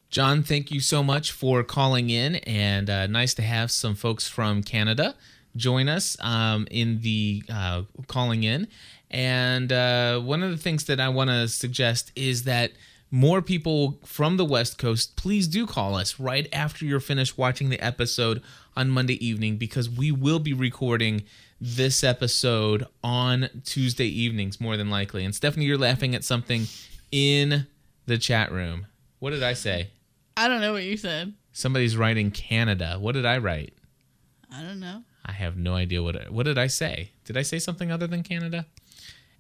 John, 0.10 0.42
thank 0.42 0.72
you 0.72 0.80
so 0.80 1.04
much 1.04 1.32
for 1.32 1.64
calling 1.64 2.10
in, 2.10 2.38
and 2.38 2.90
uh, 2.90 3.06
nice 3.06 3.36
to 3.36 3.44
have 3.44 3.70
some 3.70 3.94
folks 3.94 4.28
from 4.28 4.64
Canada 4.64 5.16
join 5.56 5.90
us 5.90 6.18
um, 6.22 6.68
in 6.72 7.02
the 7.02 7.44
uh, 7.52 7.84
calling 8.08 8.44
in. 8.44 8.68
And 9.12 9.72
uh, 9.72 10.20
one 10.20 10.44
of 10.44 10.52
the 10.52 10.58
things 10.58 10.86
that 10.86 11.00
I 11.00 11.10
want 11.10 11.30
to 11.30 11.48
suggest 11.48 12.12
is 12.16 12.44
that 12.44 12.72
more 13.12 13.42
people 13.42 14.00
from 14.06 14.38
the 14.38 14.46
West 14.46 14.78
Coast, 14.78 15.16
please 15.16 15.48
do 15.48 15.66
call 15.66 15.96
us 15.96 16.20
right 16.20 16.48
after 16.54 16.86
you're 16.86 17.00
finished 17.00 17.38
watching 17.38 17.70
the 17.70 17.80
episode 17.80 18.42
on 18.76 18.90
Monday 18.90 19.24
evening 19.26 19.58
because 19.58 19.90
we 19.90 20.12
will 20.12 20.40
be 20.40 20.54
recording 20.54 21.24
this 21.60 22.04
episode 22.04 22.86
on 23.04 23.50
Tuesday 23.66 24.06
evenings, 24.06 24.62
more 24.62 24.78
than 24.78 24.90
likely. 24.90 25.26
And 25.26 25.34
Stephanie, 25.34 25.66
you're 25.66 25.78
laughing 25.78 26.16
at 26.16 26.24
something 26.24 26.66
in 27.12 27.68
the 28.06 28.18
chat 28.18 28.52
room. 28.52 28.88
What 29.20 29.32
did 29.32 29.44
I 29.44 29.54
say? 29.54 29.90
I 30.38 30.48
don't 30.48 30.62
know 30.62 30.74
what 30.74 30.84
you 30.84 30.96
said. 30.96 31.34
Somebody's 31.52 31.98
writing 31.98 32.32
Canada. 32.32 32.98
What 33.00 33.14
did 33.14 33.26
I 33.26 33.40
write? 33.40 33.74
I 34.52 34.62
don't 34.62 34.80
know. 34.80 35.04
I 35.26 35.34
have 35.34 35.58
no 35.58 35.74
idea 35.76 36.02
what 36.02 36.16
I, 36.16 36.30
what 36.30 36.46
did 36.46 36.58
I 36.58 36.68
say? 36.68 37.12
Did 37.26 37.38
I 37.38 37.42
say 37.42 37.60
something 37.60 37.92
other 37.92 38.08
than 38.08 38.24
Canada? 38.24 38.66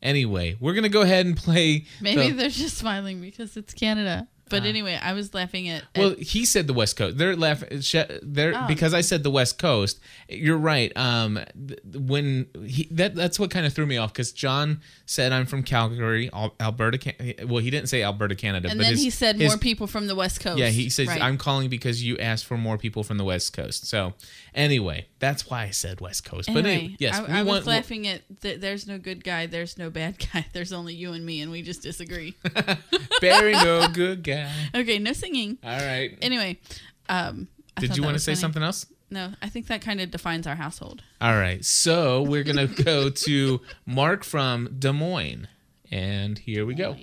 Anyway, 0.01 0.55
we're 0.59 0.73
gonna 0.73 0.89
go 0.89 1.01
ahead 1.01 1.25
and 1.25 1.35
play. 1.35 1.85
Maybe 2.01 2.29
the- 2.29 2.35
they're 2.35 2.49
just 2.49 2.77
smiling 2.77 3.19
because 3.21 3.57
it's 3.57 3.73
Canada. 3.73 4.27
But 4.49 4.63
anyway, 4.65 4.99
I 5.01 5.13
was 5.13 5.33
laughing 5.33 5.69
at. 5.69 5.83
at 5.95 5.97
well, 6.01 6.15
he 6.19 6.45
said 6.45 6.67
the 6.67 6.73
West 6.73 6.97
Coast. 6.97 7.17
They're 7.17 7.35
laughing. 7.35 7.81
They're 8.23 8.53
Oh. 8.55 8.67
because 8.67 8.93
I 8.93 9.01
said 9.01 9.23
the 9.23 9.31
West 9.31 9.57
Coast. 9.59 9.99
You're 10.27 10.57
right. 10.57 10.91
Um, 10.97 11.39
th- 11.67 11.79
when 11.93 12.47
he 12.65 12.88
that 12.91 13.15
that's 13.15 13.39
what 13.39 13.51
kind 13.51 13.65
of 13.65 13.73
threw 13.73 13.85
me 13.85 13.97
off 13.97 14.12
because 14.13 14.31
John 14.31 14.81
said 15.05 15.31
I'm 15.31 15.45
from 15.45 15.63
Calgary, 15.63 16.29
Alberta. 16.59 16.97
Can- 16.97 17.47
well, 17.47 17.62
he 17.63 17.69
didn't 17.69 17.89
say 17.89 18.03
Alberta, 18.03 18.35
Canada, 18.35 18.69
and 18.69 18.77
but 18.77 18.83
then 18.83 18.93
his- 18.93 19.03
he 19.03 19.09
said 19.09 19.35
his- 19.38 19.51
more 19.51 19.57
people 19.57 19.88
from 19.88 20.07
the 20.07 20.15
West 20.15 20.39
Coast. 20.39 20.57
Yeah, 20.59 20.69
he 20.69 20.89
says 20.89 21.07
Right. 21.07 21.21
I'm 21.21 21.38
calling 21.38 21.69
because 21.69 22.03
you 22.03 22.17
asked 22.17 22.45
for 22.45 22.57
more 22.57 22.77
people 22.77 23.03
from 23.03 23.17
the 23.17 23.23
West 23.23 23.53
Coast. 23.53 23.88
So 23.88 24.13
anyway, 24.53 25.07
that's 25.19 25.49
why 25.49 25.63
I 25.63 25.69
said 25.71 26.01
West 26.01 26.25
Coast. 26.25 26.47
but 26.53 26.65
Anyway, 26.65 26.75
anyway, 26.75 26.95
yes, 26.99 27.15
I, 27.19 27.39
I 27.39 27.43
was 27.43 27.65
want 27.65 27.65
laughing 27.67 28.07
at 28.07 28.21
th- 28.41 28.59
there's 28.59 28.88
no 28.88 28.97
good 28.97 29.23
guy, 29.23 29.45
there's 29.45 29.77
no 29.77 29.89
bad 29.89 30.15
guy, 30.33 30.45
there's 30.53 30.71
only 30.73 30.93
you 30.93 31.13
and 31.13 31.25
me, 31.25 31.41
and 31.41 31.51
we 31.51 31.62
just 31.62 31.81
disagree. 31.81 32.35
Barry, 33.21 33.53
no 33.53 33.88
good 33.89 34.23
guy. 34.23 34.38
Okay, 34.75 34.99
no 34.99 35.13
singing. 35.13 35.58
All 35.63 35.69
right. 35.71 36.17
Anyway, 36.21 36.60
um, 37.08 37.47
I 37.78 37.82
Did 37.82 37.97
you 37.97 38.04
want 38.04 38.15
to 38.15 38.19
say 38.19 38.34
funny. 38.34 38.41
something 38.41 38.63
else? 38.63 38.86
No, 39.12 39.34
I 39.41 39.49
think 39.49 39.67
that 39.67 39.82
kind 39.82 39.99
of 40.02 40.12
defines 40.12 40.45
our 40.45 40.56
household. 40.56 41.02
All 41.19 41.34
right. 41.36 41.63
So 41.65 42.21
we're 42.21 42.43
gonna 42.43 42.67
go 42.86 43.10
to 43.10 43.62
Mark 43.86 44.23
from 44.23 44.75
Des 44.78 44.91
Moines, 44.91 45.47
and 45.89 46.38
here 46.38 46.65
we 46.65 46.75
go. 46.75 46.95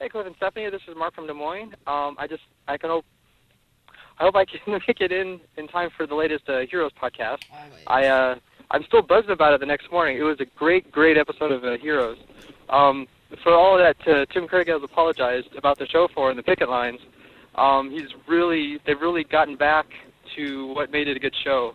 Hey, 0.00 0.08
Cliff 0.08 0.26
and 0.26 0.34
Stephanie. 0.36 0.68
This 0.70 0.82
is 0.88 0.96
Mark 0.96 1.14
from 1.14 1.26
Des 1.26 1.32
Moines. 1.32 1.74
Um, 1.86 2.16
I 2.18 2.26
just 2.28 2.42
I 2.66 2.76
can 2.76 2.90
hope 2.90 3.04
I 4.18 4.24
hope 4.24 4.34
I 4.36 4.44
can 4.44 4.58
make 4.88 5.00
it 5.00 5.12
in 5.12 5.40
in 5.56 5.68
time 5.68 5.90
for 5.96 6.06
the 6.06 6.14
latest 6.14 6.48
uh, 6.48 6.60
Heroes 6.70 6.92
podcast. 7.00 7.42
I 7.86 8.06
uh, 8.06 8.34
I'm 8.70 8.82
still 8.84 9.02
buzzing 9.02 9.30
about 9.30 9.52
it 9.54 9.60
the 9.60 9.66
next 9.66 9.90
morning. 9.92 10.16
It 10.18 10.22
was 10.22 10.40
a 10.40 10.46
great 10.46 10.90
great 10.90 11.16
episode 11.16 11.52
of 11.52 11.64
uh, 11.64 11.76
Heroes. 11.78 12.18
Um, 12.68 13.06
for 13.42 13.52
all 13.52 13.78
that 13.78 13.96
uh, 14.06 14.26
Tim 14.32 14.46
Kring 14.46 14.66
has 14.68 14.82
apologized 14.82 15.54
about 15.56 15.78
the 15.78 15.86
show 15.86 16.08
for 16.08 16.30
and 16.30 16.38
the 16.38 16.42
picket 16.42 16.68
lines, 16.68 17.00
um, 17.54 17.90
he's 17.90 18.08
really 18.26 18.78
they've 18.86 19.00
really 19.00 19.24
gotten 19.24 19.56
back 19.56 19.86
to 20.36 20.66
what 20.74 20.90
made 20.90 21.08
it 21.08 21.16
a 21.16 21.20
good 21.20 21.34
show 21.42 21.74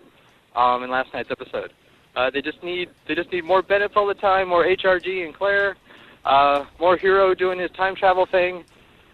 um, 0.55 0.83
in 0.83 0.89
last 0.89 1.13
night's 1.13 1.31
episode. 1.31 1.71
Uh, 2.15 2.29
they 2.29 2.41
just 2.41 2.61
need 2.63 2.89
they 3.07 3.15
just 3.15 3.31
need 3.31 3.43
more 3.43 3.61
Bennett 3.61 3.95
all 3.95 4.07
the 4.07 4.13
time, 4.13 4.49
more 4.49 4.65
HRG 4.65 5.25
and 5.25 5.33
Claire, 5.33 5.77
uh, 6.25 6.65
more 6.79 6.97
Hero 6.97 7.33
doing 7.33 7.59
his 7.59 7.71
time 7.71 7.95
travel 7.95 8.25
thing, 8.25 8.63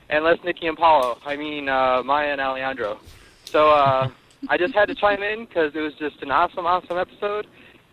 and 0.09 0.23
less 0.23 0.37
Nikki 0.43 0.67
and 0.67 0.77
Paulo. 0.77 1.17
I 1.25 1.35
mean 1.35 1.69
uh, 1.69 2.01
Maya 2.03 2.29
and 2.29 2.41
Alejandro. 2.41 2.99
So 3.45 3.69
uh, 3.69 4.09
I 4.49 4.57
just 4.57 4.73
had 4.73 4.87
to 4.87 4.95
chime 4.95 5.23
in 5.23 5.45
because 5.45 5.75
it 5.75 5.81
was 5.81 5.93
just 5.95 6.21
an 6.21 6.31
awesome, 6.31 6.65
awesome 6.65 6.97
episode, 6.97 7.47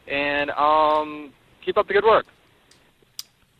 and 0.06 0.50
um, 0.52 1.32
keep 1.64 1.76
up 1.76 1.86
the 1.88 1.94
good 1.94 2.04
work. 2.04 2.26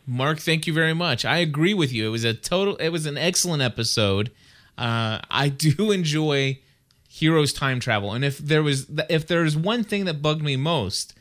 Mark, 0.05 0.39
thank 0.39 0.67
you 0.67 0.73
very 0.73 0.93
much. 0.93 1.23
I 1.25 1.37
agree 1.37 1.73
with 1.73 1.93
you. 1.93 2.07
It 2.07 2.11
was 2.11 2.23
a 2.23 2.33
total. 2.33 2.75
It 2.77 2.89
was 2.89 3.05
an 3.05 3.17
excellent 3.17 3.61
episode. 3.61 4.31
Uh, 4.77 5.19
I 5.29 5.49
do 5.49 5.91
enjoy 5.91 6.59
Heroes 7.07 7.53
time 7.53 7.79
travel, 7.79 8.11
and 8.13 8.25
if 8.25 8.37
there 8.39 8.63
was 8.63 8.87
if 9.09 9.27
there's 9.27 9.55
one 9.55 9.83
thing 9.83 10.05
that 10.05 10.21
bugged 10.21 10.41
me 10.41 10.55
most 10.55 11.13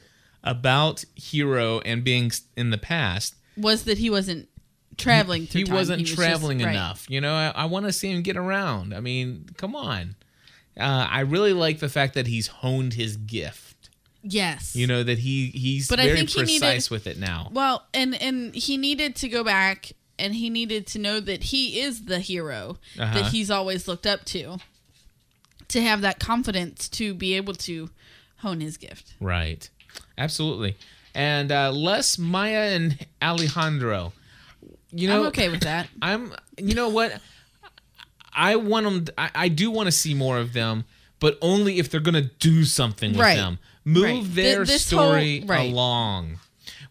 about 0.42 1.04
Hero 1.14 1.80
and 1.80 2.02
being 2.02 2.32
in 2.56 2.70
the 2.70 2.78
past, 2.78 3.36
Was 3.56 3.84
that 3.84 3.98
he 3.98 4.10
wasn't 4.10 4.48
traveling 4.96 5.46
through 5.46 5.60
he 5.60 5.64
time. 5.66 5.74
wasn't 5.74 6.00
was 6.00 6.10
just- 6.10 6.20
traveling 6.20 6.58
right. 6.60 6.70
enough. 6.70 7.06
You 7.08 7.20
know, 7.20 7.32
I, 7.34 7.48
I 7.54 7.64
want 7.66 7.86
to 7.86 7.92
see 7.92 8.10
him 8.10 8.22
get 8.22 8.36
around. 8.36 8.94
I 8.94 9.00
mean, 9.00 9.46
come 9.56 9.76
on. 9.76 10.16
Uh, 10.78 11.06
I 11.10 11.20
really 11.20 11.52
like 11.52 11.78
the 11.80 11.88
fact 11.88 12.14
that 12.14 12.26
he's 12.26 12.46
honed 12.48 12.94
his 12.94 13.16
gift. 13.18 13.71
Yes. 14.22 14.76
You 14.76 14.86
know 14.86 15.02
that 15.02 15.18
he 15.18 15.46
he's 15.48 15.88
But 15.88 15.98
I 16.00 16.04
very 16.04 16.18
think 16.18 16.30
he 16.30 16.40
precise 16.40 16.60
needed- 16.60 16.90
with 16.90 17.06
it 17.06 17.18
now. 17.18 17.48
Well, 17.52 17.86
and 17.92 18.14
and 18.20 18.54
he 18.54 18.76
needed 18.76 19.16
to 19.16 19.28
go 19.28 19.42
back 19.42 19.92
and 20.18 20.34
he 20.34 20.48
needed 20.50 20.86
to 20.88 20.98
know 20.98 21.18
that 21.20 21.44
he 21.44 21.80
is 21.80 22.04
the 22.04 22.20
hero 22.20 22.78
Uh-huh. 22.98 23.14
that 23.14 23.32
he's 23.32 23.50
always 23.50 23.88
looked 23.88 24.06
up 24.06 24.24
to. 24.26 24.58
To 25.68 25.80
have 25.80 26.02
that 26.02 26.18
confidence 26.18 26.88
to 26.90 27.14
be 27.14 27.34
able 27.34 27.54
to 27.54 27.88
hone 28.38 28.60
his 28.60 28.76
gift. 28.76 29.14
Right. 29.20 29.68
Absolutely. 30.18 30.76
And 31.14 31.50
uh, 31.50 31.72
Les, 31.72 32.18
Maya, 32.18 32.74
and 32.74 33.06
Alejandro. 33.22 34.12
You 34.92 35.08
know, 35.08 35.20
I'm 35.22 35.26
okay 35.28 35.48
with 35.48 35.62
that. 35.62 35.88
I'm. 36.02 36.34
You 36.58 36.74
know 36.74 36.90
what? 36.90 37.18
I 38.34 38.56
want 38.56 38.84
them. 38.84 39.14
I, 39.18 39.30
I 39.34 39.48
do 39.48 39.70
want 39.70 39.86
to 39.86 39.92
see 39.92 40.14
more 40.14 40.38
of 40.38 40.52
them, 40.52 40.84
but 41.20 41.38
only 41.40 41.78
if 41.78 41.90
they're 41.90 42.00
going 42.00 42.14
to 42.22 42.30
do 42.38 42.64
something 42.64 43.12
with 43.12 43.20
Right. 43.20 43.36
them. 43.36 43.58
Move 43.84 44.04
Right. 44.04 44.34
Their 44.34 44.64
this 44.64 44.84
story 44.84 45.40
whole- 45.40 45.48
right. 45.48 45.70
along. 45.70 46.38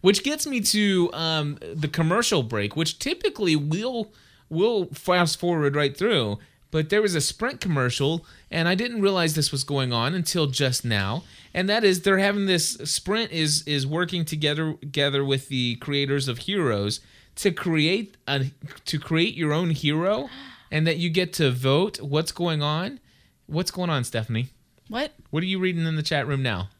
Which 0.00 0.24
gets 0.24 0.46
me 0.46 0.60
to 0.60 1.10
um, 1.12 1.58
the 1.74 1.86
commercial 1.88 2.42
break, 2.42 2.74
which 2.76 2.98
typically 2.98 3.54
we'll 3.56 4.10
we'll 4.50 4.86
fast 4.86 5.38
forward 5.38 5.76
right 5.76 5.96
through. 5.96 6.38
But 6.72 6.88
there 6.88 7.02
was 7.02 7.14
a 7.14 7.20
Sprint 7.20 7.60
commercial, 7.60 8.24
and 8.50 8.66
I 8.66 8.74
didn't 8.74 9.02
realize 9.02 9.34
this 9.34 9.52
was 9.52 9.62
going 9.62 9.92
on 9.92 10.14
until 10.14 10.46
just 10.46 10.84
now. 10.84 11.22
And 11.54 11.68
that 11.68 11.84
is 11.84 12.00
they're 12.02 12.18
having 12.18 12.46
this 12.46 12.72
Sprint 12.84 13.30
is 13.30 13.62
is 13.66 13.86
working 13.86 14.24
together 14.24 14.72
together 14.80 15.24
with 15.24 15.48
the 15.48 15.76
creators 15.76 16.28
of 16.28 16.38
Heroes 16.38 17.00
to 17.36 17.50
create 17.52 18.16
a 18.26 18.46
to 18.86 18.98
create 18.98 19.34
your 19.34 19.52
own 19.52 19.70
hero, 19.70 20.28
and 20.70 20.86
that 20.86 20.96
you 20.96 21.10
get 21.10 21.32
to 21.34 21.50
vote 21.50 22.00
what's 22.00 22.32
going 22.32 22.60
on. 22.62 22.98
What's 23.46 23.70
going 23.70 23.90
on, 23.90 24.02
Stephanie? 24.04 24.48
What? 24.88 25.12
What 25.30 25.42
are 25.42 25.46
you 25.46 25.58
reading 25.60 25.86
in 25.86 25.94
the 25.96 26.02
chat 26.02 26.26
room 26.26 26.42
now? 26.42 26.70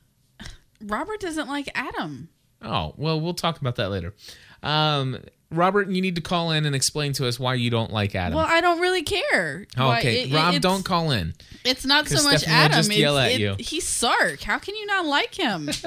Robert 0.84 1.20
doesn't 1.20 1.48
like 1.48 1.68
Adam. 1.74 2.28
Oh, 2.62 2.94
well, 2.96 3.20
we'll 3.20 3.34
talk 3.34 3.60
about 3.60 3.76
that 3.76 3.90
later. 3.90 4.14
Um, 4.62 5.18
Robert, 5.50 5.88
you 5.90 6.00
need 6.00 6.14
to 6.16 6.20
call 6.22 6.52
in 6.52 6.64
and 6.64 6.74
explain 6.74 7.12
to 7.14 7.26
us 7.26 7.38
why 7.38 7.54
you 7.54 7.68
don't 7.70 7.92
like 7.92 8.14
Adam. 8.14 8.36
Well, 8.36 8.46
I 8.48 8.60
don't 8.60 8.80
really 8.80 9.02
care. 9.02 9.66
Oh, 9.76 9.92
okay, 9.96 10.22
it- 10.22 10.32
Rob, 10.32 10.60
don't 10.60 10.84
call 10.84 11.10
in. 11.10 11.34
It's 11.64 11.84
not 11.84 12.08
so 12.08 12.22
much 12.22 12.40
Stephanie 12.40 12.54
will 12.54 12.64
Adam. 12.64 12.76
just 12.78 12.96
yell 12.96 13.18
at 13.18 13.32
it- 13.32 13.40
you. 13.40 13.56
He's 13.58 13.86
Sark. 13.86 14.40
How 14.42 14.58
can 14.58 14.74
you 14.76 14.86
not 14.86 15.06
like 15.06 15.34
him? 15.34 15.68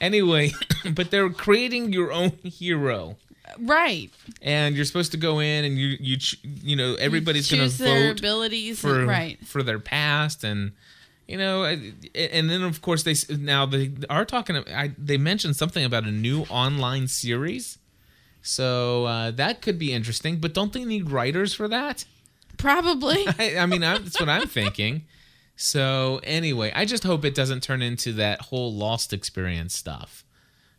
Anyway, 0.00 0.50
but 0.94 1.10
they're 1.10 1.30
creating 1.30 1.92
your 1.92 2.12
own 2.12 2.30
hero. 2.42 3.16
Right. 3.60 4.10
and 4.42 4.74
you're 4.74 4.84
supposed 4.84 5.12
to 5.12 5.16
go 5.18 5.38
in 5.38 5.64
and 5.64 5.78
you 5.78 5.96
you 6.00 6.16
you 6.42 6.74
know 6.74 6.94
everybody's 6.96 7.48
going 7.48 7.62
to 7.70 7.76
vote 7.76 8.18
abilities. 8.18 8.80
for 8.80 9.04
right. 9.06 9.38
for 9.46 9.62
their 9.62 9.78
past 9.78 10.42
and 10.42 10.72
you 11.26 11.38
know 11.38 11.64
and 11.64 12.50
then 12.50 12.62
of 12.62 12.82
course 12.82 13.02
they 13.02 13.14
now 13.36 13.66
they 13.66 13.92
are 14.10 14.24
talking 14.24 14.56
I, 14.56 14.92
they 14.98 15.16
mentioned 15.16 15.56
something 15.56 15.84
about 15.84 16.04
a 16.04 16.10
new 16.10 16.42
online 16.42 17.08
series 17.08 17.78
so 18.42 19.06
uh, 19.06 19.30
that 19.32 19.62
could 19.62 19.78
be 19.78 19.92
interesting 19.92 20.38
but 20.38 20.52
don't 20.52 20.72
they 20.72 20.84
need 20.84 21.10
writers 21.10 21.54
for 21.54 21.68
that 21.68 22.04
Probably. 22.56 23.26
I, 23.38 23.56
I 23.58 23.66
mean 23.66 23.82
I, 23.82 23.98
that's 23.98 24.20
what 24.20 24.28
i'm 24.28 24.46
thinking 24.46 25.04
so 25.56 26.20
anyway 26.22 26.72
i 26.74 26.84
just 26.84 27.04
hope 27.04 27.24
it 27.24 27.34
doesn't 27.34 27.62
turn 27.62 27.82
into 27.82 28.12
that 28.14 28.42
whole 28.42 28.72
lost 28.72 29.12
experience 29.12 29.74
stuff 29.74 30.24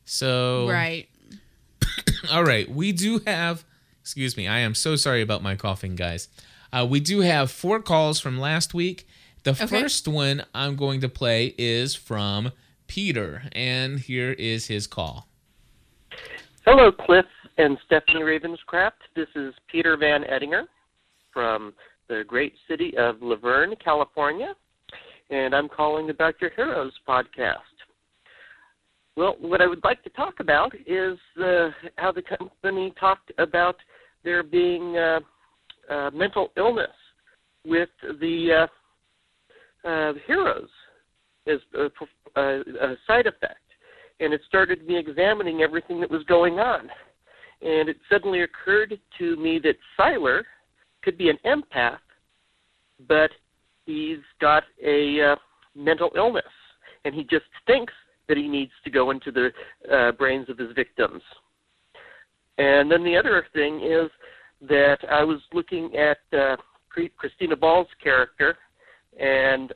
so 0.05 0.69
right. 0.69 1.09
all 2.31 2.43
right, 2.43 2.69
we 2.69 2.91
do 2.91 3.19
have. 3.25 3.65
Excuse 4.01 4.37
me, 4.37 4.47
I 4.47 4.59
am 4.59 4.75
so 4.75 4.95
sorry 4.95 5.21
about 5.21 5.41
my 5.41 5.55
coughing, 5.55 5.95
guys. 5.95 6.27
Uh, 6.71 6.85
we 6.87 6.99
do 6.99 7.21
have 7.21 7.49
four 7.49 7.81
calls 7.81 8.19
from 8.19 8.39
last 8.39 8.73
week. 8.73 9.07
The 9.45 9.53
first 9.53 10.07
one 10.07 10.43
I'm 10.55 10.75
going 10.75 11.01
to 11.01 11.07
play 11.07 11.53
is 11.55 11.93
from 11.93 12.51
Peter, 12.87 13.43
and 13.51 13.99
here 13.99 14.31
is 14.31 14.65
his 14.65 14.87
call. 14.87 15.27
Hello, 16.65 16.91
Cliff 16.91 17.27
and 17.59 17.77
Stephanie 17.85 18.21
Ravenscraft. 18.21 19.05
This 19.15 19.27
is 19.35 19.53
Peter 19.71 19.97
Van 19.97 20.23
Ettinger 20.23 20.63
from 21.31 21.75
the 22.09 22.23
great 22.25 22.53
city 22.67 22.97
of 22.97 23.17
La 23.21 23.35
Verne, 23.35 23.75
California, 23.75 24.55
and 25.29 25.53
I'm 25.53 25.69
calling 25.69 26.09
about 26.09 26.41
your 26.41 26.49
Heroes 26.55 26.93
podcast. 27.07 27.59
Well, 29.15 29.35
what 29.39 29.61
I 29.61 29.67
would 29.67 29.83
like 29.83 30.01
to 30.05 30.09
talk 30.09 30.39
about 30.39 30.73
is 30.87 31.19
uh, 31.39 31.69
how 31.97 32.11
the 32.11 32.23
company 32.23 32.95
talked 32.99 33.31
about 33.37 33.75
there 34.23 34.41
being 34.41 34.97
uh, 34.97 35.19
uh, 35.87 36.09
mental 36.15 36.49
illness 36.57 36.89
with 37.63 37.89
the 38.01 38.67
uh, 39.85 40.13
heroes 40.25 40.69
as 41.47 41.59
a, 41.77 42.39
a, 42.39 42.59
a 42.59 42.95
side 43.07 43.27
effect 43.27 43.59
and 44.19 44.33
it 44.33 44.41
started 44.47 44.85
me 44.87 44.97
examining 44.97 45.61
everything 45.61 45.99
that 45.99 46.09
was 46.09 46.23
going 46.23 46.59
on. 46.59 46.89
And 47.61 47.89
it 47.89 47.97
suddenly 48.09 48.41
occurred 48.41 48.97
to 49.17 49.35
me 49.37 49.59
that 49.63 49.75
Sylar 49.99 50.43
could 51.01 51.17
be 51.17 51.29
an 51.29 51.37
empath, 51.45 51.99
but 53.07 53.31
he's 53.85 54.19
got 54.39 54.63
a 54.83 55.33
uh, 55.33 55.35
mental 55.75 56.11
illness, 56.15 56.43
and 57.03 57.13
he 57.13 57.23
just 57.23 57.45
thinks 57.67 57.93
that 58.27 58.37
he 58.37 58.47
needs 58.47 58.71
to 58.83 58.89
go 58.89 59.11
into 59.11 59.31
the 59.31 59.49
uh, 59.93 60.11
brains 60.13 60.49
of 60.49 60.57
his 60.57 60.71
victims. 60.75 61.21
And 62.57 62.89
then 62.89 63.03
the 63.03 63.17
other 63.17 63.45
thing 63.53 63.81
is 63.81 64.09
that 64.67 64.97
I 65.11 65.23
was 65.23 65.39
looking 65.53 65.95
at 65.95 66.17
uh, 66.37 66.55
Christina 67.17 67.55
Ball's 67.55 67.87
character, 68.01 68.57
and 69.19 69.73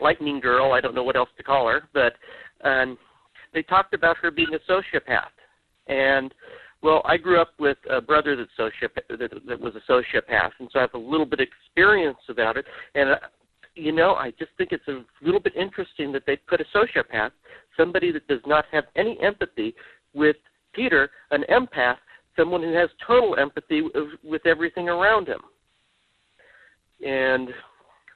Lightning 0.00 0.40
Girl, 0.40 0.72
I 0.72 0.80
don't 0.80 0.94
know 0.94 1.02
what 1.02 1.16
else 1.16 1.28
to 1.36 1.42
call 1.42 1.68
her, 1.68 1.82
but 1.92 2.14
um, 2.66 2.98
they 3.52 3.62
talked 3.62 3.94
about 3.94 4.16
her 4.18 4.30
being 4.30 4.48
a 4.54 4.70
sociopath. 4.70 5.30
And 5.86 6.34
well, 6.82 7.02
I 7.04 7.16
grew 7.16 7.40
up 7.40 7.50
with 7.58 7.76
a 7.90 8.00
brother 8.00 8.36
that's 8.36 8.50
sociopath, 8.58 9.18
that, 9.18 9.46
that 9.46 9.60
was 9.60 9.74
a 9.76 9.92
sociopath, 9.92 10.52
and 10.58 10.68
so 10.72 10.78
I 10.78 10.82
have 10.82 10.94
a 10.94 10.98
little 10.98 11.26
bit 11.26 11.40
of 11.40 11.46
experience 11.48 12.18
about 12.28 12.56
it. 12.56 12.64
And 12.94 13.10
uh, 13.10 13.16
you 13.74 13.92
know, 13.92 14.14
I 14.14 14.30
just 14.32 14.50
think 14.58 14.72
it's 14.72 14.88
a 14.88 15.04
little 15.22 15.40
bit 15.40 15.54
interesting 15.56 16.12
that 16.12 16.22
they 16.26 16.36
put 16.36 16.60
a 16.60 16.64
sociopath, 16.76 17.30
somebody 17.76 18.12
that 18.12 18.26
does 18.28 18.40
not 18.46 18.64
have 18.72 18.84
any 18.96 19.18
empathy, 19.22 19.74
with 20.14 20.36
Peter, 20.72 21.10
an 21.30 21.44
empath, 21.50 21.96
someone 22.36 22.62
who 22.62 22.72
has 22.74 22.88
total 23.06 23.36
empathy 23.38 23.82
with, 23.82 23.92
with 24.24 24.46
everything 24.46 24.88
around 24.88 25.28
him. 25.28 25.40
And 27.06 27.50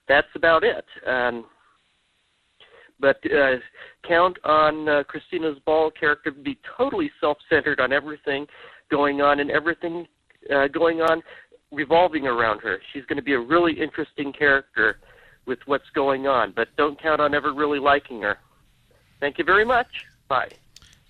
that's 0.09 0.29
about 0.35 0.65
it. 0.65 0.85
Um, 1.07 1.47
but 3.01 3.19
uh, 3.27 3.57
count 4.07 4.39
on 4.45 4.89
uh, 4.89 5.03
Christina's 5.05 5.59
Ball 5.65 5.91
character 5.91 6.31
to 6.31 6.41
be 6.41 6.59
totally 6.77 7.11
self-centered 7.21 7.81
on 7.81 7.93
everything 7.93 8.47
going 8.91 9.21
on 9.21 9.41
and 9.41 9.51
everything 9.51 10.07
uh, 10.55 10.69
going 10.69 11.01
on 11.01 11.23
revolving 11.73 12.27
around 12.27 12.61
her. 12.61 12.81
She's 12.93 13.05
going 13.07 13.17
to 13.17 13.23
be 13.23 13.35
a 13.35 13.41
really 13.41 13.73
interesting 13.73 14.33
character 14.33 14.99
with 15.47 15.59
what's 15.67 15.91
going 15.95 16.27
on, 16.27 16.53
but 16.55 16.69
don't 16.77 17.01
count 17.01 17.21
on 17.21 17.35
ever 17.35 17.53
really 17.53 17.79
liking 17.79 18.23
her. 18.23 18.39
Thank 19.21 19.39
you 19.39 19.45
very 19.45 19.65
much. 19.65 19.89
Bye. 20.29 20.53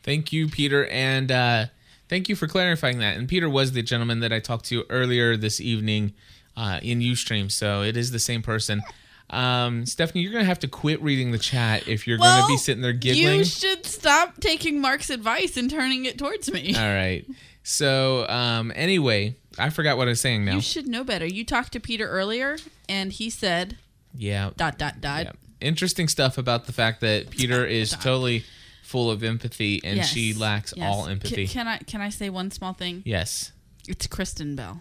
Thank 0.02 0.32
you, 0.32 0.48
Peter, 0.48 0.86
and 0.86 1.30
uh, 1.30 1.66
thank 2.08 2.28
you 2.28 2.36
for 2.36 2.46
clarifying 2.46 2.98
that. 2.98 3.16
And 3.16 3.28
Peter 3.28 3.48
was 3.48 3.72
the 3.72 3.82
gentleman 3.82 4.20
that 4.20 4.32
I 4.32 4.40
talked 4.40 4.66
to 4.66 4.84
earlier 4.90 5.36
this 5.36 5.60
evening 5.60 6.14
uh, 6.56 6.80
in 6.82 7.00
UStream, 7.00 7.50
so 7.50 7.82
it 7.82 7.96
is 7.96 8.10
the 8.10 8.18
same 8.18 8.42
person. 8.42 8.82
Um, 9.30 9.86
Stephanie, 9.86 10.22
you're 10.22 10.32
gonna 10.32 10.44
have 10.44 10.60
to 10.60 10.68
quit 10.68 11.02
reading 11.02 11.32
the 11.32 11.38
chat 11.38 11.88
if 11.88 12.06
you're 12.06 12.18
well, 12.18 12.42
gonna 12.42 12.52
be 12.52 12.58
sitting 12.58 12.82
there 12.82 12.92
giggling. 12.92 13.38
You 13.38 13.44
should 13.44 13.86
stop 13.86 14.40
taking 14.40 14.80
Mark's 14.80 15.10
advice 15.10 15.56
and 15.56 15.70
turning 15.70 16.04
it 16.04 16.18
towards 16.18 16.52
me. 16.52 16.74
All 16.76 16.82
right. 16.82 17.24
So 17.62 18.28
um, 18.28 18.72
anyway, 18.76 19.36
I 19.58 19.70
forgot 19.70 19.96
what 19.96 20.08
I 20.08 20.10
was 20.10 20.20
saying 20.20 20.44
now. 20.44 20.54
You 20.54 20.60
should 20.60 20.86
know 20.86 21.04
better. 21.04 21.26
You 21.26 21.44
talked 21.44 21.72
to 21.72 21.80
Peter 21.80 22.06
earlier, 22.06 22.58
and 22.88 23.12
he 23.12 23.30
said 23.30 23.78
yeah. 24.14 24.50
dot 24.56 24.78
dot 24.78 25.00
dot. 25.00 25.24
Yeah. 25.24 25.32
Interesting 25.60 26.08
stuff 26.08 26.36
about 26.36 26.66
the 26.66 26.72
fact 26.72 27.00
that 27.00 27.30
Peter 27.30 27.64
is 27.64 27.92
totally 27.92 28.44
full 28.82 29.10
of 29.10 29.24
empathy 29.24 29.80
and 29.82 29.96
Yes, 29.96 30.08
she 30.08 30.34
lacks 30.34 30.74
yes. 30.76 30.86
all 30.86 31.06
empathy. 31.06 31.48
Can, 31.48 31.66
I 31.66 31.78
can 31.78 32.02
I 32.02 32.10
say 32.10 32.28
one 32.30 32.50
small 32.50 32.74
thing? 32.74 33.02
yes. 33.04 33.50
It's 33.86 34.06
Kristen 34.06 34.56
Bell. 34.56 34.80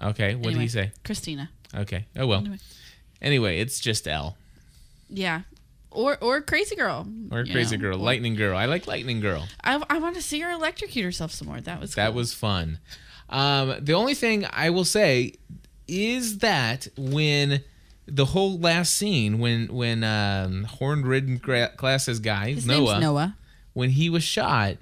Okay. 0.00 0.34
What 0.34 0.52
did 0.52 0.60
he 0.60 0.68
say? 0.68 0.92
Christina. 1.04 1.50
Okay. 1.74 2.06
Oh 2.16 2.26
well. 2.26 2.40
Anyway. 2.40 2.58
Anyway, 3.20 3.58
it's 3.60 3.80
just 3.80 4.06
L 4.08 4.36
Yeah. 5.08 5.42
Or 5.90 6.16
or 6.22 6.40
Crazy 6.40 6.74
Girl. 6.76 7.06
or 7.30 7.44
Crazy 7.44 7.76
know. 7.76 7.82
Girl, 7.82 7.98
Lightning 7.98 8.34
Girl. 8.34 8.56
I 8.56 8.64
like 8.66 8.86
Lightning 8.86 9.20
Girl. 9.20 9.46
I, 9.62 9.82
I 9.90 9.98
want 9.98 10.14
to 10.16 10.22
see 10.22 10.40
her 10.40 10.50
electrocute 10.50 11.04
herself 11.04 11.32
some 11.32 11.48
more. 11.48 11.60
That 11.60 11.80
was 11.80 11.94
That 11.94 12.08
cool. 12.08 12.14
was 12.16 12.32
fun. 12.34 12.78
Um, 13.28 13.76
the 13.80 13.92
only 13.94 14.14
thing 14.14 14.46
I 14.52 14.70
will 14.70 14.84
say 14.84 15.34
is 15.88 16.38
that 16.38 16.88
when 16.96 17.62
the 18.06 18.24
whole 18.26 18.58
last 18.58 18.94
scene, 18.94 19.38
when 19.38 19.68
when 19.68 20.02
um, 20.02 20.64
horn 20.64 21.02
ridden 21.02 21.36
gra- 21.36 21.72
glasses 21.76 22.20
guy 22.20 22.52
His 22.52 22.66
Noah, 22.66 22.92
name's 22.94 23.00
Noah. 23.02 23.36
when 23.74 23.90
he 23.90 24.08
was 24.10 24.22
shot. 24.24 24.76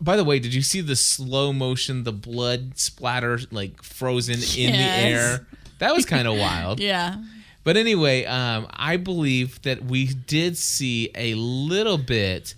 By 0.00 0.16
the 0.16 0.24
way, 0.24 0.38
did 0.38 0.54
you 0.54 0.62
see 0.62 0.80
the 0.80 0.96
slow 0.96 1.52
motion, 1.52 2.04
the 2.04 2.12
blood 2.12 2.78
splatter 2.78 3.40
like 3.50 3.82
frozen 3.82 4.34
in 4.56 4.72
the 4.72 4.78
air? 4.78 5.46
That 5.80 5.94
was 5.94 6.06
kind 6.06 6.28
of 6.28 6.38
wild. 6.38 6.78
Yeah. 6.80 7.16
But 7.64 7.76
anyway, 7.76 8.24
um, 8.26 8.66
I 8.70 8.96
believe 8.98 9.60
that 9.62 9.84
we 9.84 10.06
did 10.06 10.56
see 10.56 11.10
a 11.14 11.34
little 11.34 11.98
bit 11.98 12.54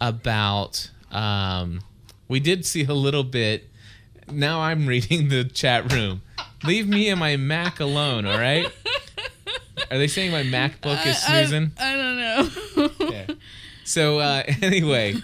about. 0.00 0.90
Um, 1.10 1.80
we 2.28 2.40
did 2.40 2.66
see 2.66 2.84
a 2.84 2.92
little 2.94 3.24
bit. 3.24 3.68
Now 4.30 4.60
I'm 4.60 4.86
reading 4.86 5.28
the 5.28 5.44
chat 5.44 5.90
room. 5.92 6.20
Leave 6.64 6.86
me 6.88 7.08
and 7.08 7.18
my 7.20 7.36
Mac 7.36 7.80
alone, 7.80 8.26
all 8.26 8.36
right? 8.38 8.66
Are 9.90 9.96
they 9.96 10.08
saying 10.08 10.32
my 10.32 10.42
MacBook 10.42 11.06
is 11.06 11.24
I- 11.26 11.40
I- 11.40 11.44
snoozing? 11.44 11.72
I, 11.78 11.96
don't 11.96 12.16
know. 12.98 13.08
Yeah. 13.10 13.26
So 13.84 14.18
uh, 14.18 14.42
anyway, 14.60 15.14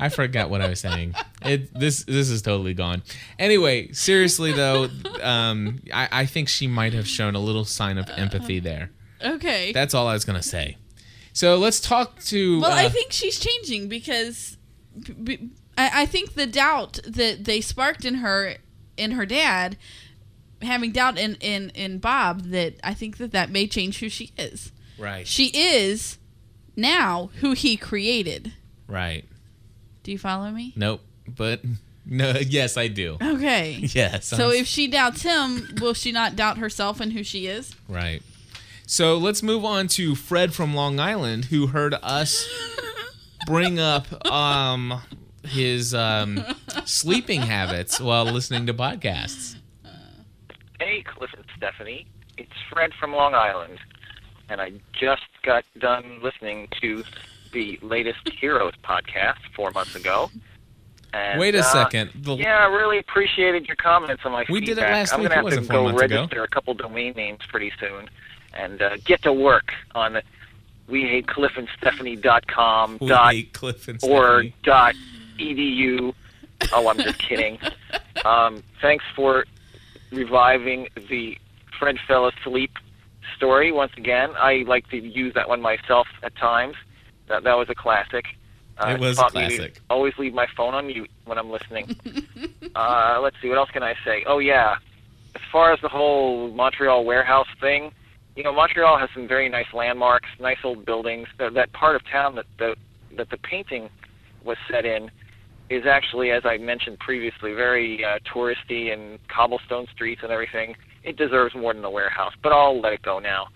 I 0.00 0.08
forgot 0.08 0.50
what 0.50 0.60
I 0.60 0.68
was 0.68 0.80
saying. 0.80 1.14
It 1.42 1.72
this 1.78 2.04
this 2.04 2.28
is 2.30 2.42
totally 2.42 2.74
gone. 2.74 3.02
Anyway, 3.38 3.92
seriously 3.92 4.52
though, 4.52 4.88
um, 5.22 5.80
I, 5.92 6.08
I 6.12 6.26
think 6.26 6.48
she 6.48 6.66
might 6.66 6.92
have 6.94 7.06
shown 7.06 7.34
a 7.34 7.40
little 7.40 7.64
sign 7.64 7.98
of 7.98 8.08
empathy 8.10 8.58
there. 8.60 8.90
okay. 9.24 9.72
That's 9.72 9.94
all 9.94 10.06
I 10.08 10.12
was 10.14 10.24
gonna 10.24 10.42
say. 10.42 10.76
So 11.32 11.56
let's 11.56 11.80
talk 11.80 12.20
to. 12.24 12.60
well, 12.60 12.72
uh, 12.72 12.76
I 12.76 12.88
think 12.88 13.12
she's 13.12 13.38
changing 13.38 13.88
because 13.88 14.56
b- 15.00 15.12
b- 15.14 15.50
I, 15.78 16.02
I 16.02 16.06
think 16.06 16.34
the 16.34 16.46
doubt 16.46 17.00
that 17.06 17.44
they 17.44 17.60
sparked 17.62 18.04
in 18.04 18.16
her, 18.16 18.56
in 18.98 19.12
her 19.12 19.24
dad, 19.24 19.78
having 20.60 20.92
doubt 20.92 21.18
in 21.18 21.36
in 21.36 21.70
in 21.70 21.98
Bob, 21.98 22.42
that 22.50 22.74
I 22.84 22.92
think 22.94 23.16
that 23.16 23.32
that 23.32 23.50
may 23.50 23.66
change 23.66 24.00
who 24.00 24.08
she 24.10 24.32
is. 24.36 24.72
right, 24.98 25.26
She 25.26 25.46
is 25.54 26.18
now 26.76 27.30
who 27.40 27.52
he 27.52 27.76
created. 27.76 28.52
right. 28.86 29.24
Do 30.02 30.12
you 30.12 30.18
follow 30.18 30.50
me? 30.50 30.72
Nope. 30.76 31.00
But 31.36 31.60
no. 32.06 32.30
Yes, 32.46 32.76
I 32.76 32.88
do. 32.88 33.16
Okay. 33.22 33.74
Yes. 33.94 34.26
So 34.26 34.48
I'm- 34.50 34.56
if 34.60 34.66
she 34.66 34.88
doubts 34.88 35.22
him, 35.22 35.68
will 35.80 35.94
she 35.94 36.12
not 36.12 36.36
doubt 36.36 36.58
herself 36.58 37.00
and 37.00 37.12
who 37.12 37.22
she 37.22 37.46
is? 37.46 37.74
Right. 37.88 38.22
So 38.86 39.16
let's 39.16 39.42
move 39.42 39.64
on 39.64 39.88
to 39.88 40.14
Fred 40.14 40.52
from 40.52 40.74
Long 40.74 40.98
Island, 41.00 41.46
who 41.46 41.68
heard 41.68 41.94
us 42.02 42.46
bring 43.46 43.78
up 43.78 44.06
um, 44.30 45.00
his 45.44 45.94
um, 45.94 46.44
sleeping 46.84 47.40
habits 47.42 48.00
while 48.00 48.24
listening 48.24 48.66
to 48.66 48.74
podcasts. 48.74 49.56
Hey, 50.80 51.02
Cliff 51.06 51.30
and 51.34 51.44
Stephanie. 51.56 52.06
It's 52.36 52.50
Fred 52.70 52.90
from 52.98 53.12
Long 53.12 53.34
Island, 53.34 53.78
and 54.48 54.60
I 54.60 54.72
just 54.92 55.22
got 55.44 55.64
done 55.78 56.18
listening 56.22 56.68
to 56.80 57.04
the 57.52 57.78
latest 57.82 58.28
Heroes 58.40 58.72
podcast 58.84 59.38
four 59.54 59.70
months 59.72 59.94
ago. 59.94 60.30
And, 61.14 61.38
Wait 61.38 61.54
a 61.54 61.60
uh, 61.60 61.62
second. 61.62 62.10
The- 62.14 62.36
Yeah, 62.36 62.56
I 62.58 62.66
really 62.74 62.98
appreciated 62.98 63.66
your 63.66 63.76
comments 63.76 64.22
on 64.24 64.32
my 64.32 64.44
We 64.48 64.60
did 64.60 64.70
it 64.70 64.74
feedback. 64.76 64.92
last 64.92 65.12
I'm 65.12 65.20
week. 65.20 65.28
gonna 65.30 65.50
have 65.50 65.60
to 65.60 65.66
go 65.68 65.82
months 65.84 66.02
ago. 66.02 66.16
register 66.16 66.42
a 66.42 66.48
couple 66.48 66.72
domain 66.74 67.12
names 67.14 67.40
pretty 67.48 67.70
soon 67.78 68.08
and 68.54 68.80
uh, 68.80 68.96
get 69.04 69.22
to 69.22 69.32
work 69.32 69.72
on 69.94 70.20
we 70.88 71.02
hate 71.02 71.26
cliffandstephanie.com 71.26 72.98
We 73.00 73.08
dot 73.08 73.34
hate 73.34 73.52
Cliff 73.52 73.88
and 73.88 73.98
or 74.02 74.44
dot 74.62 74.94
edu. 75.38 76.14
Oh, 76.72 76.88
I'm 76.88 76.98
just 76.98 77.18
kidding. 77.18 77.58
Um, 78.26 78.62
thanks 78.80 79.04
for 79.16 79.46
reviving 80.12 80.86
the 81.08 81.36
Fred 81.78 81.96
fell 82.06 82.28
asleep 82.28 82.70
story 83.36 83.72
once 83.72 83.90
again. 83.96 84.30
I 84.36 84.64
like 84.66 84.88
to 84.90 84.96
use 84.98 85.34
that 85.34 85.48
one 85.48 85.60
myself 85.60 86.06
at 86.22 86.36
times. 86.36 86.76
That 87.28 87.44
that 87.44 87.54
was 87.54 87.68
a 87.70 87.74
classic. 87.74 88.24
Uh, 88.78 88.90
It 88.94 89.00
was 89.00 89.18
a 89.18 89.24
classic. 89.24 89.80
always 89.90 90.16
leave 90.18 90.34
my 90.34 90.46
phone 90.56 90.74
on 90.74 90.86
mute 90.86 91.10
when 91.24 91.38
I'm 91.38 91.50
listening. 91.50 91.94
uh, 92.74 93.18
let's 93.22 93.36
see, 93.40 93.48
what 93.48 93.58
else 93.58 93.70
can 93.70 93.82
I 93.82 93.94
say? 94.04 94.24
Oh 94.26 94.38
yeah, 94.38 94.76
as 95.34 95.42
far 95.50 95.72
as 95.72 95.80
the 95.80 95.88
whole 95.88 96.50
Montreal 96.50 97.04
warehouse 97.04 97.48
thing, 97.60 97.92
you 98.36 98.42
know, 98.42 98.52
Montreal 98.52 98.98
has 98.98 99.10
some 99.14 99.28
very 99.28 99.48
nice 99.48 99.72
landmarks, 99.74 100.28
nice 100.40 100.58
old 100.64 100.84
buildings. 100.86 101.28
That, 101.38 101.54
that 101.54 101.72
part 101.72 101.96
of 101.96 102.02
town 102.08 102.36
that 102.36 102.46
the 102.58 102.76
that 103.16 103.28
the 103.30 103.36
painting 103.36 103.90
was 104.42 104.56
set 104.70 104.84
in 104.86 105.10
is 105.68 105.86
actually, 105.86 106.30
as 106.30 106.44
I 106.44 106.56
mentioned 106.58 106.98
previously, 106.98 107.52
very 107.52 108.04
uh, 108.04 108.18
touristy 108.34 108.92
and 108.92 109.18
cobblestone 109.28 109.86
streets 109.92 110.22
and 110.22 110.32
everything. 110.32 110.76
It 111.04 111.16
deserves 111.16 111.54
more 111.54 111.72
than 111.72 111.82
the 111.82 111.90
warehouse, 111.90 112.32
but 112.42 112.52
I'll 112.52 112.80
let 112.80 112.92
it 112.92 113.02
go 113.02 113.18
now. 113.18 113.48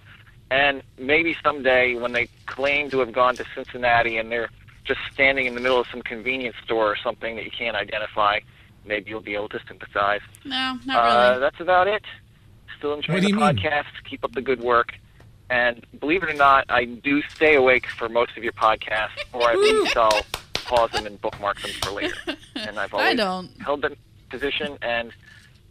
And 0.51 0.83
maybe 0.99 1.37
someday, 1.43 1.95
when 1.97 2.13
they 2.13 2.29
claim 2.47 2.91
to 2.91 3.01
have 3.01 3.13
gone 3.13 3.35
to 3.37 3.45
Cincinnati 3.55 4.17
and 4.17 4.31
they're 4.31 4.51
just 4.85 5.01
standing 5.13 5.47
in 5.47 5.55
the 5.55 5.61
middle 5.61 5.81
of 5.81 5.87
some 5.91 6.03
convenience 6.03 6.55
store 6.65 6.87
or 6.93 6.97
something 6.97 7.35
that 7.37 7.45
you 7.45 7.51
can't 7.51 7.77
identify, 7.77 8.39
maybe 8.85 9.11
you'll 9.11 9.21
be 9.21 9.35
able 9.35 9.49
to 9.49 9.61
sympathize. 9.67 10.21
No, 10.45 10.79
not 10.87 10.97
Uh, 10.97 11.29
really. 11.31 11.41
that's 11.41 11.61
about 11.61 11.89
it. 11.89 12.05
Still 12.79 12.95
enjoying 12.95 13.23
the 13.23 13.29
you 13.29 13.35
mean? 13.35 13.43
podcast. 13.57 13.87
Keep 14.09 14.23
up 14.25 14.33
the 14.33 14.43
good 14.43 14.61
work. 14.61 14.93
And 15.51 15.85
believe 16.01 16.23
it 16.23 16.31
or 16.31 16.35
not, 16.35 16.65
I 16.69 16.85
do 16.85 17.23
stay 17.35 17.55
awake 17.57 17.87
for 17.89 18.09
most 18.09 18.37
of 18.37 18.45
your 18.45 18.53
podcasts, 18.53 19.19
or 19.33 19.51
at 19.51 19.59
least 19.59 19.97
I'll 19.97 20.23
pause 20.55 20.91
them 20.91 21.07
and 21.07 21.21
bookmark 21.21 21.61
them 21.61 21.71
for 21.83 21.91
later. 21.91 22.15
And 22.57 22.79
I've 22.79 22.93
I 22.95 22.99
always 22.99 23.17
don't. 23.17 23.51
held 23.63 23.83
that 23.83 23.93
position, 24.31 24.77
and 24.83 25.13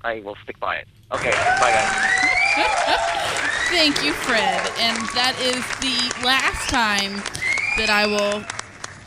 I 0.03 0.19
will 0.21 0.35
stick 0.43 0.59
by 0.59 0.75
it. 0.77 0.87
Okay, 1.11 1.31
bye 1.31 1.71
guys. 1.71 2.11
Thank 3.69 4.03
you, 4.03 4.13
Fred. 4.13 4.61
And 4.79 4.97
that 5.09 5.35
is 5.41 5.63
the 5.79 6.25
last 6.25 6.69
time 6.69 7.21
that 7.77 7.89
I 7.89 8.07
will 8.07 8.43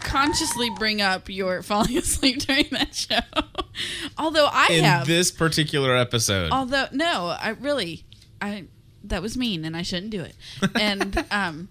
consciously 0.00 0.70
bring 0.78 1.00
up 1.02 1.28
your 1.28 1.62
falling 1.70 1.96
asleep 1.98 2.38
during 2.40 2.66
that 2.72 2.94
show. 2.94 3.18
although 4.18 4.48
I 4.50 4.68
In 4.72 4.84
have. 4.84 5.06
this 5.06 5.30
particular 5.30 5.96
episode. 5.96 6.50
although 6.52 6.86
no, 6.92 7.36
I 7.40 7.50
really 7.60 8.04
I 8.40 8.66
that 9.04 9.22
was 9.22 9.36
mean 9.36 9.64
and 9.64 9.76
I 9.76 9.82
shouldn't 9.82 10.10
do 10.10 10.22
it. 10.22 10.36
And 10.78 11.24
um 11.30 11.68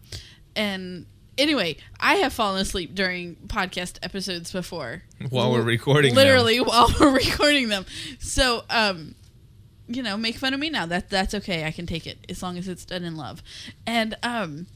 and 0.56 1.06
anyway, 1.38 1.78
I 2.00 2.16
have 2.16 2.34
fallen 2.34 2.60
asleep 2.62 2.96
during 2.96 3.36
podcast 3.48 4.00
episodes 4.04 4.52
before. 4.52 5.04
While 5.30 5.52
we're 5.52 5.62
recording 5.62 6.14
them. 6.16 6.24
Literally 6.24 6.60
while 6.60 6.90
we're 7.00 7.14
recording 7.16 7.70
them. 7.70 7.86
So 8.20 8.64
um 8.70 9.16
you 9.88 10.04
know, 10.04 10.18
make 10.18 10.36
fun 10.36 10.54
of 10.54 10.60
me 10.60 10.70
now. 10.70 10.86
That 10.86 11.10
that's 11.10 11.34
okay. 11.34 11.66
I 11.66 11.72
can 11.72 11.86
take 11.86 12.08
it 12.08 12.20
as 12.30 12.44
long 12.44 12.58
as 12.58 12.68
it's 12.68 12.86
done 12.86 13.04
in 13.04 13.16
love. 13.16 13.42
And 13.86 14.16
um 14.24 14.68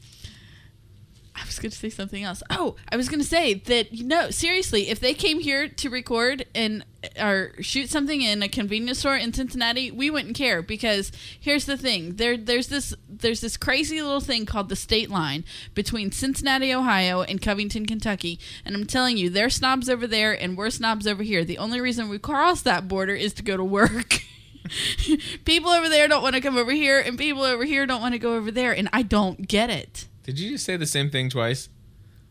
I 1.34 1.44
was 1.46 1.58
going 1.58 1.70
to 1.70 1.78
say 1.78 1.88
something 1.88 2.22
else. 2.22 2.42
Oh, 2.50 2.76
I 2.90 2.96
was 2.96 3.08
going 3.08 3.20
to 3.20 3.26
say 3.26 3.54
that 3.54 3.92
you 3.92 4.04
know, 4.04 4.30
seriously, 4.30 4.90
if 4.90 5.00
they 5.00 5.14
came 5.14 5.40
here 5.40 5.66
to 5.66 5.88
record 5.88 6.46
and 6.54 6.84
or 7.18 7.52
shoot 7.60 7.88
something 7.88 8.20
in 8.20 8.42
a 8.42 8.48
convenience 8.48 8.98
store 8.98 9.16
in 9.16 9.32
Cincinnati, 9.32 9.90
we 9.90 10.10
wouldn't 10.10 10.36
care 10.36 10.60
because 10.60 11.10
here's 11.40 11.64
the 11.64 11.76
thing. 11.78 12.16
There 12.16 12.36
there's 12.36 12.68
this 12.68 12.94
there's 13.08 13.40
this 13.40 13.56
crazy 13.56 14.02
little 14.02 14.20
thing 14.20 14.44
called 14.44 14.68
the 14.68 14.76
state 14.76 15.08
line 15.08 15.44
between 15.74 16.12
Cincinnati, 16.12 16.72
Ohio 16.72 17.22
and 17.22 17.40
Covington, 17.40 17.86
Kentucky, 17.86 18.38
and 18.64 18.76
I'm 18.76 18.86
telling 18.86 19.16
you, 19.16 19.30
they're 19.30 19.50
snobs 19.50 19.88
over 19.88 20.06
there 20.06 20.32
and 20.32 20.56
we're 20.56 20.70
snobs 20.70 21.06
over 21.06 21.22
here. 21.22 21.44
The 21.44 21.58
only 21.58 21.80
reason 21.80 22.08
we 22.08 22.18
cross 22.18 22.60
that 22.62 22.88
border 22.88 23.14
is 23.14 23.32
to 23.34 23.42
go 23.42 23.56
to 23.56 23.64
work. 23.64 24.20
people 25.44 25.70
over 25.70 25.88
there 25.88 26.08
don't 26.08 26.22
want 26.22 26.34
to 26.34 26.40
come 26.40 26.56
over 26.56 26.72
here 26.72 27.00
and 27.00 27.18
people 27.18 27.42
over 27.42 27.64
here 27.64 27.86
don't 27.86 28.00
want 28.00 28.14
to 28.14 28.18
go 28.18 28.34
over 28.34 28.50
there 28.50 28.72
and 28.72 28.88
I 28.92 29.02
don't 29.02 29.46
get 29.48 29.70
it. 29.70 30.06
Did 30.24 30.38
you 30.38 30.50
just 30.52 30.64
say 30.64 30.76
the 30.76 30.86
same 30.86 31.10
thing 31.10 31.28
twice? 31.30 31.68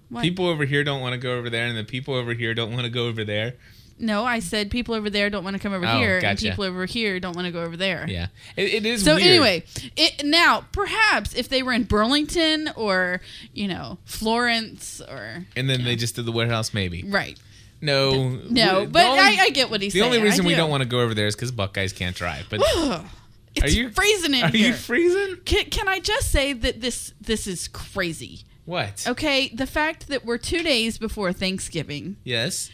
What? 0.09 0.23
People 0.23 0.47
over 0.47 0.65
here 0.65 0.83
don't 0.83 1.01
want 1.01 1.13
to 1.13 1.17
go 1.17 1.37
over 1.37 1.49
there, 1.49 1.65
and 1.67 1.77
the 1.77 1.85
people 1.85 2.13
over 2.13 2.33
here 2.33 2.53
don't 2.53 2.71
want 2.73 2.83
to 2.83 2.89
go 2.89 3.07
over 3.07 3.23
there. 3.23 3.53
No, 3.97 4.25
I 4.25 4.39
said 4.39 4.69
people 4.71 4.93
over 4.95 5.09
there 5.09 5.29
don't 5.29 5.43
want 5.43 5.55
to 5.55 5.61
come 5.61 5.73
over 5.73 5.85
Oh, 5.85 5.97
here, 5.99 6.19
and 6.21 6.37
people 6.37 6.65
over 6.65 6.85
here 6.85 7.19
don't 7.21 7.33
want 7.35 7.45
to 7.45 7.51
go 7.51 7.61
over 7.61 7.77
there. 7.77 8.05
Yeah, 8.09 8.27
it, 8.57 8.73
it 8.73 8.85
is. 8.85 9.05
So 9.05 9.15
weird. 9.15 9.27
anyway, 9.27 9.63
it, 9.95 10.25
now 10.25 10.65
perhaps 10.73 11.33
if 11.33 11.47
they 11.47 11.63
were 11.63 11.71
in 11.71 11.83
Burlington 11.83 12.71
or 12.75 13.21
you 13.53 13.67
know 13.69 13.99
Florence 14.03 15.01
or 15.01 15.45
and 15.55 15.69
then 15.69 15.83
they 15.85 15.95
just 15.95 16.15
did 16.15 16.25
the 16.25 16.31
warehouse, 16.31 16.73
maybe. 16.73 17.03
right, 17.07 17.39
No, 17.81 18.29
no, 18.49 18.85
but 18.85 19.05
only- 19.05 19.19
I, 19.23 19.37
I 19.45 19.49
get 19.49 19.69
what 19.71 19.81
he's 19.81 19.93
the 19.93 19.99
saying. 19.99 20.11
The 20.11 20.17
only 20.17 20.29
reason 20.29 20.45
we 20.45 20.53
do. 20.53 20.57
don't 20.57 20.69
want 20.69 20.83
to 20.83 20.89
go 20.89 20.99
over 20.99 21.13
there 21.15 21.27
is 21.27 21.35
because 21.35 21.51
Buckeyes 21.51 21.93
can't 21.93 22.15
drive. 22.15 22.45
But 22.49 22.61
it's 23.55 23.63
Are 23.63 23.69
you- 23.69 23.89
freezing 23.89 24.33
in 24.35 24.43
are 24.45 24.49
here. 24.49 24.67
you 24.67 24.73
freezing? 24.73 25.37
can, 25.45 25.65
can 25.65 25.87
I 25.87 25.99
just 25.99 26.31
say 26.31 26.53
that 26.53 26.81
this 26.81 27.13
this 27.19 27.47
is 27.47 27.67
crazy? 27.67 28.41
What? 28.65 29.05
Okay, 29.07 29.49
the 29.49 29.65
fact 29.65 30.07
that 30.09 30.23
we're 30.23 30.37
two 30.37 30.61
days 30.61 30.97
before 30.99 31.33
Thanksgiving, 31.33 32.17
Yes. 32.23 32.69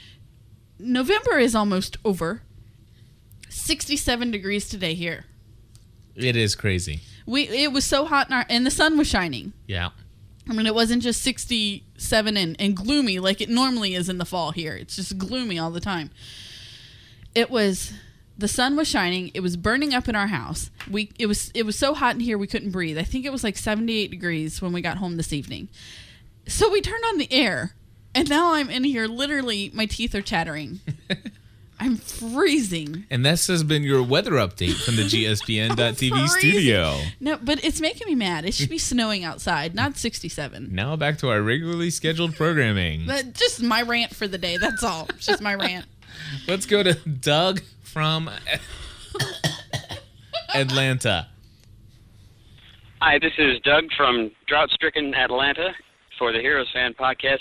November 0.80 1.39
is 1.39 1.55
almost 1.55 1.97
over. 2.05 2.41
Sixty-seven 3.49 4.30
degrees 4.32 4.68
today 4.68 4.93
here. 4.93 5.26
It 6.16 6.36
is 6.36 6.55
crazy. 6.55 6.99
We 7.26 7.47
it 7.47 7.72
was 7.72 7.86
so 7.86 8.05
hot 8.05 8.28
in 8.28 8.34
our, 8.34 8.45
and 8.49 8.66
the 8.66 8.72
sun 8.72 8.97
was 8.97 9.08
shining. 9.08 9.53
Yeah. 9.68 9.89
I 10.49 10.53
mean, 10.53 10.66
it 10.66 10.76
wasn't 10.76 11.01
just 11.03 11.22
67 11.98 12.38
and, 12.38 12.56
and 12.60 12.76
gloomy 12.76 13.20
like 13.20 13.41
it 13.41 13.50
normally 13.50 13.95
is 13.95 14.08
in 14.08 14.20
the 14.20 14.26
fall 14.26 14.52
here. 14.52 14.76
It's 14.76 14.95
just 14.95 15.18
gloomy 15.18 15.58
all 15.58 15.72
the 15.72 15.82
time. 15.82 16.12
It 17.34 17.50
was 17.50 17.91
the 18.38 18.48
sun 18.48 18.76
was 18.76 18.88
shining. 18.88 19.32
It 19.34 19.39
was 19.41 19.58
burning 19.58 19.93
up 19.93 20.08
in 20.08 20.16
our 20.16 20.28
house. 20.28 20.70
We 20.89 21.12
it 21.18 21.26
was 21.26 21.52
it 21.54 21.66
was 21.66 21.78
so 21.78 21.93
hot 21.93 22.16
in 22.16 22.22
here 22.22 22.38
we 22.38 22.48
couldn't 22.48 22.72
breathe. 22.72 22.98
I 22.98 23.04
think 23.04 23.26
it 23.26 23.32
was 23.32 23.43
like 23.43 23.58
78 23.58 24.12
degrees 24.12 24.62
when 24.62 24.74
we 24.74 24.82
got 24.82 24.98
home 24.98 25.18
this 25.18 25.34
evening. 25.34 25.70
So 26.48 26.70
we 26.70 26.82
turned 26.82 27.04
on 27.10 27.18
the 27.18 27.32
air, 27.32 27.76
and 28.16 28.30
now 28.30 28.54
I'm 28.54 28.70
in 28.70 28.84
here. 28.84 29.08
Literally, 29.08 29.70
my 29.74 29.86
teeth 29.86 30.16
are 30.16 30.22
chattering. 30.22 30.80
I'm 31.80 31.97
freezing. 31.97 33.05
And 33.11 33.25
this 33.25 33.47
has 33.47 33.63
been 33.63 33.84
your 33.84 34.01
weather 34.01 34.32
update 34.32 34.84
from 34.84 34.95
the 34.95 35.03
GSPN.TV 35.05 36.09
Freezing. 36.09 36.28
studio. 36.28 36.97
No, 37.19 37.38
but 37.41 37.63
it's 37.63 37.80
making 37.80 38.07
me 38.07 38.15
mad. 38.15 38.45
It 38.45 38.53
should 38.55 38.69
be 38.69 38.80
snowing 38.80 39.23
outside, 39.23 39.75
not 39.75 39.95
67. 39.97 40.69
Now 40.73 40.95
back 40.95 41.19
to 41.19 41.30
our 41.30 41.41
regularly 41.41 41.89
scheduled 41.91 42.36
programming. 42.36 43.05
But 43.05 43.34
just 43.34 43.61
my 43.61 43.84
rant 43.84 44.15
for 44.15 44.28
the 44.28 44.38
day. 44.39 44.57
That's 44.57 44.84
all. 44.84 45.07
It's 45.09 45.25
just 45.28 45.41
my 45.41 45.53
rant. 45.53 45.86
Let's 46.47 46.65
go 46.65 46.82
to 46.82 46.93
Doug 47.07 47.61
from 47.84 48.30
Atlanta. 50.53 51.28
Hi, 53.01 53.19
this 53.19 53.34
is 53.38 53.59
Doug 53.63 53.86
from 53.95 54.32
drought 54.47 54.69
stricken 54.71 55.13
Atlanta 55.13 55.69
for 56.17 56.32
the 56.32 56.39
Heroes 56.39 56.67
Fan 56.73 56.95
Podcast. 56.99 57.39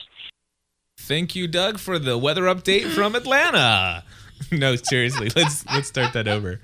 Thank 0.99 1.35
you, 1.35 1.47
Doug, 1.47 1.79
for 1.79 1.99
the 1.99 2.19
weather 2.19 2.43
update 2.43 2.89
from 2.91 3.15
Atlanta. 3.15 4.05
No, 4.53 4.77
seriously, 4.77 5.31
let's 5.35 5.67
let's 5.67 5.89
start 5.89 6.13
that 6.13 6.29
over. 6.29 6.61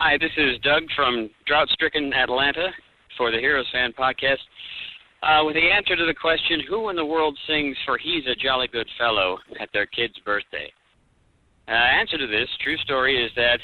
Hi, 0.00 0.16
this 0.16 0.32
is 0.36 0.58
Doug 0.60 0.84
from 0.94 1.30
drought 1.44 1.68
stricken 1.70 2.12
Atlanta 2.12 2.70
for 3.16 3.30
the 3.30 3.38
Heroes 3.38 3.66
Fan 3.72 3.92
Podcast. 3.92 4.38
Uh, 5.22 5.42
with 5.44 5.54
the 5.54 5.70
answer 5.70 5.96
to 5.96 6.06
the 6.06 6.14
question, 6.14 6.60
who 6.60 6.88
in 6.88 6.96
the 6.96 7.04
world 7.04 7.38
sings 7.46 7.76
for 7.84 7.98
He's 7.98 8.26
a 8.26 8.34
Jolly 8.34 8.68
Good 8.68 8.88
Fellow 8.96 9.38
at 9.58 9.70
their 9.72 9.86
kid's 9.86 10.18
birthday? 10.20 10.72
Uh, 11.68 11.72
answer 11.72 12.16
to 12.16 12.26
this, 12.26 12.48
true 12.60 12.78
story, 12.78 13.22
is 13.22 13.30
that 13.36 13.60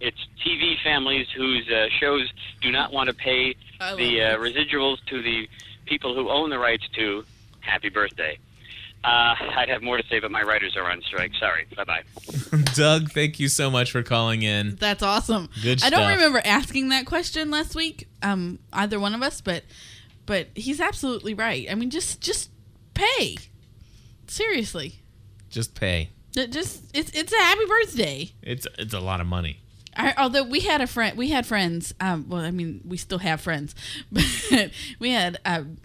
it's 0.00 0.18
TV 0.44 0.74
families 0.82 1.26
whose 1.36 1.68
uh, 1.70 1.86
shows 2.00 2.28
do 2.60 2.72
not 2.72 2.92
want 2.92 3.08
to 3.08 3.14
pay 3.14 3.54
the 3.96 4.22
uh, 4.22 4.36
residuals 4.38 4.96
to 5.08 5.22
the 5.22 5.48
people 5.86 6.14
who 6.14 6.28
own 6.28 6.50
the 6.50 6.58
rights 6.58 6.88
to 6.96 7.22
Happy 7.60 7.88
Birthday. 7.88 8.38
Uh, 9.08 9.34
I'd 9.56 9.68
have 9.70 9.82
more 9.82 9.96
to 9.96 10.02
say, 10.08 10.20
but 10.20 10.30
my 10.30 10.42
writers 10.42 10.76
are 10.76 10.90
on 10.90 11.00
strike. 11.02 11.32
Sorry. 11.40 11.66
Bye 11.76 11.84
bye. 11.84 12.02
Doug, 12.74 13.10
thank 13.12 13.40
you 13.40 13.48
so 13.48 13.70
much 13.70 13.90
for 13.90 14.02
calling 14.02 14.42
in. 14.42 14.76
That's 14.76 15.02
awesome. 15.02 15.48
Good 15.62 15.82
I 15.82 15.88
don't 15.90 16.00
stuff. 16.00 16.10
remember 16.10 16.42
asking 16.44 16.90
that 16.90 17.06
question 17.06 17.50
last 17.50 17.74
week, 17.74 18.06
um, 18.22 18.58
either 18.72 19.00
one 19.00 19.14
of 19.14 19.22
us, 19.22 19.40
but 19.40 19.64
but 20.26 20.48
he's 20.54 20.80
absolutely 20.80 21.32
right. 21.32 21.66
I 21.70 21.74
mean, 21.74 21.90
just 21.90 22.20
just 22.20 22.50
pay. 22.94 23.36
Seriously, 24.26 25.00
Just 25.48 25.74
pay. 25.74 26.10
Ju- 26.32 26.48
just 26.48 26.84
it's 26.94 27.10
it's 27.14 27.32
a 27.32 27.36
happy 27.36 27.64
birthday. 27.66 28.32
It's 28.42 28.66
it's 28.78 28.92
a 28.92 29.00
lot 29.00 29.20
of 29.20 29.26
money. 29.26 29.60
I, 29.96 30.14
although 30.18 30.44
we 30.44 30.60
had 30.60 30.80
a 30.80 30.86
friend, 30.86 31.16
we 31.16 31.30
had 31.30 31.46
friends. 31.46 31.92
Um, 31.98 32.26
well, 32.28 32.42
I 32.42 32.50
mean, 32.50 32.82
we 32.84 32.96
still 32.98 33.18
have 33.18 33.40
friends, 33.40 33.74
but 34.12 34.70
we 35.00 35.10
had 35.12 35.38
um, 35.44 35.78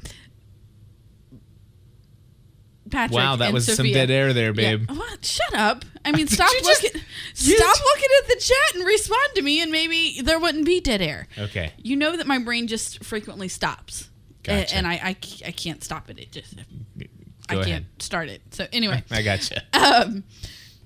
Patrick. 2.93 3.15
Wow, 3.17 3.35
that 3.37 3.51
was 3.51 3.65
some 3.75 3.85
dead 3.87 4.09
air 4.09 4.31
there, 4.33 4.53
Yeah. 4.55 4.77
babe. 4.77 4.89
What? 4.91 5.25
Shut 5.25 5.53
up. 5.53 5.83
I 6.05 6.11
mean, 6.11 6.27
stop 6.29 6.49
just- 6.63 6.83
looking. 6.83 7.01
you 7.35 7.57
stop 7.57 7.75
just- 7.75 7.83
looking 7.83 8.09
at 8.21 8.27
the 8.29 8.35
chat 8.39 8.75
and 8.75 8.85
respond 8.85 9.29
to 9.35 9.41
me, 9.41 9.61
and 9.61 9.71
maybe 9.71 10.21
there 10.21 10.39
wouldn't 10.39 10.65
be 10.65 10.79
dead 10.79 11.01
air. 11.01 11.27
Okay. 11.37 11.73
You 11.77 11.95
know 11.95 12.15
that 12.15 12.27
my 12.27 12.39
brain 12.39 12.67
just 12.67 13.03
frequently 13.03 13.47
stops, 13.49 14.09
Gotcha. 14.43 14.75
and 14.75 14.87
I, 14.87 14.93
I 14.93 15.07
I 15.47 15.51
can't 15.51 15.83
stop 15.83 16.09
it. 16.09 16.19
It 16.19 16.31
just 16.31 16.55
I 17.49 17.55
Go 17.55 17.63
can't 17.63 17.85
start 18.01 18.29
it. 18.29 18.41
So 18.51 18.67
anyway, 18.71 19.03
I 19.11 19.21
gotcha. 19.21 19.63
um, 19.73 20.23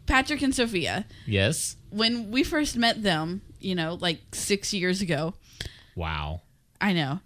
Patrick 0.07 0.41
and 0.41 0.55
Sophia, 0.55 1.05
Yes. 1.25 1.75
when 1.91 2.31
we 2.31 2.43
first 2.43 2.77
met 2.77 3.03
them, 3.03 3.41
you 3.59 3.75
know, 3.75 3.97
like 3.99 4.19
six 4.33 4.73
years 4.73 5.01
ago, 5.01 5.33
Wow. 5.95 6.41
I 6.79 6.93
know. 6.93 7.19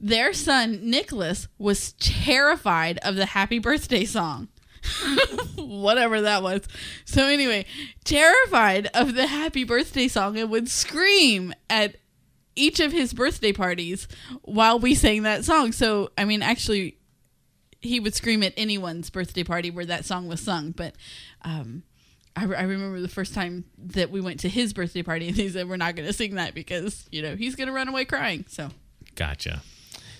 Their 0.00 0.32
son 0.32 0.80
Nicholas 0.90 1.48
was 1.58 1.92
terrified 1.94 2.98
of 2.98 3.16
the 3.16 3.26
happy 3.26 3.58
birthday 3.58 4.04
song. 4.04 4.48
Whatever 5.56 6.20
that 6.20 6.42
was. 6.42 6.62
So 7.04 7.26
anyway, 7.26 7.64
terrified 8.04 8.88
of 8.92 9.14
the 9.14 9.26
happy 9.26 9.64
birthday 9.64 10.08
song 10.08 10.36
and 10.36 10.50
would 10.50 10.68
scream 10.68 11.54
at 11.70 11.96
each 12.54 12.80
of 12.80 12.92
his 12.92 13.12
birthday 13.14 13.52
parties 13.52 14.06
while 14.42 14.78
we 14.78 14.94
sang 14.94 15.22
that 15.22 15.44
song. 15.44 15.72
So 15.72 16.10
I 16.18 16.24
mean 16.24 16.42
actually 16.42 16.98
he 17.80 18.00
would 18.00 18.14
scream 18.14 18.42
at 18.42 18.52
anyone's 18.56 19.10
birthday 19.10 19.44
party 19.44 19.70
where 19.70 19.86
that 19.86 20.04
song 20.04 20.26
was 20.28 20.40
sung, 20.40 20.72
but 20.72 20.94
um 21.42 21.82
I, 22.36 22.42
I 22.42 22.62
remember 22.62 23.00
the 23.00 23.08
first 23.08 23.32
time 23.32 23.64
that 23.78 24.10
we 24.10 24.20
went 24.20 24.40
to 24.40 24.48
his 24.48 24.72
birthday 24.72 25.02
party 25.02 25.28
and 25.28 25.36
he 25.36 25.48
said 25.48 25.68
we're 25.68 25.76
not 25.76 25.94
going 25.94 26.06
to 26.06 26.12
sing 26.12 26.34
that 26.34 26.52
because 26.52 27.06
you 27.12 27.22
know 27.22 27.36
he's 27.36 27.54
going 27.54 27.68
to 27.68 27.72
run 27.72 27.88
away 27.88 28.04
crying 28.04 28.44
so 28.48 28.70
Gotcha. 29.14 29.62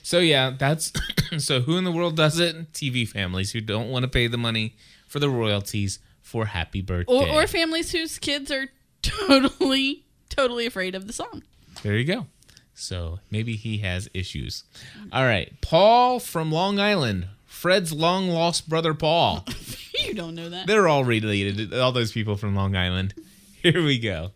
So 0.04 0.20
yeah, 0.20 0.52
that's 0.56 0.92
so 1.38 1.62
who 1.62 1.76
in 1.76 1.84
the 1.84 1.90
world 1.90 2.14
does 2.16 2.38
it? 2.38 2.72
TV 2.72 3.08
families 3.08 3.50
who 3.50 3.60
don't 3.60 3.90
want 3.90 4.04
to 4.04 4.08
pay 4.08 4.28
the 4.28 4.38
money 4.38 4.76
for 5.08 5.18
the 5.18 5.28
royalties 5.28 5.98
for 6.22 6.44
happy 6.46 6.82
birthday. 6.82 7.12
or, 7.12 7.42
or 7.42 7.46
families 7.46 7.90
whose 7.90 8.18
kids 8.18 8.50
are 8.52 8.68
totally 9.02 10.04
totally 10.28 10.66
afraid 10.66 10.94
of 10.94 11.06
the 11.06 11.12
song 11.12 11.42
there 11.82 11.96
you 11.96 12.04
go. 12.04 12.26
So 12.74 13.20
maybe 13.30 13.56
he 13.56 13.78
has 13.78 14.08
issues. 14.14 14.64
All 15.12 15.24
right, 15.24 15.52
Paul 15.60 16.18
from 16.18 16.50
Long 16.50 16.80
Island, 16.80 17.28
Fred's 17.46 17.92
long 17.92 18.28
lost 18.28 18.68
brother 18.68 18.94
Paul. 18.94 19.44
you 20.04 20.14
don't 20.14 20.34
know 20.34 20.48
that 20.48 20.66
They're 20.66 20.88
all 20.88 21.04
related. 21.04 21.72
All 21.72 21.92
those 21.92 22.12
people 22.12 22.36
from 22.36 22.54
Long 22.56 22.74
Island. 22.74 23.14
Here 23.62 23.82
we 23.82 23.98
go. 23.98 24.32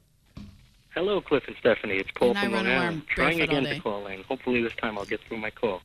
Hello, 0.99 1.21
Cliff 1.21 1.45
and 1.47 1.55
Stephanie. 1.61 1.99
It's 1.99 2.11
Paul 2.11 2.31
And 2.31 2.39
from 2.41 2.53
Long 2.55 2.67
Island. 2.67 3.03
Trying 3.07 3.41
again 3.41 3.63
to 3.63 3.79
call 3.79 4.09
in. 4.09 4.25
Hopefully 4.25 4.61
this 4.65 4.75
time 4.75 4.99
I'll 4.99 5.05
get 5.05 5.21
through 5.21 5.37
my 5.37 5.49
call. 5.49 5.81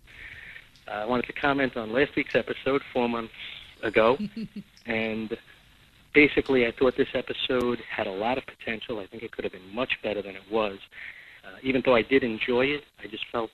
Uh, 0.88 0.92
I 0.92 1.06
wanted 1.06 1.28
to 1.28 1.34
comment 1.34 1.78
on 1.78 1.94
last 1.94 2.16
week's 2.16 2.34
episode 2.34 2.82
four 2.92 3.08
months 3.08 3.36
ago, 3.84 4.18
and 4.88 5.38
basically 6.16 6.66
I 6.66 6.72
thought 6.72 6.98
this 6.98 7.10
episode 7.14 7.80
had 7.88 8.08
a 8.08 8.12
lot 8.12 8.40
of 8.40 8.46
potential. 8.48 8.98
I 8.98 9.06
think 9.06 9.22
it 9.22 9.32
could 9.32 9.44
have 9.44 9.54
been 9.54 9.72
much 9.72 10.00
better 10.02 10.24
than 10.24 10.36
it 10.36 10.52
was. 10.52 10.80
Uh, 11.46 11.58
even 11.62 11.84
though 11.86 11.94
I 11.94 12.02
did 12.02 12.24
enjoy 12.24 12.66
it, 12.66 12.84
I 13.00 13.06
just 13.06 13.28
felt 13.32 13.52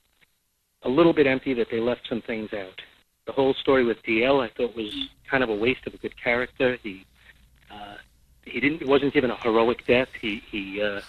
a 0.84 0.88
little 0.88 1.12
bit 1.12 1.26
empty 1.26 1.52
that 1.52 1.66
they 1.70 1.78
left 1.78 2.08
some 2.08 2.22
things 2.22 2.54
out. 2.54 2.80
The 3.26 3.32
whole 3.32 3.52
story 3.52 3.84
with 3.84 4.02
DL 4.04 4.42
I 4.42 4.48
thought 4.48 4.74
was 4.74 5.10
kind 5.30 5.44
of 5.44 5.50
a 5.50 5.54
waste 5.54 5.86
of 5.86 5.92
a 5.92 5.98
good 5.98 6.16
character. 6.16 6.78
He 6.82 7.04
uh, 7.70 7.96
he 8.46 8.60
didn't 8.60 8.88
wasn't 8.88 9.12
given 9.12 9.30
a 9.30 9.36
heroic 9.36 9.86
death. 9.86 10.08
He 10.18 10.42
he 10.50 10.80
uh, 10.80 11.02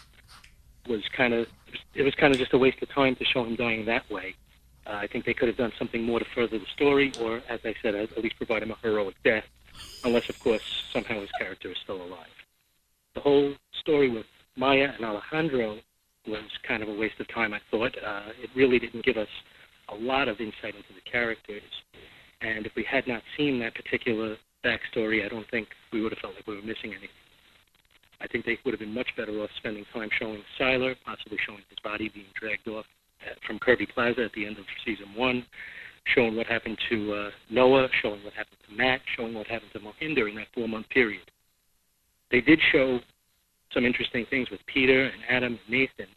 was 0.87 1.01
kind 1.15 1.33
of 1.33 1.47
it 1.95 2.03
was 2.03 2.13
kind 2.15 2.33
of 2.33 2.39
just 2.39 2.53
a 2.53 2.57
waste 2.57 2.81
of 2.81 2.89
time 2.89 3.15
to 3.15 3.25
show 3.25 3.43
him 3.43 3.55
dying 3.55 3.85
that 3.85 4.09
way. 4.11 4.35
Uh, 4.85 4.95
I 4.95 5.07
think 5.07 5.25
they 5.25 5.33
could 5.33 5.47
have 5.47 5.57
done 5.57 5.71
something 5.77 6.03
more 6.03 6.19
to 6.19 6.25
further 6.33 6.57
the 6.57 6.65
story, 6.75 7.13
or 7.21 7.37
as 7.49 7.59
I 7.63 7.73
said, 7.81 7.95
at 7.95 8.17
least 8.17 8.37
provide 8.37 8.63
him 8.63 8.71
a 8.71 8.77
heroic 8.81 9.15
death, 9.23 9.43
unless 10.03 10.27
of 10.27 10.35
course 10.39 10.63
somehow 10.91 11.21
his 11.21 11.29
character 11.39 11.69
is 11.71 11.77
still 11.83 12.01
alive. 12.01 12.33
The 13.15 13.21
whole 13.21 13.53
story 13.79 14.09
with 14.09 14.25
Maya 14.57 14.89
and 14.95 15.05
Alejandro 15.05 15.77
was 16.27 16.43
kind 16.67 16.83
of 16.83 16.89
a 16.89 16.93
waste 16.93 17.19
of 17.19 17.27
time. 17.33 17.53
I 17.53 17.59
thought 17.69 17.95
uh, 18.05 18.29
it 18.41 18.49
really 18.55 18.79
didn't 18.79 19.05
give 19.05 19.17
us 19.17 19.27
a 19.89 19.95
lot 19.95 20.27
of 20.27 20.39
insight 20.39 20.75
into 20.75 20.93
the 20.95 21.09
characters, 21.09 21.61
and 22.41 22.65
if 22.65 22.71
we 22.75 22.83
had 22.89 23.07
not 23.07 23.21
seen 23.37 23.59
that 23.59 23.75
particular 23.75 24.37
backstory, 24.65 25.25
I 25.25 25.29
don't 25.29 25.49
think 25.49 25.67
we 25.93 26.01
would 26.01 26.11
have 26.11 26.19
felt 26.19 26.35
like 26.35 26.47
we 26.47 26.55
were 26.55 26.61
missing 26.61 26.91
anything. 26.91 27.09
I 28.21 28.27
think 28.27 28.45
they 28.45 28.57
would 28.63 28.71
have 28.71 28.79
been 28.79 28.93
much 28.93 29.09
better 29.17 29.31
off 29.41 29.49
spending 29.57 29.85
time 29.93 30.09
showing 30.19 30.41
Sylar, 30.59 30.95
possibly 31.05 31.37
showing 31.45 31.61
his 31.69 31.79
body 31.83 32.09
being 32.13 32.27
dragged 32.39 32.67
off 32.67 32.85
uh, 33.25 33.33
from 33.45 33.59
Kirby 33.59 33.87
Plaza 33.87 34.23
at 34.25 34.31
the 34.33 34.45
end 34.45 34.57
of 34.57 34.65
season 34.85 35.07
one, 35.15 35.45
showing 36.15 36.35
what 36.35 36.47
happened 36.47 36.77
to 36.89 37.13
uh, 37.13 37.29
Noah, 37.49 37.87
showing 38.01 38.23
what 38.23 38.33
happened 38.33 38.57
to 38.69 38.75
Matt, 38.75 39.01
showing 39.17 39.33
what 39.33 39.47
happened 39.47 39.71
to 39.73 39.79
Mohinder 39.79 40.29
in 40.29 40.35
that 40.35 40.47
four-month 40.53 40.89
period. 40.89 41.29
They 42.31 42.41
did 42.41 42.59
show 42.71 42.99
some 43.73 43.85
interesting 43.85 44.25
things 44.29 44.49
with 44.49 44.59
Peter 44.71 45.05
and 45.05 45.21
Adam 45.29 45.59
and 45.59 45.69
Nathan. 45.69 46.11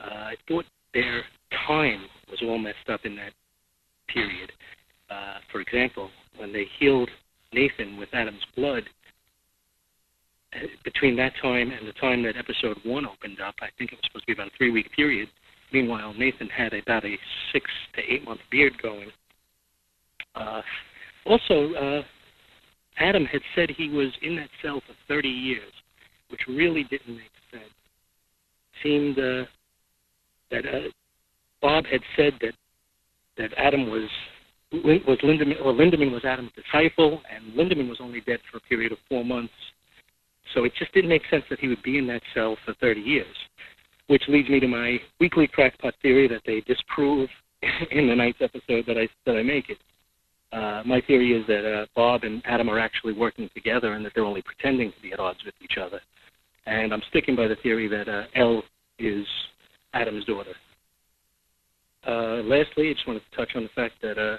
Uh, 0.00 0.04
I 0.04 0.34
thought 0.48 0.64
their 0.94 1.22
time 1.66 2.04
was 2.30 2.40
all 2.42 2.58
messed 2.58 2.88
up 2.88 3.00
in 3.04 3.16
that 3.16 3.32
period. 4.08 4.52
Uh, 5.10 5.38
for 5.50 5.60
example, 5.60 6.10
when 6.36 6.52
they 6.52 6.66
healed 6.78 7.10
Nathan 7.52 7.96
with 7.96 8.08
Adam's 8.12 8.44
blood, 8.56 8.84
between 10.84 11.16
that 11.16 11.32
time 11.40 11.70
and 11.70 11.86
the 11.86 11.92
time 11.92 12.22
that 12.24 12.36
episode 12.36 12.76
one 12.84 13.06
opened 13.06 13.40
up, 13.40 13.54
I 13.60 13.68
think 13.78 13.92
it 13.92 13.96
was 13.96 14.04
supposed 14.06 14.26
to 14.26 14.34
be 14.34 14.40
about 14.40 14.48
a 14.48 14.56
three 14.56 14.70
week 14.70 14.90
period. 14.94 15.28
Meanwhile, 15.72 16.14
Nathan 16.14 16.48
had 16.48 16.72
about 16.74 17.04
a 17.04 17.16
six 17.52 17.66
to 17.94 18.02
eight 18.02 18.24
month 18.24 18.40
beard 18.50 18.72
going. 18.82 19.10
Uh, 20.34 20.62
also, 21.26 21.72
uh, 21.74 22.02
Adam 22.98 23.24
had 23.24 23.40
said 23.54 23.70
he 23.70 23.88
was 23.88 24.08
in 24.22 24.36
that 24.36 24.48
cell 24.62 24.82
for 24.86 24.94
30 25.08 25.28
years, 25.28 25.72
which 26.28 26.40
really 26.48 26.84
didn't 26.84 27.16
make 27.16 27.30
sense. 27.50 27.72
Seemed 28.82 29.18
uh, 29.18 29.44
that 30.50 30.66
uh, 30.66 30.88
Bob 31.62 31.84
had 31.86 32.00
said 32.16 32.32
that 32.40 32.54
that 33.36 33.50
Adam 33.56 33.90
was 33.90 34.08
was 34.72 35.18
Linderman 35.22 35.60
or 35.64 35.72
Linderman 35.72 36.12
was 36.12 36.24
Adam's 36.24 36.52
disciple, 36.54 37.20
and 37.34 37.54
Linderman 37.54 37.88
was 37.88 37.98
only 38.00 38.20
dead 38.20 38.40
for 38.50 38.58
a 38.58 38.60
period 38.60 38.92
of 38.92 38.98
four 39.08 39.24
months. 39.24 39.52
So 40.54 40.64
it 40.64 40.72
just 40.78 40.92
didn't 40.92 41.10
make 41.10 41.22
sense 41.30 41.44
that 41.50 41.60
he 41.60 41.68
would 41.68 41.82
be 41.82 41.98
in 41.98 42.06
that 42.08 42.22
cell 42.34 42.56
for 42.64 42.74
30 42.74 43.00
years, 43.00 43.36
which 44.08 44.22
leads 44.28 44.48
me 44.48 44.60
to 44.60 44.68
my 44.68 44.98
weekly 45.20 45.46
crackpot 45.46 45.94
theory 46.02 46.28
that 46.28 46.42
they 46.46 46.60
disprove 46.62 47.28
in 47.90 48.08
the 48.08 48.14
ninth 48.14 48.36
episode 48.40 48.84
that 48.86 48.98
I 48.98 49.08
that 49.26 49.36
I 49.36 49.42
make 49.42 49.70
it. 49.70 49.78
Uh, 50.52 50.82
my 50.84 51.00
theory 51.06 51.32
is 51.32 51.46
that 51.46 51.64
uh, 51.64 51.86
Bob 51.94 52.24
and 52.24 52.42
Adam 52.44 52.68
are 52.68 52.78
actually 52.78 53.12
working 53.12 53.48
together, 53.54 53.92
and 53.92 54.04
that 54.04 54.12
they're 54.14 54.24
only 54.24 54.42
pretending 54.42 54.90
to 54.90 55.00
be 55.00 55.12
at 55.12 55.20
odds 55.20 55.38
with 55.44 55.54
each 55.62 55.78
other. 55.80 56.00
And 56.66 56.92
I'm 56.92 57.02
sticking 57.10 57.36
by 57.36 57.46
the 57.46 57.56
theory 57.62 57.86
that 57.88 58.08
uh, 58.08 58.24
Elle 58.34 58.62
is 58.98 59.26
Adam's 59.94 60.24
daughter. 60.24 60.54
Uh, 62.06 62.42
lastly, 62.42 62.90
I 62.90 62.94
just 62.94 63.06
wanted 63.06 63.22
to 63.30 63.36
touch 63.36 63.52
on 63.54 63.62
the 63.62 63.68
fact 63.74 63.94
that 64.02 64.18
uh, 64.18 64.38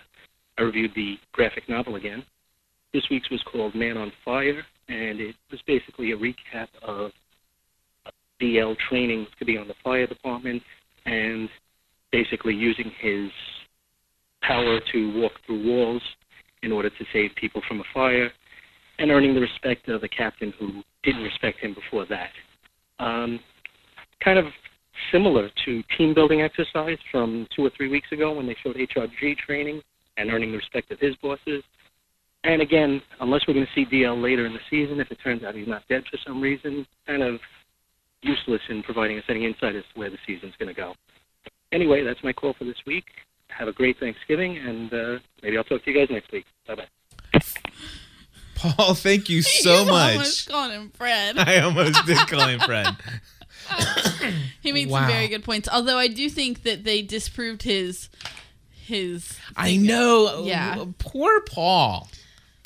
I 0.57 0.63
reviewed 0.63 0.91
the 0.95 1.15
graphic 1.31 1.69
novel 1.69 1.95
again. 1.95 2.25
This 2.93 3.03
week's 3.09 3.29
was 3.29 3.41
called 3.49 3.73
Man 3.73 3.95
on 3.95 4.11
Fire, 4.25 4.65
and 4.91 5.21
it 5.21 5.35
was 5.49 5.61
basically 5.65 6.11
a 6.11 6.17
recap 6.17 6.67
of 6.81 7.11
DL 8.41 8.75
training 8.89 9.25
to 9.39 9.45
be 9.45 9.57
on 9.57 9.67
the 9.67 9.73
fire 9.83 10.05
department 10.05 10.61
and 11.05 11.49
basically 12.11 12.53
using 12.53 12.91
his 12.99 13.29
power 14.41 14.79
to 14.91 15.21
walk 15.21 15.31
through 15.45 15.65
walls 15.65 16.01
in 16.63 16.71
order 16.71 16.89
to 16.89 17.05
save 17.13 17.31
people 17.35 17.61
from 17.67 17.79
a 17.79 17.83
fire 17.93 18.29
and 18.99 19.11
earning 19.11 19.33
the 19.33 19.39
respect 19.39 19.87
of 19.87 20.03
a 20.03 20.09
captain 20.09 20.53
who 20.59 20.83
didn't 21.03 21.23
respect 21.23 21.59
him 21.59 21.73
before 21.73 22.05
that. 22.07 22.29
Um, 22.99 23.39
kind 24.23 24.37
of 24.37 24.45
similar 25.11 25.49
to 25.65 25.83
team 25.97 26.13
building 26.13 26.41
exercise 26.41 26.97
from 27.11 27.47
two 27.55 27.65
or 27.65 27.71
three 27.75 27.89
weeks 27.89 28.11
ago 28.11 28.33
when 28.33 28.45
they 28.45 28.55
showed 28.63 28.75
HRG 28.75 29.37
training 29.37 29.81
and 30.17 30.29
earning 30.29 30.51
the 30.51 30.57
respect 30.57 30.91
of 30.91 30.99
his 30.99 31.15
bosses. 31.17 31.63
And 32.43 32.61
again, 32.61 33.01
unless 33.19 33.41
we're 33.47 33.53
going 33.53 33.67
to 33.67 33.71
see 33.73 33.85
DL 33.85 34.21
later 34.21 34.45
in 34.45 34.53
the 34.53 34.59
season, 34.69 34.99
if 34.99 35.11
it 35.11 35.19
turns 35.23 35.43
out 35.43 35.53
he's 35.55 35.67
not 35.67 35.87
dead 35.87 36.03
for 36.09 36.17
some 36.25 36.41
reason, 36.41 36.87
kind 37.05 37.21
of 37.21 37.39
useless 38.23 38.61
in 38.69 38.81
providing 38.83 39.17
us 39.17 39.23
any 39.29 39.45
insight 39.45 39.75
as 39.75 39.83
to 39.93 39.99
where 39.99 40.09
the 40.09 40.17
season's 40.25 40.53
going 40.57 40.67
to 40.73 40.73
go. 40.79 40.93
Anyway, 41.71 42.03
that's 42.03 42.23
my 42.23 42.33
call 42.33 42.53
for 42.53 42.63
this 42.65 42.77
week. 42.85 43.05
Have 43.49 43.67
a 43.67 43.71
great 43.73 43.99
Thanksgiving, 43.99 44.57
and 44.57 44.91
uh, 44.93 45.19
maybe 45.43 45.57
I'll 45.57 45.63
talk 45.63 45.83
to 45.85 45.91
you 45.91 45.97
guys 45.99 46.07
next 46.09 46.31
week. 46.31 46.45
Bye 46.67 46.75
bye. 46.75 47.41
Paul, 48.55 48.93
thank 48.95 49.29
you 49.29 49.41
so 49.41 49.81
You 49.81 49.85
much. 49.91 50.13
almost 50.13 50.49
called 50.49 50.71
him 50.71 50.91
Fred. 50.95 51.37
I 51.37 51.59
almost 51.59 52.05
did 52.05 52.17
call 52.27 52.47
him 52.47 52.59
Fred. 52.59 52.87
he 54.61 54.71
made 54.71 54.89
Wow. 54.89 54.99
some 55.01 55.07
very 55.09 55.27
good 55.27 55.43
points. 55.43 55.69
Although 55.71 55.97
I 55.97 56.07
do 56.07 56.29
think 56.29 56.63
that 56.63 56.83
they 56.83 57.01
disproved 57.01 57.63
his 57.63 58.09
his. 58.83 59.37
I 59.55 59.77
know. 59.77 60.43
Yeah. 60.45 60.83
Poor 60.99 61.41
Paul. 61.41 62.09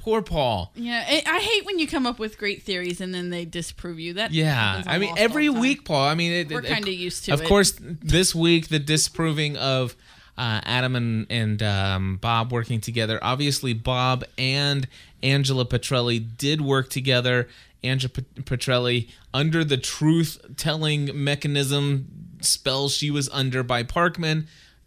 Poor 0.06 0.22
Paul. 0.22 0.72
Yeah, 0.76 1.03
I, 1.03 1.24
I 1.26 1.39
hate 1.39 1.66
when 1.66 1.80
you 1.80 1.88
come 1.88 2.06
up 2.06 2.20
with 2.20 2.38
great 2.38 2.62
theories 2.62 3.01
and 3.01 3.12
then 3.12 3.32
they 3.32 3.43
disprove 3.43 3.99
you. 3.99 4.14
That 4.14 4.32
Yeah, 4.32 4.84
I 4.86 4.99
mean 4.99 5.16
every 5.18 5.47
all 5.47 5.56
the 5.56 5.58
time. 5.58 5.62
week, 5.62 5.86
Paul. 5.86 6.08
I 6.08 6.14
mean, 6.14 6.32
it, 6.32 6.51
We're 6.51 6.62
kinda 6.62 6.93
used 6.93 7.26
to 7.26 7.32
it. 7.32 7.34
Of 7.34 7.41
it. 7.41 7.47
course, 7.47 7.74
this 7.82 8.36
week 8.36 8.68
the 8.68 8.78
disproving 8.78 9.58
of 9.58 9.95
uh, 10.38 10.62
Adam 10.64 10.95
and 10.95 11.26
and 11.32 11.64
um, 11.64 12.18
Bob 12.18 12.51
working 12.51 12.80
together. 12.80 13.18
Obviously, 13.24 13.74
Bob 13.74 14.24
and 14.38 14.88
Angela 15.24 15.66
Petrelli 15.66 16.20
did 16.38 16.62
work 16.62 16.91
together. 16.91 17.49
Angela 17.84 18.12
P- 18.14 18.41
Petrelli 18.43 19.10
under 19.34 19.64
the 19.64 19.78
truth 19.78 20.39
telling 20.56 21.10
mechanism 21.24 22.38
spell 22.41 22.89
she 22.89 23.10
was 23.10 23.28
under 23.30 23.64
by 23.64 23.82
Parkman 23.82 24.45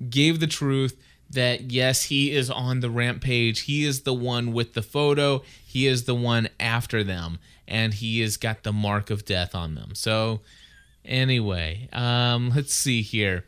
gave 0.08 0.38
the 0.38 0.46
truth 0.46 0.96
that 1.30 1.70
yes, 1.70 2.04
he 2.04 2.32
is 2.32 2.50
on 2.50 2.80
the 2.80 2.90
rampage. 2.90 3.60
He 3.60 3.84
is 3.84 4.02
the 4.02 4.14
one 4.14 4.52
with 4.52 4.74
the 4.74 4.82
photo. 4.82 5.42
He 5.64 5.86
is 5.86 6.04
the 6.04 6.14
one 6.14 6.48
after 6.58 7.04
them, 7.04 7.38
and 7.66 7.94
he 7.94 8.20
has 8.20 8.36
got 8.36 8.62
the 8.62 8.72
mark 8.72 9.10
of 9.10 9.24
death 9.24 9.54
on 9.54 9.74
them. 9.74 9.94
So, 9.94 10.40
anyway, 11.04 11.88
um, 11.92 12.52
let's 12.54 12.74
see 12.74 13.02
here. 13.02 13.44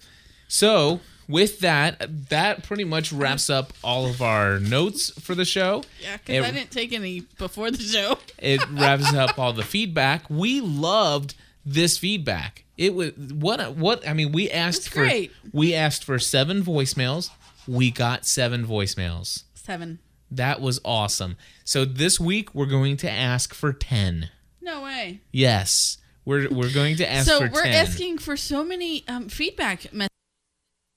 So, 0.49 1.01
with 1.31 1.61
that, 1.61 2.29
that 2.29 2.65
pretty 2.65 2.85
much 2.85 3.13
wraps 3.13 3.49
up 3.49 3.73
all 3.85 4.07
of 4.07 4.21
our 4.21 4.59
notes 4.59 5.11
for 5.21 5.35
the 5.35 5.45
show. 5.45 5.85
Yeah, 6.03 6.17
because 6.17 6.45
I 6.45 6.51
didn't 6.51 6.73
take 6.73 6.93
any 6.93 7.21
before 7.39 7.71
the 7.71 7.79
show. 7.79 8.19
it 8.39 8.61
wraps 8.71 9.15
up 9.15 9.39
all 9.39 9.53
the 9.53 9.63
feedback. 9.63 10.29
We 10.29 10.61
loved 10.61 11.35
this 11.65 11.99
feedback. 11.99 12.65
It 12.77 12.95
was 12.95 13.13
what 13.13 13.77
what 13.77 14.07
I 14.09 14.13
mean. 14.13 14.33
We 14.33 14.51
asked 14.51 14.89
for 14.89 15.09
we 15.53 15.75
asked 15.75 16.03
for 16.03 16.19
seven 16.19 16.63
voicemails. 16.63 17.31
We 17.71 17.93
got 17.93 18.27
seven 18.27 18.67
voicemails. 18.67 19.45
Seven. 19.55 20.01
That 20.29 20.61
was 20.61 20.81
awesome. 20.85 21.37
So 21.63 21.85
this 21.85 22.19
week 22.19 22.53
we're 22.53 22.67
going 22.67 22.97
to 22.97 23.09
ask 23.09 23.55
for 23.55 23.73
ten. 23.73 24.31
No 24.61 24.83
way. 24.83 25.21
Yes, 25.31 25.99
we're 26.25 26.49
we're 26.51 26.73
going 26.73 26.97
to 26.97 27.09
ask 27.09 27.29
so 27.29 27.41
we're 27.41 27.63
10. 27.63 27.73
asking 27.73 28.19
for 28.19 28.37
so 28.37 28.65
many 28.65 29.05
um, 29.07 29.29
feedback 29.29 29.93
messages. 29.93 30.11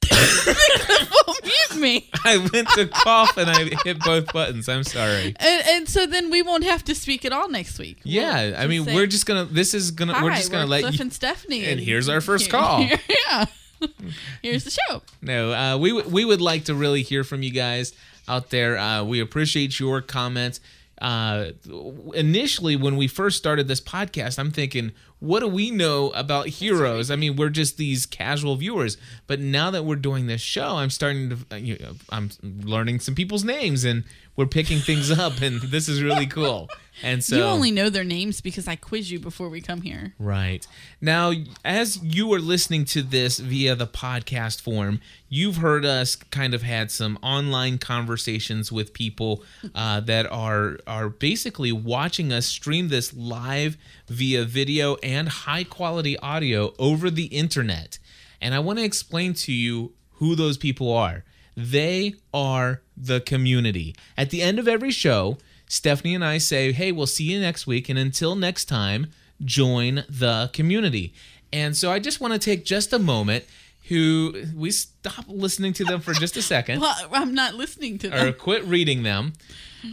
mute 1.43 1.79
me. 1.79 2.09
I 2.25 2.37
went 2.37 2.67
to 2.69 2.87
cough 2.87 3.37
and 3.37 3.51
I 3.51 3.69
hit 3.83 3.99
both 3.99 4.33
buttons. 4.33 4.67
I'm 4.67 4.83
sorry. 4.83 5.35
And, 5.39 5.63
and 5.67 5.89
so 5.89 6.07
then 6.07 6.31
we 6.31 6.41
won't 6.41 6.63
have 6.63 6.83
to 6.85 6.95
speak 6.95 7.23
at 7.23 7.31
all 7.31 7.49
next 7.49 7.77
week. 7.77 8.01
We'll 8.03 8.15
Yeah, 8.15 8.55
I 8.57 8.65
mean 8.65 8.85
say, 8.85 8.95
we're 8.95 9.05
just 9.05 9.27
gonna. 9.27 9.45
This 9.45 9.75
is 9.75 9.91
gonna. 9.91 10.19
we're 10.23 10.33
just 10.33 10.51
gonna 10.51 10.65
let 10.65 10.81
Cliff 10.81 10.95
you. 10.95 11.01
and 11.01 11.13
Stephanie, 11.13 11.65
and 11.65 11.79
here's 11.79 12.09
our 12.09 12.19
first 12.19 12.49
call. 12.49 12.81
yeah, 13.29 13.45
here's 14.41 14.63
the 14.63 14.71
show. 14.71 15.01
No, 15.21 15.53
uh, 15.53 15.77
we 15.77 15.89
w- 15.89 16.09
we 16.09 16.25
would 16.25 16.41
like 16.41 16.65
to 16.65 16.75
really 16.75 17.01
hear 17.03 17.23
from 17.23 17.43
you 17.43 17.51
guys 17.51 17.93
out 18.27 18.49
there. 18.49 18.77
Uh, 18.77 19.03
we 19.03 19.19
appreciate 19.19 19.79
your 19.79 20.01
comments. 20.01 20.59
Uh, 21.01 21.51
initially, 22.13 22.75
when 22.75 22.95
we 22.95 23.07
first 23.07 23.37
started 23.37 23.67
this 23.67 23.81
podcast, 23.81 24.39
I'm 24.39 24.51
thinking, 24.51 24.91
what 25.23 25.39
do 25.39 25.47
we 25.47 25.71
know 25.71 26.09
about 26.09 26.47
heroes? 26.47 27.09
I 27.09 27.15
mean, 27.15 27.37
we're 27.37 27.47
just 27.47 27.77
these 27.77 28.05
casual 28.05 28.57
viewers. 28.57 28.97
But 29.25 29.39
now 29.39 29.71
that 29.71 29.85
we're 29.85 29.95
doing 29.95 30.27
this 30.27 30.41
show, 30.41 30.75
I'm 30.75 30.89
starting 30.89 31.29
to, 31.29 31.37
uh, 31.49 31.55
you 31.55 31.77
know, 31.79 31.93
I'm 32.09 32.29
learning 32.43 32.99
some 32.99 33.15
people's 33.15 33.45
names 33.45 33.85
and 33.85 34.03
we're 34.35 34.47
picking 34.47 34.79
things 34.79 35.11
up, 35.19 35.41
and 35.41 35.61
this 35.61 35.87
is 35.87 36.01
really 36.01 36.25
cool. 36.25 36.69
And 37.01 37.23
so 37.23 37.37
you 37.37 37.43
only 37.43 37.71
know 37.71 37.89
their 37.89 38.03
names 38.03 38.39
because 38.39 38.67
I 38.67 38.75
quiz 38.75 39.11
you 39.11 39.19
before 39.19 39.49
we 39.49 39.61
come 39.61 39.81
here. 39.81 40.13
Right. 40.19 40.65
Now, 41.01 41.31
as 41.65 42.01
you 42.03 42.31
are 42.33 42.39
listening 42.39 42.85
to 42.85 43.01
this 43.01 43.39
via 43.39 43.75
the 43.75 43.87
podcast 43.87 44.61
form, 44.61 45.01
you've 45.27 45.57
heard 45.57 45.85
us 45.85 46.15
kind 46.15 46.53
of 46.53 46.61
had 46.61 46.91
some 46.91 47.17
online 47.23 47.79
conversations 47.79 48.71
with 48.71 48.93
people 48.93 49.43
uh, 49.73 50.01
that 50.01 50.31
are 50.31 50.77
are 50.85 51.09
basically 51.09 51.71
watching 51.71 52.31
us 52.31 52.45
stream 52.45 52.89
this 52.89 53.13
live 53.13 53.77
via 54.07 54.43
video 54.45 54.95
and 54.97 55.29
high 55.29 55.63
quality 55.63 56.17
audio 56.19 56.73
over 56.79 57.09
the 57.09 57.25
internet. 57.25 57.99
And 58.41 58.53
I 58.53 58.59
want 58.59 58.79
to 58.79 58.85
explain 58.85 59.33
to 59.35 59.51
you 59.53 59.93
who 60.13 60.35
those 60.35 60.57
people 60.57 60.91
are. 60.91 61.23
They 61.55 62.15
are 62.33 62.81
the 62.97 63.21
community. 63.21 63.95
At 64.17 64.29
the 64.31 64.41
end 64.41 64.59
of 64.59 64.67
every 64.67 64.91
show, 64.91 65.37
Stephanie 65.67 66.15
and 66.15 66.25
I 66.25 66.37
say, 66.39 66.71
hey, 66.71 66.91
we'll 66.91 67.07
see 67.07 67.25
you 67.25 67.39
next 67.39 67.65
week. 67.67 67.89
And 67.89 67.97
until 67.97 68.35
next 68.35 68.65
time, 68.65 69.07
join 69.43 70.03
the 70.09 70.49
community. 70.53 71.13
And 71.51 71.75
so 71.77 71.91
I 71.91 71.99
just 71.99 72.19
want 72.19 72.33
to 72.33 72.39
take 72.39 72.65
just 72.65 72.91
a 72.93 72.99
moment 72.99 73.45
who 73.89 74.45
we 74.55 74.71
stop 74.71 75.25
listening 75.27 75.73
to 75.73 75.83
them 75.83 75.99
for 76.01 76.13
just 76.13 76.37
a 76.37 76.41
second 76.41 76.79
Well, 76.81 76.95
I'm 77.11 77.33
not 77.33 77.55
listening 77.55 77.97
to 77.99 78.09
them. 78.09 78.27
or 78.27 78.31
quit 78.31 78.63
reading 78.65 79.03
them. 79.03 79.33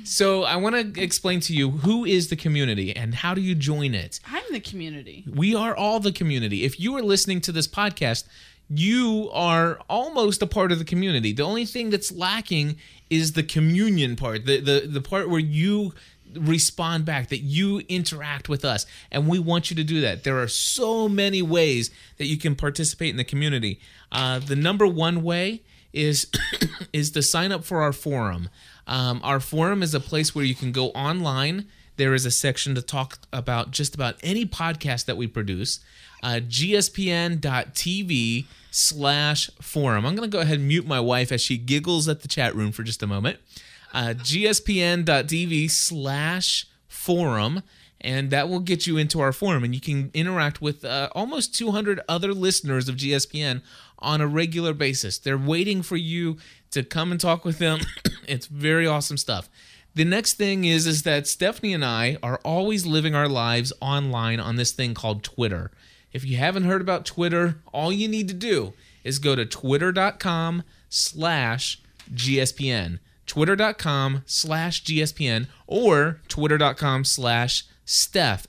So 0.04 0.44
I 0.44 0.56
want 0.56 0.94
to 0.94 1.02
explain 1.02 1.40
to 1.40 1.54
you 1.54 1.70
who 1.70 2.04
is 2.04 2.28
the 2.28 2.36
community 2.36 2.94
and 2.94 3.14
how 3.14 3.34
do 3.34 3.40
you 3.40 3.54
join 3.54 3.94
it. 3.94 4.20
I'm 4.26 4.42
the 4.50 4.60
community. 4.60 5.24
We 5.32 5.54
are 5.54 5.74
all 5.76 6.00
the 6.00 6.12
community. 6.12 6.64
If 6.64 6.78
you 6.78 6.96
are 6.96 7.02
listening 7.02 7.40
to 7.42 7.52
this 7.52 7.66
podcast, 7.68 8.24
you 8.68 9.28
are 9.32 9.80
almost 9.88 10.42
a 10.42 10.46
part 10.46 10.70
of 10.70 10.78
the 10.78 10.84
community. 10.84 11.32
The 11.32 11.42
only 11.42 11.64
thing 11.64 11.90
that's 11.90 12.12
lacking 12.12 12.76
is 13.08 13.32
the 13.32 13.42
communion 13.42 14.16
part, 14.16 14.46
the 14.46 14.60
the, 14.60 14.86
the 14.86 15.00
part 15.00 15.28
where 15.28 15.40
you 15.40 15.92
respond 16.34 17.04
back, 17.04 17.28
that 17.28 17.40
you 17.40 17.82
interact 17.88 18.48
with 18.48 18.64
us. 18.64 18.86
And 19.10 19.26
we 19.26 19.38
want 19.38 19.70
you 19.70 19.76
to 19.76 19.84
do 19.84 20.00
that. 20.02 20.22
There 20.22 20.38
are 20.40 20.48
so 20.48 21.08
many 21.08 21.42
ways 21.42 21.90
that 22.18 22.26
you 22.26 22.38
can 22.38 22.54
participate 22.54 23.10
in 23.10 23.16
the 23.16 23.24
community. 23.24 23.80
Uh, 24.12 24.38
the 24.38 24.54
number 24.56 24.86
one 24.86 25.22
way 25.24 25.62
is 25.92 26.30
is 26.92 27.10
to 27.12 27.22
sign 27.22 27.52
up 27.52 27.64
for 27.64 27.82
our 27.82 27.92
forum. 27.92 28.48
Um, 28.86 29.20
our 29.22 29.40
forum 29.40 29.82
is 29.82 29.94
a 29.94 30.00
place 30.00 30.34
where 30.34 30.44
you 30.44 30.54
can 30.54 30.72
go 30.72 30.86
online. 30.88 31.66
There 31.96 32.14
is 32.14 32.24
a 32.24 32.30
section 32.30 32.74
to 32.74 32.82
talk 32.82 33.18
about 33.32 33.70
just 33.70 33.94
about 33.94 34.16
any 34.22 34.46
podcast 34.46 35.04
that 35.04 35.16
we 35.16 35.26
produce. 35.26 35.80
Uh, 36.22 36.40
gspn.tv 36.42 37.44
slash 38.70 39.50
forum. 39.60 40.06
I'm 40.06 40.14
going 40.14 40.30
to 40.30 40.34
go 40.34 40.40
ahead 40.40 40.58
and 40.58 40.68
mute 40.68 40.86
my 40.86 41.00
wife 41.00 41.32
as 41.32 41.40
she 41.40 41.56
giggles 41.56 42.08
at 42.08 42.22
the 42.22 42.28
chat 42.28 42.54
room 42.54 42.72
for 42.72 42.82
just 42.82 43.02
a 43.02 43.06
moment. 43.06 43.38
Uh, 43.92 44.14
gspn.tv 44.16 45.70
slash 45.70 46.66
forum 46.88 47.62
and 48.00 48.30
that 48.30 48.48
will 48.48 48.60
get 48.60 48.86
you 48.86 48.96
into 48.96 49.20
our 49.20 49.32
forum 49.32 49.64
and 49.64 49.74
you 49.74 49.80
can 49.80 50.10
interact 50.14 50.62
with 50.62 50.84
uh, 50.84 51.08
almost 51.12 51.54
200 51.54 52.00
other 52.08 52.32
listeners 52.32 52.88
of 52.88 52.96
gspn 52.96 53.60
on 54.00 54.20
a 54.20 54.26
regular 54.26 54.72
basis. 54.72 55.18
They're 55.18 55.38
waiting 55.38 55.82
for 55.82 55.96
you 55.96 56.38
to 56.70 56.82
come 56.82 57.10
and 57.10 57.20
talk 57.20 57.44
with 57.44 57.58
them. 57.58 57.80
It's 58.28 58.46
very 58.46 58.86
awesome 58.86 59.16
stuff. 59.16 59.48
The 59.96 60.04
next 60.04 60.34
thing 60.34 60.64
is 60.64 60.86
is 60.86 61.02
that 61.02 61.26
stephanie 61.26 61.74
and 61.74 61.84
i 61.84 62.16
are 62.22 62.40
always 62.44 62.86
living 62.86 63.14
our 63.14 63.28
lives 63.28 63.72
online 63.80 64.38
on 64.38 64.54
this 64.54 64.70
thing 64.70 64.94
called 64.94 65.24
twitter. 65.24 65.72
If 66.12 66.24
you 66.24 66.36
haven't 66.36 66.62
heard 66.64 66.80
about 66.80 67.04
twitter 67.04 67.56
all 67.72 67.92
you 67.92 68.06
need 68.06 68.28
to 68.28 68.34
do 68.34 68.72
is 69.02 69.18
go 69.18 69.34
to 69.34 69.44
twitter.com 69.44 70.62
slash 70.88 71.82
gspn 72.14 73.00
twitter.com 73.26 74.22
slash 74.26 74.84
gspn 74.84 75.48
or 75.66 76.20
twitter.com 76.28 77.04
slash 77.04 77.64
steph 77.84 78.46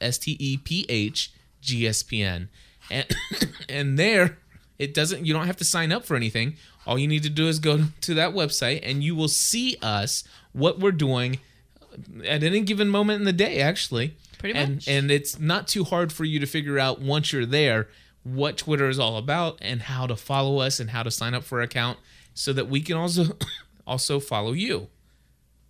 gspn 1.64 2.48
and 2.92 3.08
and 3.70 3.98
there 3.98 4.38
it 4.82 4.94
doesn't 4.94 5.26
you 5.26 5.34
don't 5.34 5.48
have 5.48 5.58
to 5.58 5.64
sign 5.66 5.92
up 5.92 6.04
for 6.06 6.16
anything 6.16 6.56
all 6.86 6.98
you 6.98 7.08
need 7.08 7.24
to 7.24 7.30
do 7.30 7.48
is 7.48 7.60
go 7.60 7.86
to 8.02 8.14
that 8.14 8.34
website 8.34 8.80
and 8.84 9.04
you 9.04 9.16
will 9.16 9.28
see 9.28 9.78
us 9.82 10.24
what 10.54 10.80
we're 10.80 10.92
doing 10.92 11.40
at 12.26 12.44
any 12.44 12.62
given 12.62 12.88
moment 12.90 13.20
in 13.20 13.26
the 13.26 13.34
day 13.34 13.60
actually 13.62 14.16
Pretty 14.40 14.58
and, 14.58 14.76
much. 14.76 14.88
and 14.88 15.12
it's 15.12 15.40
not 15.40 15.68
too 15.68 15.84
hard 15.84 16.12
for 16.12 16.26
you 16.26 16.40
to 16.40 16.46
figure 16.46 16.80
out 16.80 17.00
once 17.02 17.32
you're 17.32 17.46
there 17.46 17.88
what 18.24 18.58
twitter 18.58 18.90
is 18.90 19.00
all 19.00 19.18
about 19.18 19.58
and 19.62 19.82
how 19.84 20.08
to 20.08 20.16
follow 20.16 20.60
us 20.60 20.80
and 20.80 20.90
how 20.92 21.04
to 21.04 21.12
sign 21.12 21.34
up 21.34 21.44
for 21.44 21.58
our 21.60 21.64
account 21.64 21.98
so 22.34 22.52
that 22.54 22.68
we 22.68 22.82
can 22.82 22.96
also 22.98 23.24
also 23.88 24.20
follow 24.20 24.52
you 24.54 24.88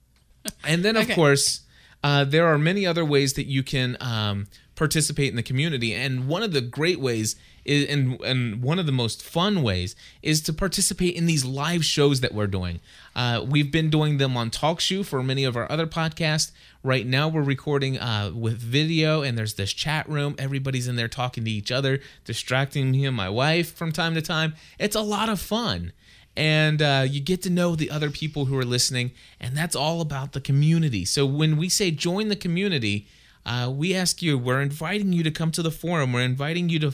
and 0.63 0.83
then, 0.83 0.95
of 0.95 1.03
Okay. 1.03 1.13
course, 1.15 1.61
uh, 2.03 2.23
there 2.23 2.47
are 2.47 2.57
many 2.57 2.83
other 2.85 3.05
ways 3.05 3.33
that 3.33 3.45
you 3.45 3.61
can 3.61 3.95
um, 4.01 4.47
participate 4.75 5.29
in 5.29 5.35
the 5.35 5.43
community. 5.43 5.93
And 5.93 6.27
one 6.27 6.41
of 6.41 6.51
the 6.51 6.61
great 6.61 6.99
ways, 6.99 7.35
is, 7.65 7.87
and, 7.89 8.19
and 8.21 8.61
one 8.61 8.79
of 8.79 8.85
the 8.85 8.91
most 8.91 9.21
fun 9.21 9.63
ways, 9.63 9.95
is 10.21 10.41
to 10.41 10.53
participate 10.53 11.15
in 11.15 11.25
these 11.25 11.45
live 11.45 11.85
shows 11.85 12.21
that 12.21 12.33
we're 12.33 12.47
doing. 12.47 12.79
Uh, 13.15 13.43
we've 13.47 13.71
been 13.71 13.89
doing 13.89 14.17
them 14.17 14.37
on 14.37 14.49
TalkShoe 14.49 15.05
for 15.05 15.21
many 15.21 15.43
of 15.43 15.55
our 15.55 15.71
other 15.71 15.87
podcasts. 15.87 16.51
Right 16.83 17.05
now, 17.05 17.27
we're 17.27 17.41
recording 17.41 17.99
uh, 17.99 18.31
with 18.33 18.59
video, 18.59 19.21
and 19.21 19.37
there's 19.37 19.55
this 19.55 19.73
chat 19.73 20.07
room. 20.09 20.35
Everybody's 20.37 20.87
in 20.87 20.95
there 20.95 21.07
talking 21.07 21.45
to 21.45 21.51
each 21.51 21.71
other, 21.71 21.99
distracting 22.25 22.91
me 22.91 23.05
and 23.05 23.15
my 23.15 23.29
wife 23.29 23.73
from 23.75 23.91
time 23.91 24.15
to 24.15 24.21
time. 24.21 24.55
It's 24.79 24.95
a 24.95 25.01
lot 25.01 25.29
of 25.29 25.39
fun 25.39 25.93
and 26.35 26.81
uh, 26.81 27.05
you 27.07 27.19
get 27.19 27.41
to 27.41 27.49
know 27.49 27.75
the 27.75 27.89
other 27.89 28.09
people 28.09 28.45
who 28.45 28.57
are 28.57 28.65
listening 28.65 29.11
and 29.39 29.55
that's 29.55 29.75
all 29.75 30.01
about 30.01 30.31
the 30.31 30.41
community 30.41 31.03
so 31.03 31.25
when 31.25 31.57
we 31.57 31.67
say 31.67 31.91
join 31.91 32.29
the 32.29 32.35
community 32.35 33.07
uh, 33.45 33.71
we 33.73 33.95
ask 33.95 34.21
you 34.21 34.37
we're 34.37 34.61
inviting 34.61 35.11
you 35.13 35.23
to 35.23 35.31
come 35.31 35.51
to 35.51 35.61
the 35.61 35.71
forum 35.71 36.13
we're 36.13 36.21
inviting 36.21 36.69
you 36.69 36.79
to 36.79 36.93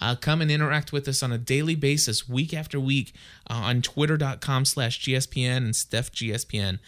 uh, 0.00 0.14
come 0.14 0.40
and 0.40 0.50
interact 0.50 0.92
with 0.92 1.08
us 1.08 1.22
on 1.22 1.32
a 1.32 1.38
daily 1.38 1.74
basis 1.74 2.28
week 2.28 2.54
after 2.54 2.78
week 2.78 3.12
uh, 3.50 3.54
on 3.54 3.82
twitter.com 3.82 4.64
slash 4.64 5.00
gspn 5.04 5.56
and 5.56 5.74
StephGSPN. 5.74 6.78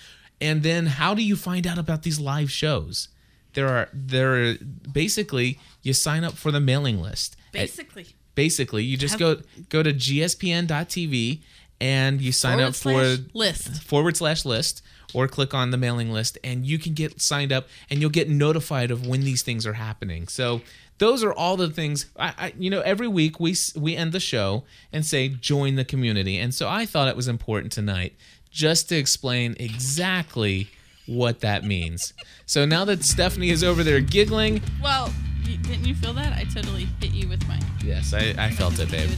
and 0.41 0.63
then 0.63 0.87
how 0.87 1.15
do 1.15 1.23
you 1.23 1.37
find 1.37 1.67
out 1.67 1.79
about 1.79 2.03
these 2.03 2.21
live 2.21 2.51
shows 2.51 3.09
there 3.55 3.69
are 3.69 3.89
there 3.93 4.35
are 4.51 4.55
basically 4.93 5.59
you 5.83 5.93
sign 5.93 6.23
up 6.25 6.35
for 6.35 6.51
the 6.53 6.61
mailing 6.61 7.01
list 7.01 7.37
At- 7.49 7.53
Basically. 7.53 8.07
basically 8.37 8.85
you 8.85 8.97
just 8.97 9.19
go 9.19 9.39
go 9.69 9.83
to 9.83 9.93
gspn.tv 9.93 11.41
and 11.81 12.21
you 12.21 12.31
sign 12.33 12.59
Forward 12.59 12.69
up 12.69 12.75
for 12.77 13.39
list. 13.39 13.83
forward 13.83 14.17
slash 14.17 14.45
list 14.45 14.83
or 15.15 15.27
click 15.29 15.53
on 15.55 15.71
the 15.71 15.77
mailing 15.77 16.11
list 16.13 16.39
and 16.45 16.65
you 16.67 16.79
can 16.79 16.93
get 16.95 17.21
signed 17.21 17.53
up 17.53 17.67
and 17.91 18.01
you'll 18.01 18.11
get 18.11 18.29
notified 18.29 18.91
of 18.91 19.07
when 19.07 19.21
these 19.23 19.43
things 19.43 19.67
are 19.67 19.75
happening 19.75 20.27
so 20.29 20.61
those 20.99 21.25
are 21.25 21.33
all 21.33 21.57
the 21.57 21.71
things 21.71 22.07
I, 22.19 22.35
I 22.39 22.53
you 22.59 22.71
know 22.71 22.81
every 22.81 23.09
week 23.09 23.41
we 23.41 23.55
we 23.77 23.97
end 23.97 24.13
the 24.13 24.21
show 24.21 24.65
and 24.93 25.05
say 25.05 25.29
join 25.29 25.77
the 25.77 25.85
community 25.85 26.39
and 26.39 26.55
so 26.55 26.69
i 26.69 26.85
thought 26.87 27.09
it 27.09 27.17
was 27.17 27.29
important 27.29 27.73
tonight 27.73 28.15
just 28.51 28.89
to 28.89 28.97
explain 28.97 29.57
exactly 29.59 30.69
what 31.07 31.41
that 31.41 31.65
means 31.65 32.13
so 32.47 32.65
now 32.65 32.85
that 32.85 33.05
stephanie 33.05 33.51
is 33.51 33.65
over 33.65 33.83
there 33.83 34.01
giggling 34.01 34.61
Well, 34.83 35.13
you, 35.45 35.57
didn't 35.57 35.85
you 35.87 35.95
feel 35.95 36.13
that? 36.15 36.37
I 36.37 36.45
totally 36.45 36.87
hit 37.01 37.13
you 37.13 37.29
with 37.29 37.47
my. 37.49 37.59
yes 37.83 38.13
i, 38.15 38.35
I 38.39 38.51
felt 38.51 38.79
it 38.79 38.91
babe 38.91 39.09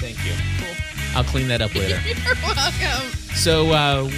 thank 0.00 0.16
you 0.24 0.32
cool. 0.58 0.93
I'll 1.14 1.24
clean 1.24 1.48
that 1.48 1.60
up 1.62 1.74
later 1.74 2.00
You're 2.06 2.34
welcome. 2.42 3.10
So 3.34 3.70
uh, 3.72 4.08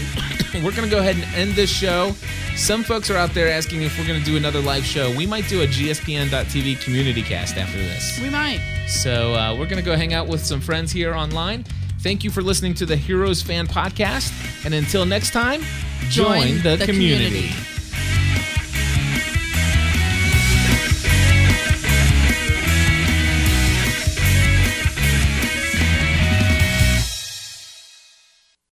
we're 0.62 0.72
gonna 0.72 0.88
go 0.90 0.98
ahead 0.98 1.16
and 1.16 1.24
end 1.34 1.52
this 1.52 1.70
show. 1.70 2.12
Some 2.54 2.82
folks 2.84 3.10
are 3.10 3.16
out 3.16 3.30
there 3.32 3.48
asking 3.50 3.80
if 3.82 3.98
we're 3.98 4.06
gonna 4.06 4.20
do 4.24 4.36
another 4.36 4.60
live 4.60 4.84
show. 4.84 5.14
We 5.16 5.26
might 5.26 5.48
do 5.48 5.62
a 5.62 5.66
GSPN.TV 5.66 6.82
community 6.84 7.22
cast 7.22 7.56
after 7.56 7.78
this. 7.78 8.18
We 8.20 8.28
might. 8.28 8.60
So 8.86 9.32
uh, 9.34 9.56
we're 9.58 9.66
gonna 9.68 9.80
go 9.82 9.96
hang 9.96 10.12
out 10.12 10.28
with 10.28 10.44
some 10.44 10.60
friends 10.60 10.92
here 10.92 11.14
online. 11.14 11.64
Thank 12.00 12.24
you 12.24 12.30
for 12.30 12.42
listening 12.42 12.74
to 12.74 12.86
the 12.86 12.94
Heroes 12.96 13.40
Fan 13.42 13.66
Podcast, 13.66 14.32
and 14.66 14.74
until 14.74 15.06
next 15.06 15.30
time, 15.32 15.62
join, 16.10 16.48
Join 16.48 16.62
the, 16.62 16.76
the 16.76 16.84
community. 16.86 17.48
community. 17.48 17.75